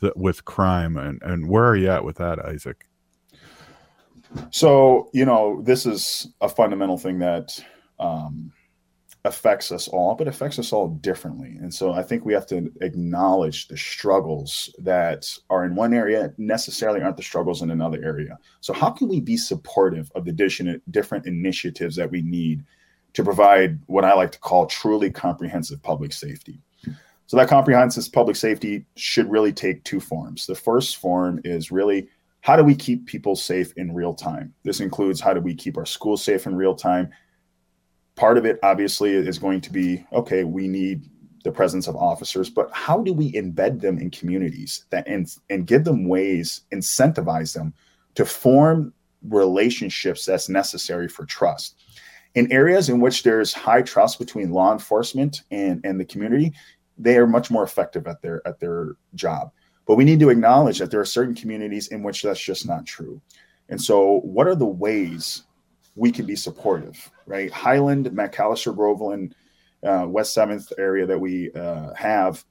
the, 0.00 0.12
with 0.14 0.44
crime? 0.44 0.96
And, 0.96 1.20
and 1.22 1.48
where 1.48 1.64
are 1.64 1.76
you 1.76 1.90
at 1.90 2.04
with 2.04 2.16
that, 2.16 2.38
Isaac? 2.38 2.86
So, 4.50 5.10
you 5.12 5.24
know, 5.24 5.62
this 5.62 5.84
is 5.84 6.28
a 6.40 6.48
fundamental 6.48 6.98
thing 6.98 7.18
that 7.20 7.58
um, 7.98 8.52
affects 9.26 9.72
us 9.72 9.88
all, 9.88 10.14
but 10.14 10.28
affects 10.28 10.58
us 10.58 10.72
all 10.72 10.88
differently. 10.88 11.56
And 11.60 11.72
so 11.72 11.92
I 11.92 12.02
think 12.02 12.24
we 12.24 12.34
have 12.34 12.46
to 12.48 12.70
acknowledge 12.82 13.68
the 13.68 13.76
struggles 13.76 14.74
that 14.78 15.26
are 15.48 15.64
in 15.64 15.74
one 15.74 15.94
area 15.94 16.34
necessarily 16.36 17.00
aren't 17.00 17.16
the 17.16 17.22
struggles 17.22 17.62
in 17.62 17.70
another 17.70 18.04
area. 18.04 18.38
So 18.60 18.74
how 18.74 18.90
can 18.90 19.08
we 19.08 19.20
be 19.20 19.38
supportive 19.38 20.12
of 20.14 20.26
the 20.26 20.32
different 20.32 21.26
initiatives 21.26 21.96
that 21.96 22.10
we 22.10 22.20
need 22.20 22.64
to 23.14 23.24
provide 23.24 23.78
what 23.86 24.04
I 24.04 24.12
like 24.12 24.32
to 24.32 24.40
call 24.40 24.66
truly 24.66 25.10
comprehensive 25.10 25.82
public 25.82 26.12
safety? 26.12 26.60
So 27.26 27.38
that 27.38 27.48
comprehensive 27.48 28.12
public 28.12 28.36
safety 28.36 28.84
should 28.96 29.30
really 29.30 29.54
take 29.54 29.82
two 29.84 30.00
forms. 30.00 30.44
The 30.44 30.54
first 30.54 30.98
form 30.98 31.40
is 31.44 31.72
really 31.72 32.08
how 32.42 32.56
do 32.56 32.62
we 32.62 32.74
keep 32.74 33.06
people 33.06 33.36
safe 33.36 33.72
in 33.78 33.94
real 33.94 34.12
time? 34.12 34.52
This 34.64 34.80
includes 34.80 35.18
how 35.18 35.32
do 35.32 35.40
we 35.40 35.54
keep 35.54 35.78
our 35.78 35.86
schools 35.86 36.22
safe 36.22 36.46
in 36.46 36.54
real 36.54 36.74
time? 36.74 37.10
Part 38.16 38.38
of 38.38 38.44
it 38.46 38.58
obviously 38.62 39.12
is 39.12 39.38
going 39.38 39.60
to 39.60 39.72
be 39.72 40.04
okay 40.12 40.44
we 40.44 40.68
need 40.68 41.08
the 41.44 41.52
presence 41.52 41.86
of 41.86 41.96
officers 41.96 42.48
but 42.48 42.70
how 42.72 43.02
do 43.02 43.12
we 43.12 43.32
embed 43.32 43.80
them 43.80 43.98
in 43.98 44.10
communities 44.10 44.86
that 44.90 45.06
and, 45.06 45.36
and 45.50 45.66
give 45.66 45.84
them 45.84 46.08
ways 46.08 46.62
incentivize 46.72 47.54
them 47.54 47.74
to 48.14 48.24
form 48.24 48.92
relationships 49.28 50.24
that's 50.24 50.48
necessary 50.48 51.08
for 51.08 51.26
trust? 51.26 51.82
In 52.34 52.50
areas 52.50 52.88
in 52.88 53.00
which 53.00 53.22
there's 53.22 53.52
high 53.52 53.82
trust 53.82 54.18
between 54.18 54.50
law 54.50 54.72
enforcement 54.72 55.42
and, 55.50 55.80
and 55.84 56.00
the 56.00 56.04
community 56.04 56.52
they 56.98 57.16
are 57.16 57.26
much 57.26 57.50
more 57.50 57.64
effective 57.64 58.06
at 58.06 58.22
their 58.22 58.46
at 58.46 58.60
their 58.60 58.96
job. 59.14 59.50
But 59.86 59.96
we 59.96 60.04
need 60.04 60.20
to 60.20 60.30
acknowledge 60.30 60.78
that 60.78 60.90
there 60.90 61.00
are 61.00 61.06
certain 61.06 61.34
communities 61.34 61.88
in 61.88 62.02
which 62.02 62.22
that's 62.22 62.40
just 62.40 62.66
not 62.66 62.86
true. 62.86 63.20
And 63.68 63.80
so 63.80 64.20
what 64.20 64.46
are 64.46 64.54
the 64.54 64.66
ways 64.66 65.42
we 65.96 66.10
can 66.10 66.26
be 66.26 66.36
supportive, 66.36 67.10
right? 67.26 67.50
Highland, 67.50 68.06
Macalester, 68.06 68.74
Groveland, 68.74 69.34
uh, 69.84 70.06
West 70.08 70.36
7th 70.36 70.72
area 70.78 71.06
that 71.06 71.18
we 71.18 71.52
uh, 71.52 71.92
have, 71.94 72.44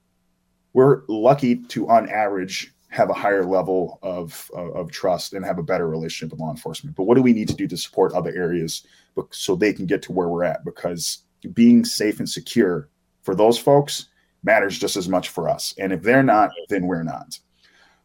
we're 0.74 1.04
lucky 1.08 1.58
to, 1.58 1.90
on 1.90 2.10
average, 2.10 2.74
have 2.90 3.10
a 3.10 3.14
higher 3.14 3.44
level 3.44 4.00
of, 4.04 4.50
of, 4.54 4.76
of, 4.76 4.92
trust 4.92 5.34
and 5.34 5.44
have 5.44 5.58
a 5.58 5.64
better 5.64 5.90
relationship 5.90 6.32
with 6.32 6.40
law 6.40 6.52
enforcement. 6.52 6.96
But 6.96 7.06
what 7.06 7.16
do 7.16 7.24
we 7.24 7.34
need 7.34 7.48
to 7.48 7.56
do 7.56 7.68
to 7.68 7.76
support 7.76 8.14
other 8.14 8.32
areas 8.36 8.86
so 9.32 9.56
they 9.56 9.74
can 9.74 9.88
get 9.88 10.04
to 10.04 10.12
where 10.12 10.30
we're 10.30 10.44
at? 10.44 10.64
Because 10.64 11.24
being 11.54 11.84
safe 11.84 12.20
and 12.20 12.30
secure 12.30 12.90
for 13.24 13.34
those 13.34 13.58
folks 13.58 14.10
matters 14.44 14.78
just 14.78 14.96
as 14.96 15.10
much 15.10 15.30
for 15.30 15.50
us. 15.50 15.74
And 15.80 15.92
if 15.92 16.04
they're 16.04 16.24
not, 16.24 16.52
then 16.70 16.86
we're 16.86 17.04
not. 17.04 17.40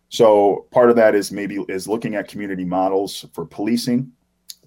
So 0.08 0.66
part 0.70 0.88
of 0.88 0.96
that 0.96 1.14
is 1.14 1.30
maybe 1.30 1.62
is 1.68 1.86
looking 1.86 2.14
at 2.14 2.28
community 2.28 2.64
models 2.64 3.26
for 3.34 3.44
policing 3.44 4.10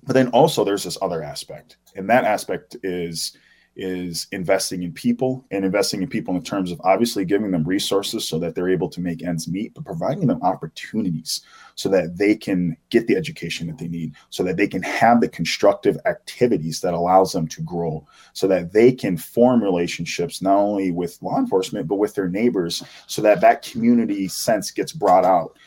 but 0.03 0.13
then 0.13 0.29
also 0.29 0.63
there's 0.63 0.83
this 0.83 0.97
other 1.01 1.23
aspect, 1.23 1.77
and 1.95 2.09
that 2.09 2.25
aspect 2.25 2.75
is 2.83 3.37
is 3.75 4.27
investing 4.31 4.83
in 4.83 4.91
people 4.91 5.45
and 5.49 5.63
investing 5.63 6.01
in 6.01 6.07
people 6.09 6.35
in 6.35 6.43
terms 6.43 6.71
of 6.71 6.81
obviously 6.83 7.23
giving 7.23 7.51
them 7.51 7.63
resources 7.63 8.27
so 8.27 8.37
that 8.37 8.53
they're 8.53 8.69
able 8.69 8.89
to 8.89 8.99
make 8.99 9.23
ends 9.23 9.47
meet, 9.47 9.73
but 9.73 9.85
providing 9.85 10.27
them 10.27 10.41
opportunities 10.43 11.41
so 11.75 11.87
that 11.87 12.17
they 12.17 12.35
can 12.35 12.75
get 12.89 13.07
the 13.07 13.15
education 13.15 13.67
that 13.67 13.77
they 13.77 13.87
need, 13.87 14.13
so 14.29 14.43
that 14.43 14.57
they 14.57 14.67
can 14.67 14.83
have 14.83 15.21
the 15.21 15.29
constructive 15.29 15.97
activities 16.05 16.81
that 16.81 16.93
allows 16.93 17.31
them 17.31 17.47
to 17.47 17.61
grow, 17.61 18.05
so 18.33 18.45
that 18.45 18.73
they 18.73 18.91
can 18.91 19.15
form 19.15 19.63
relationships 19.63 20.41
not 20.41 20.57
only 20.57 20.91
with 20.91 21.21
law 21.21 21.37
enforcement 21.37 21.87
but 21.87 21.95
with 21.95 22.13
their 22.13 22.27
neighbors, 22.27 22.83
so 23.07 23.21
that 23.21 23.39
that 23.39 23.61
community 23.61 24.27
sense 24.27 24.69
gets 24.69 24.91
brought 24.91 25.23
out. 25.23 25.57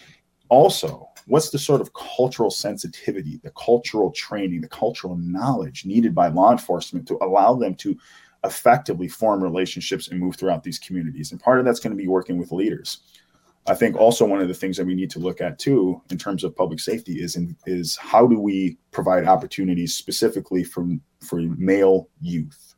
Also, 0.51 1.09
what's 1.27 1.51
the 1.51 1.59
sort 1.59 1.81
of 1.81 1.93
cultural 1.95 2.51
sensitivity, 2.51 3.41
the 3.43 3.53
cultural 3.53 4.11
training, 4.13 4.61
the 4.61 4.69
cultural 4.69 5.17
knowledge 5.17 5.85
needed 5.85 6.15
by 6.15 6.29
law 6.29 6.53
enforcement 6.53 7.09
to 7.09 7.19
allow 7.23 7.55
them 7.55 7.75
to 7.77 7.97
effectively 8.45 9.09
form 9.09 9.43
relationships 9.43 10.09
and 10.09 10.21
move 10.21 10.37
throughout 10.37 10.63
these 10.63 10.79
communities. 10.79 11.33
And 11.33 11.41
part 11.41 11.59
of 11.59 11.65
that's 11.65 11.81
going 11.81 11.97
to 11.97 12.03
be 12.03 12.09
working 12.09 12.39
with 12.39 12.53
leaders. 12.53 12.99
I 13.67 13.75
think 13.75 13.97
also 13.97 14.27
one 14.27 14.41
of 14.41 14.49
the 14.49 14.55
things 14.55 14.77
that 14.77 14.87
we 14.87 14.95
need 14.95 15.11
to 15.13 15.19
look 15.19 15.41
at 15.41 15.59
too, 15.59 16.03
in 16.11 16.19
terms 16.19 16.45
of 16.45 16.55
public 16.55 16.81
safety, 16.81 17.23
is 17.23 17.37
in, 17.37 17.57
is 17.65 17.97
how 17.97 18.27
do 18.27 18.39
we 18.39 18.77
provide 18.91 19.27
opportunities 19.27 19.95
specifically 19.95 20.65
for 20.65 20.87
for 21.21 21.41
male 21.41 22.09
youth, 22.21 22.75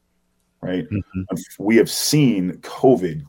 right? 0.61 0.85
Mm-hmm. 0.85 1.35
We 1.59 1.77
have 1.77 1.91
seen 1.91 2.53
COVID 2.59 3.23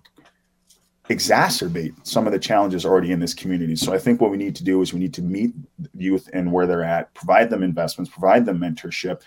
exacerbate 1.09 1.93
some 2.03 2.27
of 2.27 2.33
the 2.33 2.39
challenges 2.39 2.85
already 2.85 3.11
in 3.11 3.19
this 3.19 3.33
community. 3.33 3.75
So 3.75 3.93
I 3.93 3.97
think 3.97 4.19
what 4.19 4.31
we 4.31 4.37
need 4.37 4.55
to 4.57 4.63
do 4.63 4.81
is 4.81 4.93
we 4.93 4.99
need 4.99 5.13
to 5.13 5.21
meet 5.21 5.53
youth 5.95 6.29
and 6.33 6.51
where 6.51 6.67
they're 6.67 6.83
at, 6.83 7.13
provide 7.13 7.49
them 7.49 7.63
investments, 7.63 8.11
provide 8.11 8.45
them 8.45 8.59
mentorship. 8.59 9.21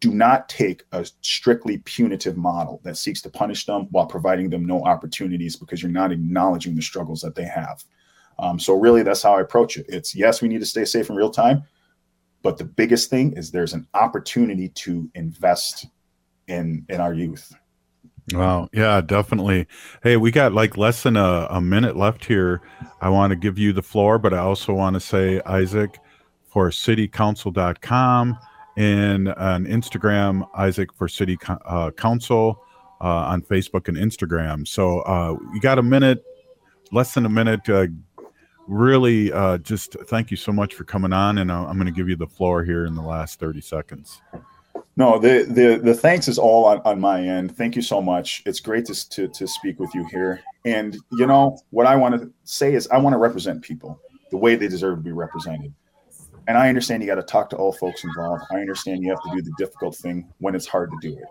Do 0.00 0.12
not 0.12 0.48
take 0.48 0.82
a 0.92 1.06
strictly 1.22 1.78
punitive 1.78 2.36
model 2.36 2.80
that 2.84 2.96
seeks 2.98 3.22
to 3.22 3.30
punish 3.30 3.64
them 3.64 3.86
while 3.90 4.06
providing 4.06 4.50
them 4.50 4.64
no 4.64 4.82
opportunities 4.82 5.56
because 5.56 5.82
you're 5.82 5.90
not 5.90 6.12
acknowledging 6.12 6.74
the 6.74 6.82
struggles 6.82 7.20
that 7.20 7.36
they 7.36 7.44
have. 7.44 7.84
Um, 8.38 8.58
so 8.58 8.74
really, 8.74 9.02
that's 9.02 9.22
how 9.22 9.36
I 9.36 9.40
approach 9.40 9.76
it. 9.76 9.86
It's 9.88 10.14
yes, 10.14 10.42
we 10.42 10.48
need 10.48 10.58
to 10.60 10.66
stay 10.66 10.84
safe 10.84 11.08
in 11.08 11.16
real 11.16 11.30
time, 11.30 11.62
But 12.44 12.58
the 12.58 12.64
biggest 12.64 13.08
thing 13.08 13.32
is 13.32 13.50
there's 13.50 13.72
an 13.72 13.88
opportunity 13.94 14.68
to 14.68 15.10
invest 15.14 15.86
in 16.46 16.84
in 16.90 17.00
our 17.00 17.14
youth. 17.14 17.54
Wow. 18.32 18.68
Yeah, 18.72 19.00
definitely. 19.02 19.66
Hey, 20.02 20.16
we 20.16 20.30
got 20.30 20.54
like 20.54 20.76
less 20.76 21.02
than 21.02 21.16
a, 21.16 21.46
a 21.50 21.60
minute 21.60 21.96
left 21.96 22.24
here. 22.24 22.62
I 23.00 23.10
want 23.10 23.32
to 23.32 23.36
give 23.36 23.58
you 23.58 23.72
the 23.72 23.82
floor, 23.82 24.18
but 24.18 24.32
I 24.32 24.38
also 24.38 24.72
want 24.72 24.94
to 24.94 25.00
say, 25.00 25.42
Isaac, 25.44 25.98
for 26.46 26.70
citycouncil.com 26.70 28.38
and 28.76 29.28
on 29.28 29.66
Instagram, 29.66 30.48
Isaac 30.54 30.92
for 30.94 31.06
City 31.06 31.38
uh, 31.48 31.90
Council 31.90 32.64
uh, 33.00 33.06
on 33.06 33.42
Facebook 33.42 33.88
and 33.88 33.96
Instagram. 33.96 34.66
So 34.66 35.00
uh, 35.00 35.36
you 35.52 35.60
got 35.60 35.78
a 35.78 35.82
minute, 35.82 36.24
less 36.92 37.12
than 37.12 37.26
a 37.26 37.28
minute. 37.28 37.68
Uh, 37.68 37.88
really, 38.66 39.32
uh, 39.32 39.58
just 39.58 39.96
thank 40.06 40.30
you 40.30 40.36
so 40.36 40.52
much 40.52 40.74
for 40.74 40.84
coming 40.84 41.12
on. 41.12 41.38
And 41.38 41.50
uh, 41.50 41.66
I'm 41.66 41.74
going 41.74 41.86
to 41.86 41.92
give 41.92 42.08
you 42.08 42.16
the 42.16 42.26
floor 42.26 42.64
here 42.64 42.86
in 42.86 42.94
the 42.94 43.02
last 43.02 43.38
30 43.38 43.60
seconds. 43.60 44.22
No, 44.96 45.18
the 45.18 45.44
the 45.48 45.80
the 45.82 45.94
thanks 45.94 46.28
is 46.28 46.38
all 46.38 46.66
on, 46.66 46.80
on 46.84 47.00
my 47.00 47.20
end. 47.20 47.56
Thank 47.56 47.74
you 47.74 47.82
so 47.82 48.00
much. 48.00 48.42
It's 48.46 48.60
great 48.60 48.84
to, 48.86 49.08
to 49.10 49.28
to 49.28 49.46
speak 49.46 49.80
with 49.80 49.92
you 49.94 50.06
here. 50.10 50.40
And 50.64 50.96
you 51.12 51.26
know 51.26 51.58
what 51.70 51.86
I 51.86 51.96
want 51.96 52.20
to 52.20 52.30
say 52.44 52.74
is 52.74 52.86
I 52.88 52.98
want 52.98 53.14
to 53.14 53.18
represent 53.18 53.62
people 53.62 54.00
the 54.30 54.36
way 54.36 54.54
they 54.54 54.68
deserve 54.68 54.98
to 54.98 55.02
be 55.02 55.12
represented. 55.12 55.74
And 56.46 56.58
I 56.58 56.68
understand 56.68 57.02
you 57.02 57.08
got 57.08 57.16
to 57.16 57.22
talk 57.22 57.50
to 57.50 57.56
all 57.56 57.72
folks 57.72 58.04
involved. 58.04 58.44
I 58.50 58.56
understand 58.56 59.02
you 59.02 59.10
have 59.10 59.22
to 59.22 59.30
do 59.34 59.42
the 59.42 59.52
difficult 59.58 59.96
thing 59.96 60.28
when 60.38 60.54
it's 60.54 60.66
hard 60.66 60.90
to 60.90 60.96
do 61.00 61.16
it. 61.16 61.24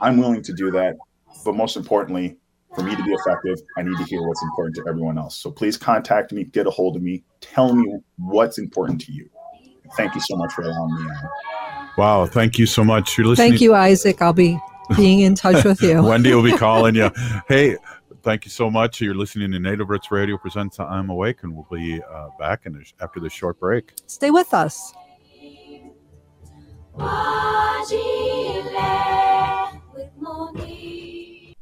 I'm 0.00 0.18
willing 0.18 0.42
to 0.42 0.52
do 0.52 0.70
that, 0.72 0.96
but 1.44 1.54
most 1.54 1.76
importantly, 1.76 2.36
for 2.74 2.82
me 2.82 2.96
to 2.96 3.02
be 3.04 3.12
effective, 3.12 3.58
I 3.76 3.82
need 3.82 3.96
to 3.98 4.04
hear 4.04 4.22
what's 4.26 4.42
important 4.42 4.76
to 4.76 4.84
everyone 4.88 5.18
else. 5.18 5.36
So 5.36 5.50
please 5.50 5.76
contact 5.76 6.32
me, 6.32 6.44
get 6.44 6.66
a 6.66 6.70
hold 6.70 6.96
of 6.96 7.02
me, 7.02 7.22
tell 7.40 7.74
me 7.74 7.98
what's 8.16 8.58
important 8.58 9.00
to 9.02 9.12
you. 9.12 9.28
Thank 9.96 10.14
you 10.14 10.20
so 10.20 10.36
much 10.36 10.52
for 10.54 10.62
allowing 10.62 10.94
me 10.94 11.10
on. 11.10 11.28
Wow, 11.96 12.26
thank 12.26 12.58
you 12.58 12.66
so 12.66 12.84
much. 12.84 13.18
You're 13.18 13.26
listening. 13.26 13.50
Thank 13.50 13.60
you, 13.60 13.74
Isaac. 13.74 14.22
I'll 14.22 14.32
be 14.32 14.58
being 14.96 15.20
in 15.20 15.34
touch 15.34 15.64
with 15.64 15.82
you. 15.82 16.02
Wendy 16.04 16.34
will 16.34 16.42
be 16.42 16.52
calling 16.56 16.94
you. 16.94 17.10
Hey, 17.48 17.76
thank 18.22 18.44
you 18.44 18.50
so 18.50 18.70
much. 18.70 19.00
You're 19.00 19.14
listening 19.14 19.52
to 19.52 19.58
Native 19.58 19.90
Roots 19.90 20.10
Radio 20.10 20.36
presents 20.38 20.80
I'm 20.80 21.10
Awake, 21.10 21.42
and 21.42 21.54
we'll 21.54 21.66
be 21.70 22.02
uh, 22.02 22.28
back 22.38 22.62
in 22.64 22.72
this, 22.72 22.94
after 23.00 23.20
this 23.20 23.32
short 23.32 23.58
break. 23.60 23.92
Stay 24.06 24.30
with 24.30 24.54
us. 24.54 24.94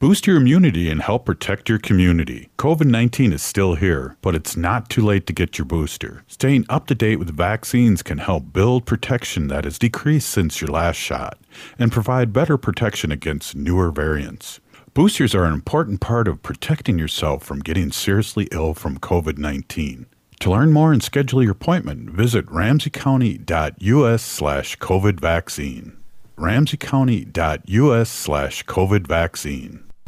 Boost 0.00 0.26
your 0.26 0.38
immunity 0.38 0.88
and 0.88 1.02
help 1.02 1.26
protect 1.26 1.68
your 1.68 1.78
community. 1.78 2.48
COVID 2.56 2.86
19 2.86 3.34
is 3.34 3.42
still 3.42 3.74
here, 3.74 4.16
but 4.22 4.34
it's 4.34 4.56
not 4.56 4.88
too 4.88 5.04
late 5.04 5.26
to 5.26 5.34
get 5.34 5.58
your 5.58 5.66
booster. 5.66 6.24
Staying 6.26 6.64
up 6.70 6.86
to 6.86 6.94
date 6.94 7.16
with 7.16 7.36
vaccines 7.36 8.02
can 8.02 8.16
help 8.16 8.50
build 8.50 8.86
protection 8.86 9.48
that 9.48 9.64
has 9.64 9.78
decreased 9.78 10.30
since 10.30 10.58
your 10.58 10.70
last 10.70 10.96
shot 10.96 11.38
and 11.78 11.92
provide 11.92 12.32
better 12.32 12.56
protection 12.56 13.12
against 13.12 13.54
newer 13.54 13.90
variants. 13.90 14.58
Boosters 14.94 15.34
are 15.34 15.44
an 15.44 15.52
important 15.52 16.00
part 16.00 16.28
of 16.28 16.42
protecting 16.42 16.98
yourself 16.98 17.42
from 17.42 17.60
getting 17.60 17.92
seriously 17.92 18.48
ill 18.52 18.72
from 18.72 18.98
COVID 18.98 19.36
19. 19.36 20.06
To 20.38 20.50
learn 20.50 20.72
more 20.72 20.94
and 20.94 21.02
schedule 21.02 21.42
your 21.42 21.52
appointment, 21.52 22.08
visit 22.08 22.46
ramseycounty.us 22.46 24.22
slash 24.22 24.78
COVID 24.78 25.20
vaccine. 25.20 25.98
ramseycounty.us 26.38 28.08
slash 28.08 28.64
COVID 28.64 29.06
vaccine. 29.06 29.84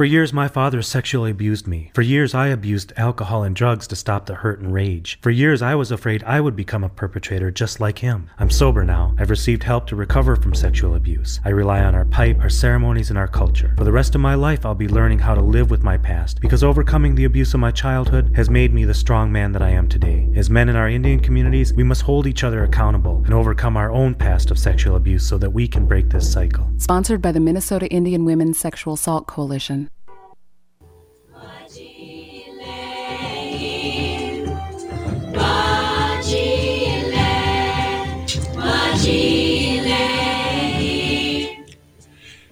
For 0.00 0.06
years, 0.06 0.32
my 0.32 0.48
father 0.48 0.80
sexually 0.80 1.30
abused 1.30 1.66
me. 1.66 1.90
For 1.94 2.00
years, 2.00 2.34
I 2.34 2.46
abused 2.46 2.94
alcohol 2.96 3.42
and 3.42 3.54
drugs 3.54 3.86
to 3.88 3.96
stop 3.96 4.24
the 4.24 4.36
hurt 4.36 4.58
and 4.60 4.72
rage. 4.72 5.18
For 5.20 5.28
years, 5.30 5.60
I 5.60 5.74
was 5.74 5.90
afraid 5.90 6.24
I 6.24 6.40
would 6.40 6.56
become 6.56 6.82
a 6.84 6.88
perpetrator 6.88 7.50
just 7.50 7.80
like 7.80 7.98
him. 7.98 8.30
I'm 8.38 8.48
sober 8.48 8.82
now. 8.82 9.14
I've 9.18 9.28
received 9.28 9.62
help 9.62 9.86
to 9.88 9.96
recover 9.96 10.36
from 10.36 10.54
sexual 10.54 10.94
abuse. 10.94 11.38
I 11.44 11.50
rely 11.50 11.80
on 11.80 11.94
our 11.94 12.06
pipe, 12.06 12.40
our 12.40 12.48
ceremonies, 12.48 13.10
and 13.10 13.18
our 13.18 13.28
culture. 13.28 13.74
For 13.76 13.84
the 13.84 13.92
rest 13.92 14.14
of 14.14 14.22
my 14.22 14.34
life, 14.36 14.64
I'll 14.64 14.74
be 14.74 14.88
learning 14.88 15.18
how 15.18 15.34
to 15.34 15.42
live 15.42 15.70
with 15.70 15.82
my 15.82 15.98
past 15.98 16.40
because 16.40 16.64
overcoming 16.64 17.14
the 17.14 17.26
abuse 17.26 17.52
of 17.52 17.60
my 17.60 17.70
childhood 17.70 18.32
has 18.34 18.48
made 18.48 18.72
me 18.72 18.86
the 18.86 18.94
strong 18.94 19.30
man 19.30 19.52
that 19.52 19.60
I 19.60 19.68
am 19.68 19.86
today. 19.86 20.30
As 20.34 20.48
men 20.48 20.70
in 20.70 20.76
our 20.76 20.88
Indian 20.88 21.20
communities, 21.20 21.74
we 21.74 21.84
must 21.84 22.00
hold 22.00 22.26
each 22.26 22.42
other 22.42 22.64
accountable 22.64 23.20
and 23.26 23.34
overcome 23.34 23.76
our 23.76 23.92
own 23.92 24.14
past 24.14 24.50
of 24.50 24.58
sexual 24.58 24.96
abuse 24.96 25.28
so 25.28 25.36
that 25.36 25.50
we 25.50 25.68
can 25.68 25.84
break 25.84 26.08
this 26.08 26.32
cycle. 26.32 26.70
Sponsored 26.78 27.20
by 27.20 27.32
the 27.32 27.40
Minnesota 27.40 27.86
Indian 27.88 28.24
Women's 28.24 28.56
Sexual 28.56 28.94
Assault 28.94 29.26
Coalition. 29.26 29.89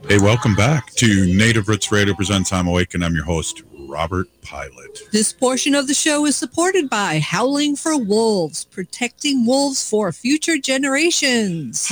Hey, 0.09 0.19
welcome 0.19 0.55
back 0.55 0.91
to 0.95 1.27
Native 1.27 1.69
Roots 1.69 1.93
Radio 1.93 2.15
Presents 2.15 2.51
I'm 2.53 2.67
Awake, 2.67 2.95
and 2.95 3.05
I'm 3.05 3.15
your 3.15 3.25
host, 3.25 3.63
Robert 3.89 4.27
Pilot. 4.41 5.01
This 5.13 5.35
portion 5.35 5.75
of 5.75 5.87
the 5.87 5.93
show 5.93 6.25
is 6.25 6.35
supported 6.35 6.89
by 6.89 7.19
Howling 7.19 7.77
for 7.77 7.97
Wolves, 7.99 8.65
protecting 8.65 9.45
wolves 9.45 9.87
for 9.89 10.11
future 10.13 10.57
generations. 10.57 11.87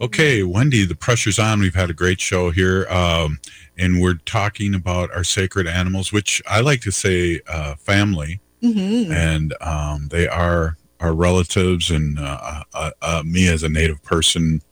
Okay, 0.00 0.42
Wendy, 0.42 0.86
the 0.86 0.96
pressure's 0.98 1.38
on. 1.38 1.60
We've 1.60 1.74
had 1.74 1.90
a 1.90 1.94
great 1.94 2.20
show 2.20 2.50
here, 2.50 2.86
um, 2.88 3.38
and 3.76 4.00
we're 4.00 4.14
talking 4.24 4.74
about 4.74 5.10
our 5.12 5.24
sacred 5.24 5.66
animals, 5.66 6.12
which 6.14 6.40
I 6.48 6.60
like 6.60 6.80
to 6.82 6.90
say 6.92 7.40
uh, 7.46 7.74
family, 7.76 8.40
Mhm. 8.62 9.10
and 9.10 9.54
um, 9.60 10.08
they 10.10 10.26
are 10.26 10.78
our 11.00 11.14
relatives 11.14 11.90
and 11.90 12.18
uh, 12.18 12.62
uh, 12.74 12.90
uh, 13.02 13.22
me 13.24 13.48
as 13.48 13.62
a 13.62 13.68
Native 13.68 14.02
person, 14.02 14.62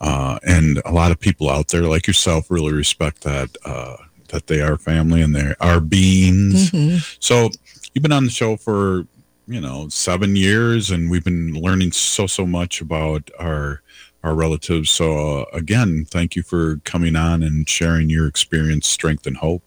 uh, 0.00 0.38
and 0.46 0.80
a 0.84 0.92
lot 0.92 1.10
of 1.12 1.20
people 1.20 1.50
out 1.50 1.68
there 1.68 1.82
like 1.82 2.06
yourself 2.06 2.50
really 2.50 2.72
respect 2.72 3.22
that 3.22 3.50
uh, 3.64 3.96
that 4.28 4.46
they 4.46 4.60
are 4.60 4.78
family 4.78 5.20
and 5.22 5.34
they 5.34 5.54
are 5.60 5.80
beings. 5.80 6.70
Mhm. 6.70 7.04
So 7.20 7.50
you've 7.92 8.02
been 8.02 8.12
on 8.12 8.24
the 8.24 8.30
show 8.30 8.56
for 8.56 9.06
you 9.46 9.60
know 9.60 9.88
seven 9.88 10.36
years, 10.36 10.90
and 10.90 11.10
we've 11.10 11.24
been 11.24 11.52
learning 11.54 11.92
so 11.92 12.26
so 12.26 12.46
much 12.46 12.80
about 12.80 13.30
our 13.38 13.82
our 14.22 14.34
relatives. 14.34 14.90
So 14.90 15.40
uh, 15.40 15.44
again, 15.52 16.06
thank 16.08 16.36
you 16.36 16.42
for 16.42 16.76
coming 16.84 17.16
on 17.16 17.42
and 17.42 17.68
sharing 17.68 18.08
your 18.10 18.26
experience, 18.26 18.86
strength, 18.86 19.26
and 19.26 19.36
hope. 19.36 19.62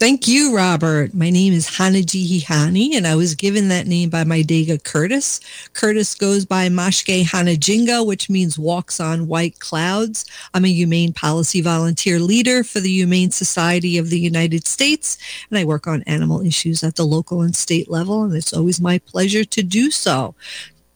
Thank 0.00 0.26
you, 0.26 0.56
Robert. 0.56 1.12
My 1.12 1.28
name 1.28 1.52
is 1.52 1.68
Hanaji 1.68 2.26
Hihani, 2.26 2.94
and 2.94 3.06
I 3.06 3.16
was 3.16 3.34
given 3.34 3.68
that 3.68 3.86
name 3.86 4.08
by 4.08 4.24
my 4.24 4.40
Dega 4.40 4.82
Curtis. 4.82 5.40
Curtis 5.74 6.14
goes 6.14 6.46
by 6.46 6.70
Mashke 6.70 7.22
Hanajinga, 7.22 8.06
which 8.06 8.30
means 8.30 8.58
walks 8.58 8.98
on 8.98 9.28
white 9.28 9.58
clouds. 9.58 10.24
I'm 10.54 10.64
a 10.64 10.68
humane 10.72 11.12
policy 11.12 11.60
volunteer 11.60 12.18
leader 12.18 12.64
for 12.64 12.80
the 12.80 12.88
Humane 12.88 13.30
Society 13.30 13.98
of 13.98 14.08
the 14.08 14.18
United 14.18 14.66
States, 14.66 15.18
and 15.50 15.58
I 15.58 15.66
work 15.66 15.86
on 15.86 16.02
animal 16.04 16.40
issues 16.40 16.82
at 16.82 16.96
the 16.96 17.04
local 17.04 17.42
and 17.42 17.54
state 17.54 17.90
level, 17.90 18.24
and 18.24 18.34
it's 18.34 18.54
always 18.54 18.80
my 18.80 19.00
pleasure 19.00 19.44
to 19.44 19.62
do 19.62 19.90
so. 19.90 20.34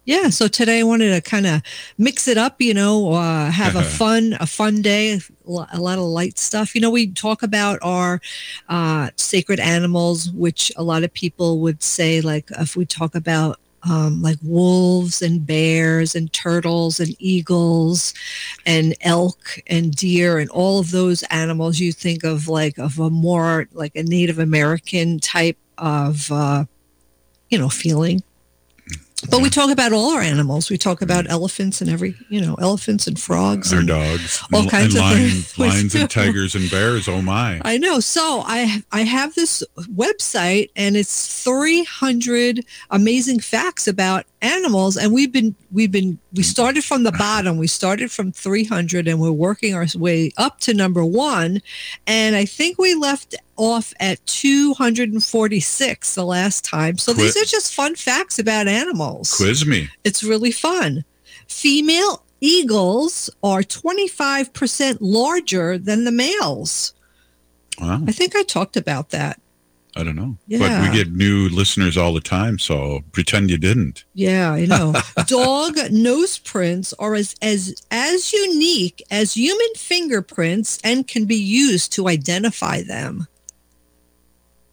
Yeah, 0.06 0.28
so 0.28 0.48
today 0.48 0.80
I 0.80 0.82
wanted 0.82 1.14
to 1.14 1.20
kind 1.22 1.46
of 1.46 1.62
mix 1.96 2.28
it 2.28 2.36
up, 2.36 2.60
you 2.60 2.74
know, 2.74 3.12
uh, 3.12 3.50
have 3.50 3.74
a 3.74 3.82
fun, 3.98 4.36
a 4.38 4.46
fun 4.46 4.82
day, 4.82 5.18
a 5.46 5.78
lot 5.78 5.98
of 5.98 6.04
light 6.04 6.38
stuff. 6.38 6.74
You 6.74 6.82
know, 6.82 6.90
we 6.90 7.06
talk 7.08 7.42
about 7.42 7.78
our 7.80 8.20
uh, 8.68 9.10
sacred 9.16 9.60
animals, 9.60 10.30
which 10.32 10.70
a 10.76 10.82
lot 10.82 11.04
of 11.04 11.12
people 11.14 11.60
would 11.60 11.82
say, 11.82 12.20
like, 12.20 12.50
if 12.58 12.76
we 12.76 12.84
talk 12.84 13.14
about 13.14 13.58
um, 13.88 14.22
like 14.22 14.38
wolves 14.42 15.22
and 15.22 15.46
bears 15.46 16.14
and 16.14 16.32
turtles 16.32 17.00
and 17.00 17.14
eagles 17.18 18.14
and 18.64 18.94
elk 19.02 19.58
and 19.66 19.94
deer 19.94 20.38
and 20.38 20.50
all 20.50 20.80
of 20.80 20.90
those 20.90 21.22
animals, 21.24 21.78
you 21.80 21.92
think 21.92 22.24
of 22.24 22.46
like 22.48 22.78
of 22.78 22.98
a 22.98 23.08
more 23.10 23.68
like 23.72 23.94
a 23.96 24.02
Native 24.02 24.38
American 24.38 25.18
type 25.18 25.58
of, 25.78 26.30
uh, 26.30 26.64
you 27.50 27.58
know, 27.58 27.68
feeling. 27.70 28.22
But 29.30 29.40
we 29.42 29.50
talk 29.50 29.70
about 29.70 29.92
all 29.92 30.10
our 30.10 30.20
animals. 30.20 30.70
We 30.70 30.78
talk 30.78 31.02
about 31.02 31.28
elephants 31.28 31.80
and 31.80 31.90
every, 31.90 32.14
you 32.28 32.40
know, 32.40 32.54
elephants 32.60 33.06
and 33.06 33.18
frogs. 33.18 33.72
Our 33.72 33.80
and 33.80 33.88
dogs, 33.88 34.42
all 34.52 34.62
and, 34.62 34.70
kinds 34.70 34.94
and 34.94 35.04
of 35.04 35.10
lions, 35.10 35.32
things. 35.32 35.58
lions 35.58 35.94
and 35.94 36.10
tigers 36.10 36.54
and 36.54 36.70
bears. 36.70 37.08
Oh 37.08 37.22
my! 37.22 37.60
I 37.64 37.78
know. 37.78 38.00
So 38.00 38.42
I 38.46 38.82
I 38.92 39.02
have 39.02 39.34
this 39.34 39.62
website 39.76 40.70
and 40.76 40.96
it's 40.96 41.42
300 41.42 42.64
amazing 42.90 43.40
facts 43.40 43.88
about 43.88 44.26
animals 44.44 44.96
and 44.96 45.12
we've 45.12 45.32
been 45.32 45.54
we've 45.72 45.90
been 45.90 46.18
we 46.34 46.42
started 46.42 46.84
from 46.84 47.02
the 47.02 47.12
bottom. 47.12 47.56
We 47.56 47.66
started 47.66 48.10
from 48.10 48.30
300 48.30 49.08
and 49.08 49.18
we're 49.18 49.32
working 49.32 49.74
our 49.74 49.86
way 49.96 50.30
up 50.36 50.60
to 50.60 50.74
number 50.74 51.04
1 51.04 51.60
and 52.06 52.36
I 52.36 52.44
think 52.44 52.78
we 52.78 52.94
left 52.94 53.34
off 53.56 53.92
at 54.00 54.24
246 54.26 56.14
the 56.14 56.24
last 56.24 56.64
time. 56.64 56.98
So 56.98 57.12
these 57.12 57.36
are 57.36 57.44
just 57.44 57.74
fun 57.74 57.94
facts 57.94 58.38
about 58.38 58.68
animals. 58.68 59.32
Quiz 59.34 59.66
me. 59.66 59.88
It's 60.04 60.22
really 60.22 60.52
fun. 60.52 61.04
Female 61.48 62.24
eagles 62.40 63.30
are 63.42 63.62
25% 63.62 64.98
larger 65.00 65.78
than 65.78 66.04
the 66.04 66.12
males. 66.12 66.92
Wow. 67.80 68.02
I 68.06 68.12
think 68.12 68.36
I 68.36 68.42
talked 68.42 68.76
about 68.76 69.10
that. 69.10 69.40
I 69.96 70.02
don't 70.02 70.16
know, 70.16 70.36
but 70.48 70.82
we 70.82 70.90
get 70.96 71.12
new 71.12 71.48
listeners 71.48 71.96
all 71.96 72.12
the 72.12 72.20
time. 72.20 72.58
So 72.58 73.04
pretend 73.12 73.50
you 73.50 73.58
didn't. 73.58 74.04
Yeah, 74.12 74.50
I 74.52 74.66
know. 74.66 74.92
Dog 75.26 75.76
nose 75.90 76.38
prints 76.38 76.92
are 76.98 77.14
as, 77.14 77.36
as 77.40 77.74
as 77.90 78.32
unique 78.32 79.02
as 79.10 79.34
human 79.34 79.74
fingerprints 79.76 80.80
and 80.82 81.06
can 81.06 81.26
be 81.26 81.36
used 81.36 81.92
to 81.92 82.08
identify 82.08 82.82
them. 82.82 83.28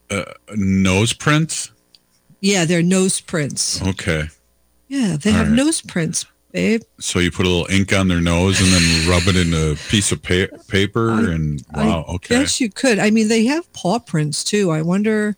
Uh, 0.09 0.23
nose 0.55 1.13
prints. 1.13 1.71
Yeah, 2.39 2.65
they're 2.65 2.81
nose 2.81 3.21
prints. 3.21 3.81
Okay. 3.81 4.27
Yeah, 4.87 5.17
they 5.17 5.29
All 5.29 5.37
have 5.37 5.47
right. 5.47 5.55
nose 5.55 5.81
prints, 5.81 6.25
babe. 6.51 6.81
So 6.99 7.19
you 7.19 7.31
put 7.31 7.45
a 7.45 7.49
little 7.49 7.67
ink 7.71 7.93
on 7.93 8.07
their 8.07 8.21
nose 8.21 8.59
and 8.61 8.71
then 8.71 9.09
rub 9.09 9.23
it 9.27 9.35
in 9.35 9.53
a 9.53 9.75
piece 9.89 10.11
of 10.11 10.21
pa- 10.21 10.55
paper 10.67 11.09
and 11.31 11.63
wow. 11.73 12.05
I 12.07 12.11
okay. 12.15 12.39
Yes, 12.39 12.59
you 12.61 12.69
could. 12.69 12.99
I 12.99 13.09
mean, 13.11 13.27
they 13.27 13.45
have 13.45 13.71
paw 13.73 13.99
prints 13.99 14.43
too. 14.43 14.71
I 14.71 14.81
wonder, 14.81 15.35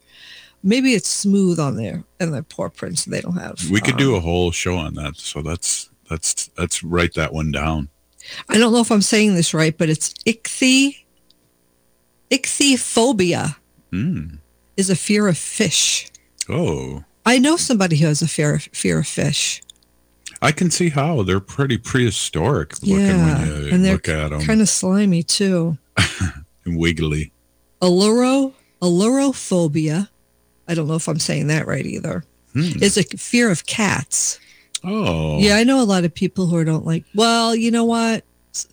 maybe 0.64 0.93
it's 0.93 1.07
smooth 1.07 1.59
on 1.59 1.76
there 1.78 2.03
and 2.20 2.34
the 2.34 2.43
paw 2.43 2.70
prints 2.70 3.05
they 3.05 3.22
don't 3.22 3.38
have. 3.38 3.70
We 3.70 3.82
could 3.82 3.93
um, 3.93 3.99
do 3.99 4.16
a 4.16 4.20
whole 4.20 4.51
show 4.51 4.76
on 4.76 4.95
that. 4.95 5.18
So 5.18 5.41
that's 5.41 5.89
that's 6.09 6.47
that's 6.57 6.84
write 6.84 7.14
that 7.16 7.34
one 7.34 7.51
down. 7.51 7.89
I 8.49 8.57
don't 8.57 8.72
know 8.74 8.80
if 8.82 8.91
I'm 8.91 9.01
saying 9.01 9.36
this 9.36 9.53
right, 9.53 9.78
but 9.78 9.89
it's 9.89 10.14
ichthy. 10.26 11.05
Ichthyophobia 12.32 13.55
Hmm. 13.91 14.36
is 14.76 14.89
a 14.89 14.95
fear 14.95 15.28
of 15.28 15.38
fish. 15.38 16.09
Oh, 16.49 17.03
I 17.26 17.38
know 17.38 17.57
somebody 17.57 17.97
who 17.97 18.07
has 18.07 18.22
a 18.22 18.28
fear 18.28 18.55
of, 18.55 18.64
fear 18.74 18.99
of 18.99 19.07
fish. 19.07 19.61
I 20.44 20.52
can 20.52 20.70
see 20.70 20.89
how 20.89 21.24
they're 21.24 21.39
pretty 21.39 21.78
prehistoric 21.78 22.74
looking 22.82 23.00
yeah, 23.00 23.39
when 23.39 23.48
you 23.48 23.70
and 23.72 23.86
they're 23.86 23.94
look 23.94 24.10
at 24.10 24.32
them. 24.32 24.41
kind 24.41 24.60
of 24.60 24.68
slimy 24.68 25.24
too. 25.24 25.78
and 26.66 26.78
wiggly. 26.78 27.32
Alluro, 27.82 28.54
allurophobia. 28.82 30.10
I 30.68 30.76
don't 30.76 30.88
know 30.89 30.96
if 30.96 31.08
I'm 31.08 31.20
saying 31.20 31.48
that 31.48 31.66
right 31.66 31.86
either. 31.86 32.26
Hmm. 32.52 32.84
Is 32.84 32.98
a 32.98 33.04
fear 33.04 33.50
of 33.52 33.66
cats. 33.66 34.38
Oh, 34.84 35.39
Yeah, 35.39 35.56
I 35.56 35.64
know 35.64 35.82
a 35.82 35.86
lot 35.86 36.04
of 36.04 36.14
people 36.14 36.48
who 36.48 36.62
don't 36.66 36.86
like. 36.86 37.06
Well, 37.16 37.56
you 37.56 37.72
know 37.72 37.86
what? 37.86 38.26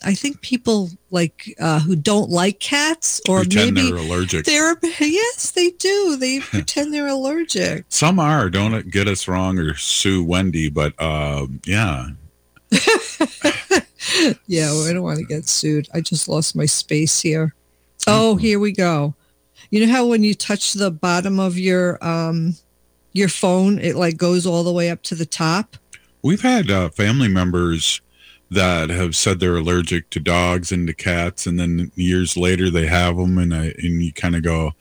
I 0.05 0.15
think 0.15 0.41
people 0.43 0.91
like 1.11 1.55
uh, 1.59 1.81
who 1.81 1.97
don't 1.97 2.31
like 2.31 2.61
cats, 2.61 3.21
or 3.29 3.41
Pretend 3.41 3.75
maybe 3.75 3.91
they're 3.91 3.99
allergic. 3.99 4.45
They're 4.45 4.77
yes, 4.83 5.51
they 5.53 5.71
do. 5.71 6.17
They 6.17 6.41
pretend 6.41 6.93
they're 6.93 7.09
allergic. 7.09 7.87
Some 7.89 8.19
are. 8.19 8.51
Don't 8.51 8.91
get 8.91 9.09
us 9.09 9.27
wrong 9.27 9.59
or 9.59 9.75
sue 9.75 10.23
Wendy, 10.23 10.69
but 10.69 10.93
uh, 10.99 11.47
yeah, 11.65 12.09
Yeah, 14.47 14.71
well, 14.73 14.89
I 14.89 14.93
don't 14.93 15.03
want 15.03 15.19
to 15.19 15.25
get 15.25 15.49
sued. 15.49 15.89
I 15.93 16.01
just 16.01 16.29
lost 16.29 16.57
my 16.57 16.67
space 16.67 17.21
here. 17.21 17.55
Oh, 18.07 18.37
here 18.37 18.59
we 18.59 18.73
go. 18.73 19.15
You 19.71 19.87
know 19.87 19.93
how 19.93 20.07
when 20.07 20.25
you 20.25 20.35
touch 20.35 20.73
the 20.73 20.91
bottom 20.91 21.39
of 21.39 21.59
your 21.59 22.03
um 22.05 22.57
your 23.13 23.29
phone, 23.29 23.79
it 23.79 23.97
like 23.97 24.17
goes 24.17 24.47
all 24.47 24.65
the 24.65 24.73
way 24.73 24.91
up 24.91 25.03
to 25.05 25.15
the 25.15 25.27
top? 25.27 25.77
we've 26.23 26.43
had 26.43 26.71
uh, 26.71 26.89
family 26.91 27.29
members 27.29 28.01
that 28.51 28.91
have 28.91 29.15
said 29.15 29.39
they're 29.39 29.57
allergic 29.57 30.11
to 30.11 30.21
dogs 30.21 30.73
and 30.73 30.87
to 30.89 30.95
cats, 30.95 31.47
and 31.47 31.59
then 31.59 31.93
years 31.95 32.37
later 32.37 32.69
they 32.71 32.87
have 32.87 33.17
them, 33.17 33.39
and 33.39 33.55
I 33.55 33.67
and 33.79 34.03
you 34.03 34.13
kind 34.13 34.35
of 34.35 34.43
go, 34.43 34.73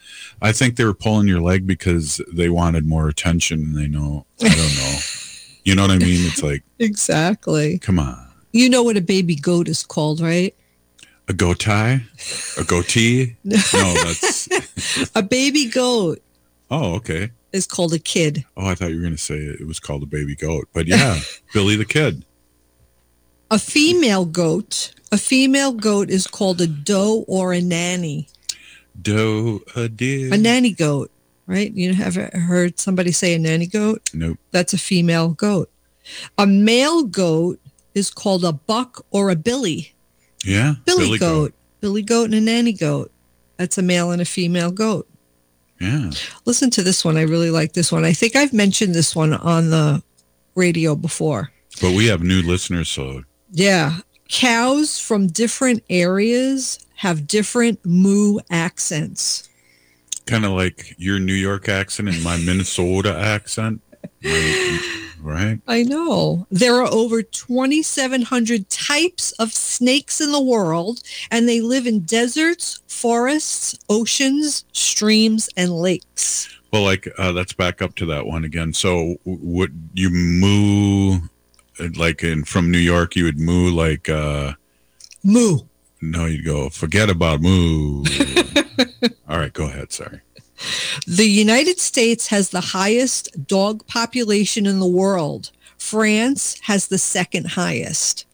I 0.41 0.51
think 0.51 0.76
they 0.76 0.86
were 0.86 0.93
pulling 0.93 1.28
your 1.28 1.41
leg 1.41 1.67
because 1.67 2.20
they 2.34 2.49
wanted 2.49 2.86
more 2.88 3.07
attention. 3.07 3.59
And 3.63 3.76
they 3.78 3.88
know, 3.88 4.26
I 4.41 4.49
don't 4.49 4.76
know. 4.76 4.97
You 5.65 5.76
know 5.76 5.84
what 5.84 5.91
I 5.91 5.97
mean? 5.99 6.26
It's 6.26 6.41
like, 6.41 6.63
Exactly. 6.80 7.78
come 7.80 7.99
on, 7.99 8.17
You 8.53 8.70
know 8.70 8.82
what 8.82 8.97
a 8.97 9.01
baby 9.01 9.36
goat 9.36 9.67
is 9.67 9.84
called, 9.84 10.20
right? 10.20 10.55
a 11.28 11.34
goat 11.34 11.59
tie, 11.59 12.01
a 12.57 12.63
goatee. 12.63 13.36
No, 13.43 13.93
that's 14.03 14.47
A 15.15 15.22
baby 15.22 15.70
goat 15.70 16.24
oh 16.72 16.95
okay. 16.95 17.30
is 17.51 17.67
called 17.67 17.93
a 17.93 17.99
kid. 17.99 18.45
Oh, 18.57 18.65
I 18.65 18.74
thought 18.74 18.89
you 18.89 18.95
were 18.95 19.01
going 19.03 19.15
to 19.15 19.22
say 19.22 19.36
it 19.36 19.67
was 19.67 19.80
called 19.80 20.01
a 20.01 20.07
baby 20.07 20.36
goat, 20.36 20.67
but 20.74 20.88
yeah, 20.88 21.20
Billy 21.53 21.76
the 21.76 21.86
Kid. 21.86 22.26
A 23.52 23.58
female 23.58 24.26
goat, 24.26 24.93
a 25.12 25.18
female 25.18 25.72
goat 25.72 26.10
is 26.10 26.28
called 26.28 26.62
a 26.62 26.68
doe 26.68 27.26
or 27.28 27.54
a 27.54 27.62
nanny. 27.62 28.28
Doe, 29.02 29.62
a 29.76 29.89
deer. 29.89 30.34
A 30.34 30.38
nanny 30.38 30.72
goat, 30.72 31.10
right? 31.47 31.72
You 31.74 31.93
have 31.93 32.16
heard 32.16 32.80
somebody 32.80 33.12
say 33.12 33.34
a 33.34 33.39
nanny 33.39 33.66
goat? 33.66 34.10
Nope. 34.14 34.38
That's 34.52 34.74
a 34.74 34.78
female 34.78 35.30
goat. 35.30 35.72
A 36.38 36.45
male 36.45 37.04
goat 37.04 37.60
is 37.95 38.12
called 38.12 38.45
a 38.45 38.54
buck 38.54 39.06
or 39.10 39.30
a 39.30 39.36
billy. 39.36 39.93
Yeah, 40.45 40.76
Billy, 40.86 41.18
goat. 41.18 41.54
Billy 41.82 42.02
goat 42.02 42.26
and 42.26 42.36
a 42.36 42.41
nanny 42.41 42.74
goat. 42.74 43.12
That's 43.58 43.78
a 43.78 43.82
male 43.82 44.12
and 44.12 44.22
a 44.22 44.26
female 44.26 44.72
goat. 44.72 45.08
Yeah. 45.82 46.12
Listen 46.45 46.70
to 46.72 46.84
this 46.84 47.04
one. 47.04 47.18
I 47.18 47.24
really 47.24 47.52
like 47.52 47.74
this 47.74 47.91
one. 47.91 48.06
I 48.06 48.14
think 48.14 48.36
I've 48.36 48.54
mentioned 48.54 48.93
this 48.93 49.16
one 49.16 49.34
on 49.34 49.70
the 49.70 50.04
radio 50.56 50.95
before. 50.95 51.52
But 51.82 51.93
we 51.93 52.08
have 52.08 52.22
new 52.22 52.41
listeners, 52.41 52.89
so 52.89 53.24
Yeah. 53.52 53.97
Cows 54.30 55.00
from 55.00 55.28
different 55.28 55.84
areas 55.89 56.86
have 56.97 57.28
different 57.28 57.80
moo 57.86 58.39
accents. 58.52 59.50
kind 60.28 60.45
of 60.45 60.52
like 60.52 60.93
your 61.00 61.18
New 61.20 61.34
York 61.34 61.68
accent 61.68 62.10
and 62.10 62.24
my 62.24 62.38
Minnesota 62.38 63.18
accent, 63.18 63.82
right? 65.22 65.60
I 65.68 65.82
know. 65.84 66.45
There 66.52 66.76
are 66.76 66.91
over 66.91 67.24
2,700 67.24 68.70
types 68.70 69.32
of 69.34 69.52
snakes 69.54 70.22
in 70.22 70.32
the 70.32 70.41
world, 70.41 71.02
and 71.32 71.50
they 71.50 71.62
live 71.62 71.88
in 71.88 72.02
deserts, 72.02 72.82
forests, 72.88 73.80
oceans, 73.89 74.66
streams, 74.74 75.50
and 75.58 75.72
lakes. 75.72 76.47
Well, 76.72 76.84
like 76.84 77.08
uh, 77.18 77.32
let's 77.32 77.54
back 77.54 77.82
up 77.82 77.95
to 77.95 78.06
that 78.08 78.28
one 78.28 78.43
again. 78.43 78.74
So, 78.74 79.16
would 79.26 79.89
you 79.95 80.12
moo 80.12 81.22
like 81.80 82.24
in 82.24 82.44
from 82.44 82.72
New 82.72 82.78
York? 82.80 83.16
You 83.16 83.26
would 83.26 83.40
moo 83.40 83.70
like 83.72 84.10
uh 84.10 84.54
moo. 85.24 85.60
No, 86.02 86.26
you'd 86.26 86.46
go 86.46 86.70
forget 86.70 87.10
about 87.10 87.42
moo. 87.42 88.04
All 89.30 89.38
right, 89.38 89.54
go 89.54 89.66
ahead. 89.66 89.92
Sorry. 89.92 90.22
The 91.08 91.26
United 91.26 91.80
States 91.80 92.28
has 92.28 92.50
the 92.50 92.62
highest 92.62 93.48
dog 93.48 93.86
population 93.88 94.66
in 94.66 94.80
the 94.80 94.88
world. 94.88 95.52
France 95.78 96.58
has 96.64 96.88
the 96.88 96.98
second 96.98 97.48
highest. 97.48 98.26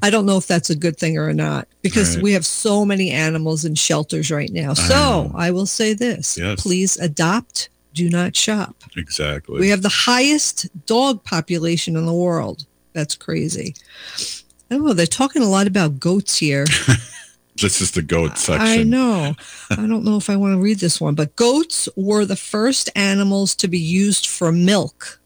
I 0.00 0.10
don't 0.10 0.26
know 0.26 0.36
if 0.36 0.46
that's 0.46 0.70
a 0.70 0.76
good 0.76 0.96
thing 0.96 1.18
or 1.18 1.32
not 1.34 1.66
because 1.82 2.14
Right. 2.16 2.22
we 2.22 2.32
have 2.32 2.46
so 2.46 2.84
many 2.84 3.10
animals 3.10 3.64
in 3.64 3.74
shelters 3.74 4.30
right 4.30 4.50
now. 4.52 4.72
So 4.74 5.32
I 5.34 5.50
will 5.50 5.66
say 5.66 5.92
this 5.92 6.38
Yes. 6.38 6.62
please 6.62 6.96
adopt, 6.98 7.68
do 7.94 8.08
not 8.10 8.36
shop. 8.36 8.76
Exactly. 8.96 9.60
We 9.60 9.68
have 9.70 9.82
the 9.82 9.88
highest 9.88 10.68
dog 10.86 11.24
population 11.24 11.96
in 11.96 12.06
the 12.06 12.12
world. 12.14 12.64
That's 12.92 13.14
crazy. 13.16 13.74
I 14.70 14.74
don't 14.76 14.84
know. 14.86 14.92
They're 14.92 15.06
talking 15.06 15.42
a 15.42 15.48
lot 15.48 15.66
about 15.66 15.98
goats 16.00 16.36
here. 16.38 16.64
this 17.60 17.80
is 17.80 17.92
the 17.92 18.02
goat 18.02 18.36
section. 18.38 18.66
I 18.66 18.82
know. 18.82 19.34
I 19.70 19.76
don't 19.76 20.04
know 20.04 20.16
if 20.16 20.28
I 20.30 20.36
want 20.36 20.54
to 20.54 20.60
read 20.60 20.78
this 20.80 21.00
one, 21.00 21.14
but 21.14 21.34
goats 21.36 21.88
were 21.96 22.24
the 22.24 22.36
first 22.36 22.90
animals 22.94 23.54
to 23.56 23.68
be 23.68 23.78
used 23.78 24.26
for 24.26 24.52
milk 24.52 25.20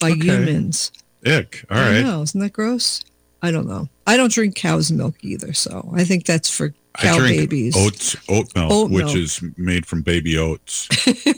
by 0.00 0.10
Okay. 0.12 0.20
humans. 0.26 0.90
Ick. 1.26 1.64
All 1.70 1.76
right. 1.76 1.96
I 1.98 2.02
know, 2.02 2.22
isn't 2.22 2.40
that 2.40 2.52
gross? 2.52 3.04
I 3.42 3.50
don't 3.50 3.66
know. 3.68 3.88
I 4.06 4.16
don't 4.16 4.32
drink 4.32 4.54
cow's 4.56 4.90
milk 4.90 5.16
either, 5.22 5.52
so 5.52 5.90
I 5.94 6.04
think 6.04 6.24
that's 6.26 6.48
for 6.50 6.70
cow 6.96 7.14
I 7.14 7.18
drink 7.18 7.36
babies. 7.36 7.74
oats, 7.76 8.16
oat 8.28 8.46
milk, 8.56 8.72
Oat 8.72 8.90
which 8.90 9.04
milk. 9.06 9.16
is 9.16 9.40
made 9.56 9.86
from 9.86 10.02
baby 10.02 10.36
oats. 10.38 10.88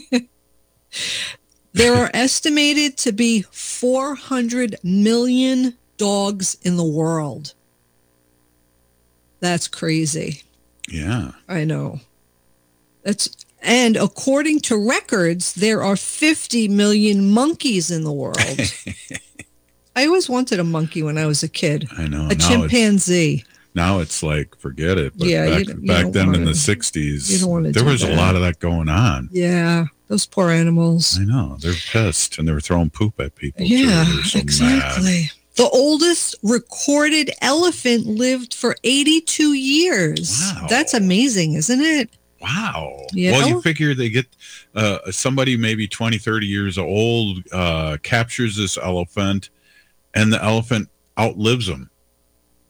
There 1.73 1.95
are 1.95 2.09
estimated 2.13 2.97
to 2.97 3.11
be 3.13 3.43
400 3.43 4.75
million 4.83 5.77
dogs 5.97 6.57
in 6.63 6.75
the 6.77 6.83
world. 6.83 7.53
That's 9.39 9.67
crazy. 9.67 10.43
yeah. 10.89 11.31
I 11.47 11.63
know. 11.63 11.99
That's 13.03 13.29
and 13.63 13.95
according 13.95 14.59
to 14.61 14.77
records, 14.77 15.53
there 15.53 15.83
are 15.83 15.95
50 15.95 16.67
million 16.67 17.31
monkeys 17.31 17.89
in 17.91 18.03
the 18.03 18.11
world. 18.11 18.37
I 19.95 20.05
always 20.07 20.29
wanted 20.29 20.59
a 20.59 20.63
monkey 20.63 21.03
when 21.03 21.17
I 21.17 21.25
was 21.25 21.43
a 21.43 21.47
kid. 21.49 21.87
I 21.97 22.07
know. 22.07 22.25
A 22.25 22.29
now 22.29 22.29
it's 22.35 22.47
chimpanzee. 22.47 23.43
now 23.75 23.99
it's 23.99 24.21
like 24.23 24.55
forget 24.57 24.97
it. 24.97 25.13
But 25.17 25.27
Yeah, 25.27 25.45
back, 25.47 25.65
don't- 25.65 25.81
you 25.81 25.87
back 25.87 26.11
then 26.11 26.35
in 26.35 26.45
the 26.45 26.55
sixties, 26.55 27.31
you 27.31 27.39
don't 27.39 27.49
wanna 27.49 27.71
there 27.71 27.83
do 27.83 27.89
was 27.89 28.03
a 28.03 28.13
lot 28.15 28.35
of 28.35 28.41
that 28.41 28.59
going 28.59 28.89
on. 28.89 29.29
Yeah, 29.31 29.85
those 30.11 30.25
poor 30.25 30.49
animals. 30.49 31.17
I 31.19 31.23
know. 31.23 31.55
They're 31.61 31.73
pissed 31.73 32.37
and 32.37 32.45
they 32.45 32.51
were 32.51 32.59
throwing 32.59 32.89
poop 32.89 33.17
at 33.21 33.33
people. 33.35 33.65
Yeah, 33.65 34.03
so 34.23 34.39
exactly. 34.39 35.03
mad. 35.03 35.31
The 35.55 35.69
oldest 35.69 36.35
recorded 36.43 37.31
elephant 37.41 38.05
lived 38.05 38.53
for 38.53 38.75
82 38.83 39.53
years. 39.53 40.37
Wow. 40.53 40.67
That's 40.69 40.93
amazing, 40.93 41.53
isn't 41.53 41.79
it? 41.79 42.09
Wow. 42.41 43.05
Yeah. 43.13 43.31
Well, 43.31 43.47
you 43.47 43.61
figure 43.61 43.93
they 43.93 44.09
get 44.09 44.25
uh, 44.75 45.11
somebody 45.11 45.55
maybe 45.55 45.87
20, 45.87 46.17
30 46.17 46.45
years 46.45 46.77
old 46.77 47.37
uh, 47.53 47.95
captures 48.03 48.57
this 48.57 48.77
elephant 48.77 49.49
and 50.13 50.33
the 50.33 50.43
elephant 50.43 50.89
outlives 51.17 51.67
them 51.67 51.89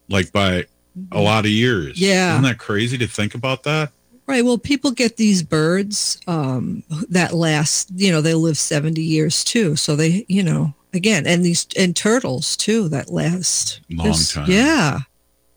like 0.10 0.32
by 0.32 0.66
a 1.12 1.20
lot 1.20 1.46
of 1.46 1.52
years. 1.52 2.00
Yeah. 2.00 2.34
Isn't 2.34 2.44
that 2.44 2.60
crazy 2.60 3.00
to 3.00 3.08
think 3.08 3.34
about 3.34 3.64
that? 3.64 3.92
Right. 4.32 4.46
Well, 4.46 4.58
people 4.58 4.92
get 4.92 5.18
these 5.18 5.44
birds 5.44 6.18
um, 6.26 6.84
that 7.10 7.34
last, 7.34 7.90
you 7.94 8.14
know, 8.14 8.22
they 8.22 8.34
live 8.34 8.58
70 8.58 9.02
years 9.02 9.44
too. 9.44 9.76
So 9.76 9.98
they, 9.98 10.26
you 10.30 10.42
know, 10.42 10.74
again, 10.94 11.28
and 11.28 11.44
these, 11.44 11.68
and 11.78 11.94
turtles 11.94 12.56
too 12.56 12.88
that 12.88 13.12
last. 13.12 13.82
Long 13.90 14.08
This- 14.08 14.32
time. 14.32 14.50
Yeah. 14.50 15.00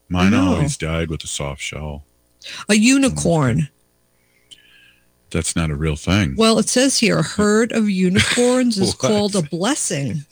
Mine 0.08 0.34
always 0.34 0.76
died 0.76 1.08
with 1.08 1.22
a 1.22 1.28
soft 1.28 1.60
shell. 1.60 2.04
A 2.68 2.74
unicorn. 2.74 3.68
That's 5.30 5.54
not 5.54 5.70
a 5.70 5.76
real 5.76 5.94
thing. 5.94 6.34
Well, 6.36 6.58
it 6.58 6.68
says 6.68 6.98
here 6.98 7.20
a 7.20 7.22
herd 7.22 7.70
of 7.70 7.88
unicorns 8.08 8.76
is 8.76 8.92
called 8.92 9.36
a 9.36 9.42
blessing. 9.42 10.24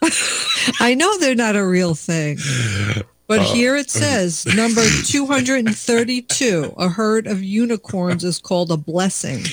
I 0.80 0.94
know 0.94 1.18
they're 1.18 1.34
not 1.34 1.56
a 1.56 1.66
real 1.66 1.96
thing. 1.96 2.38
But 3.28 3.40
Uh, 3.40 3.52
here 3.52 3.76
it 3.76 3.90
says 3.90 4.46
number 4.46 4.82
232, 5.04 6.74
a 6.78 6.88
herd 6.88 7.26
of 7.26 7.42
unicorns 7.42 8.24
is 8.24 8.38
called 8.38 8.70
a 8.72 8.76
blessing. 8.78 9.44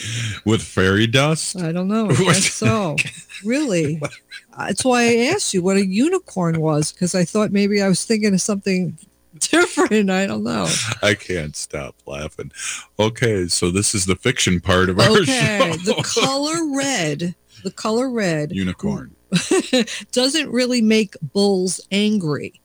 With 0.45 0.61
fairy 0.63 1.07
dust? 1.07 1.57
I 1.57 1.71
don't 1.73 1.89
know. 1.89 2.09
I 2.09 2.15
guess 2.15 2.53
so. 2.53 2.95
Really? 3.43 4.01
That's 4.57 4.86
why 4.86 5.01
I 5.03 5.15
asked 5.34 5.53
you 5.53 5.61
what 5.61 5.76
a 5.76 5.86
unicorn 5.86 6.61
was 6.61 6.93
because 6.93 7.13
I 7.15 7.26
thought 7.26 7.51
maybe 7.51 7.82
I 7.82 7.89
was 7.89 8.05
thinking 8.05 8.34
of 8.34 8.39
something 8.39 8.97
different. 9.39 10.09
I 10.09 10.26
don't 10.26 10.43
know. 10.45 10.67
I 11.03 11.13
can't 11.13 11.55
stop 11.57 11.95
laughing. 12.05 12.51
Okay, 12.97 13.47
so 13.49 13.71
this 13.71 13.93
is 13.93 14.05
the 14.05 14.15
fiction 14.15 14.61
part 14.61 14.89
of 14.89 14.97
our 14.99 15.09
Okay, 15.09 15.71
show. 15.84 15.93
the 15.93 16.01
color 16.15 16.73
red, 16.78 17.36
the 17.63 17.71
color 17.71 18.09
red 18.09 18.53
Unicorn. 18.53 19.13
doesn't 20.13 20.49
really 20.49 20.82
make 20.82 21.15
bulls 21.21 21.82
angry. 21.91 22.61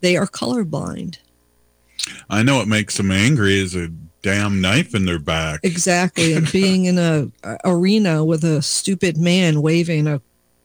They 0.00 0.16
are 0.16 0.26
colorblind. 0.26 1.18
I 2.28 2.42
know 2.42 2.56
what 2.56 2.68
makes 2.68 2.96
them 2.96 3.10
angry 3.10 3.58
is 3.58 3.74
a 3.74 3.88
damn 4.22 4.60
knife 4.60 4.94
in 4.94 5.04
their 5.04 5.18
back. 5.18 5.60
Exactly. 5.62 6.32
And 6.32 6.50
being 6.52 6.86
in 6.86 6.98
a, 6.98 7.30
a 7.44 7.58
arena 7.64 8.24
with 8.24 8.44
a 8.44 8.62
stupid 8.62 9.16
man 9.16 9.62
waving 9.62 10.06
a 10.06 10.20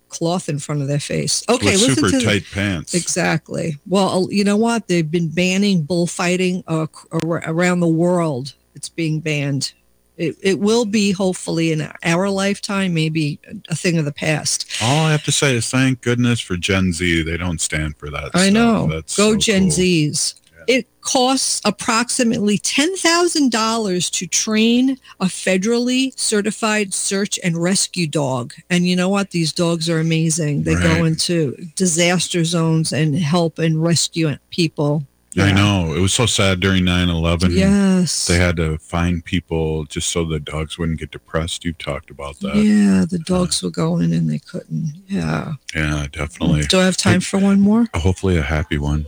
cloth 0.09 0.47
in 0.47 0.59
front 0.59 0.81
of 0.81 0.87
their 0.87 0.99
face. 0.99 1.43
Okay, 1.49 1.71
with 1.71 1.81
listen 1.81 1.95
super 1.95 2.09
to 2.11 2.17
the- 2.19 2.23
tight 2.23 2.45
pants. 2.51 2.93
Exactly. 2.93 3.77
Well, 3.87 4.27
you 4.31 4.43
know 4.43 4.57
what? 4.57 4.87
They've 4.87 5.09
been 5.09 5.29
banning 5.29 5.83
bullfighting 5.83 6.63
uh, 6.67 6.87
ar- 7.11 7.43
around 7.45 7.81
the 7.81 7.87
world. 7.87 8.53
It's 8.75 8.89
being 8.89 9.19
banned. 9.19 9.73
It, 10.17 10.35
it 10.41 10.59
will 10.59 10.85
be 10.85 11.11
hopefully 11.11 11.71
in 11.71 11.89
our 12.03 12.29
lifetime, 12.29 12.93
maybe 12.93 13.39
a 13.69 13.75
thing 13.75 13.97
of 13.97 14.05
the 14.05 14.13
past. 14.13 14.65
All 14.81 15.05
I 15.05 15.11
have 15.11 15.23
to 15.23 15.31
say 15.31 15.55
is 15.55 15.69
thank 15.69 16.01
goodness 16.01 16.39
for 16.39 16.55
Gen 16.55 16.93
Z. 16.93 17.23
They 17.23 17.37
don't 17.37 17.59
stand 17.59 17.97
for 17.97 18.09
that. 18.09 18.31
I 18.33 18.49
stuff. 18.49 18.53
know. 18.53 18.87
That's 18.87 19.15
Go 19.17 19.33
so 19.33 19.37
Gen 19.37 19.63
cool. 19.63 19.71
Zs. 19.71 20.35
It 20.67 20.87
costs 21.01 21.61
approximately 21.63 22.57
$10,000 22.57 24.11
to 24.11 24.27
train 24.27 24.97
a 25.19 25.25
federally 25.25 26.17
certified 26.17 26.93
search 26.93 27.39
and 27.43 27.61
rescue 27.61 28.07
dog. 28.07 28.53
And 28.69 28.87
you 28.87 28.95
know 28.95 29.09
what? 29.09 29.29
These 29.29 29.53
dogs 29.53 29.89
are 29.89 29.99
amazing. 29.99 30.63
They 30.63 30.73
go 30.73 31.05
into 31.05 31.55
disaster 31.75 32.43
zones 32.43 32.91
and 32.91 33.15
help 33.15 33.59
and 33.59 33.83
rescue 33.83 34.35
people. 34.49 35.05
I 35.37 35.51
know. 35.51 35.93
It 35.93 35.99
was 35.99 36.13
so 36.13 36.25
sad 36.25 36.59
during 36.59 36.85
9 36.85 37.09
11. 37.09 37.51
Yes. 37.51 38.27
They 38.27 38.37
had 38.37 38.55
to 38.57 38.77
find 38.77 39.23
people 39.23 39.85
just 39.85 40.09
so 40.09 40.23
the 40.23 40.39
dogs 40.39 40.77
wouldn't 40.77 40.99
get 40.99 41.11
depressed. 41.11 41.65
You've 41.65 41.77
talked 41.77 42.09
about 42.09 42.39
that. 42.39 42.55
Yeah, 42.55 43.05
the 43.09 43.19
uh, 43.19 43.25
dogs 43.25 43.61
were 43.61 43.69
going 43.69 44.13
and 44.13 44.29
they 44.29 44.39
couldn't. 44.39 44.93
Yeah. 45.07 45.53
Yeah, 45.75 46.07
definitely. 46.11 46.63
Do 46.63 46.79
I 46.79 46.85
have 46.85 46.97
time 46.97 47.19
for 47.19 47.39
one 47.39 47.59
more? 47.59 47.87
Uh, 47.93 47.99
hopefully, 47.99 48.37
a 48.37 48.41
happy 48.41 48.77
one. 48.77 49.05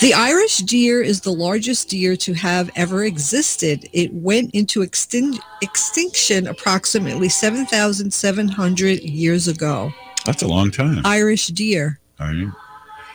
The 0.00 0.14
Irish 0.14 0.58
deer 0.58 1.00
is 1.02 1.22
the 1.22 1.32
largest 1.32 1.88
deer 1.88 2.16
to 2.16 2.34
have 2.34 2.70
ever 2.76 3.04
existed. 3.04 3.88
It 3.92 4.12
went 4.12 4.54
into 4.54 4.80
extin- 4.80 5.40
extinction 5.62 6.46
approximately 6.46 7.28
7,700 7.28 9.00
years 9.00 9.48
ago. 9.48 9.92
That's 10.26 10.42
a 10.42 10.48
long 10.48 10.70
time. 10.70 11.00
Irish 11.04 11.48
deer. 11.48 11.98
All 12.20 12.26
right. 12.26 12.52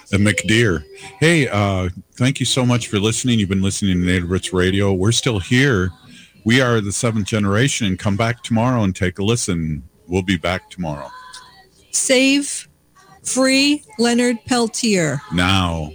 The 0.09 0.17
McDeer. 0.17 0.83
Hey, 1.19 1.47
uh, 1.47 1.89
thank 2.13 2.39
you 2.39 2.45
so 2.45 2.65
much 2.65 2.87
for 2.87 2.99
listening. 2.99 3.39
You've 3.39 3.49
been 3.49 3.61
listening 3.61 3.99
to 3.99 4.05
Native 4.05 4.29
Roots 4.29 4.53
Radio. 4.53 4.93
We're 4.93 5.11
still 5.11 5.39
here. 5.39 5.91
We 6.45 6.61
are 6.61 6.81
the 6.81 6.91
seventh 6.91 7.25
generation 7.25 7.87
and 7.87 7.97
come 7.97 8.17
back 8.17 8.43
tomorrow 8.43 8.83
and 8.83 8.95
take 8.95 9.19
a 9.19 9.23
listen. 9.23 9.83
We'll 10.07 10.21
be 10.21 10.37
back 10.37 10.69
tomorrow. 10.69 11.09
Save 11.91 12.67
free 13.23 13.83
Leonard 13.97 14.37
Peltier. 14.45 15.21
Now. 15.33 15.91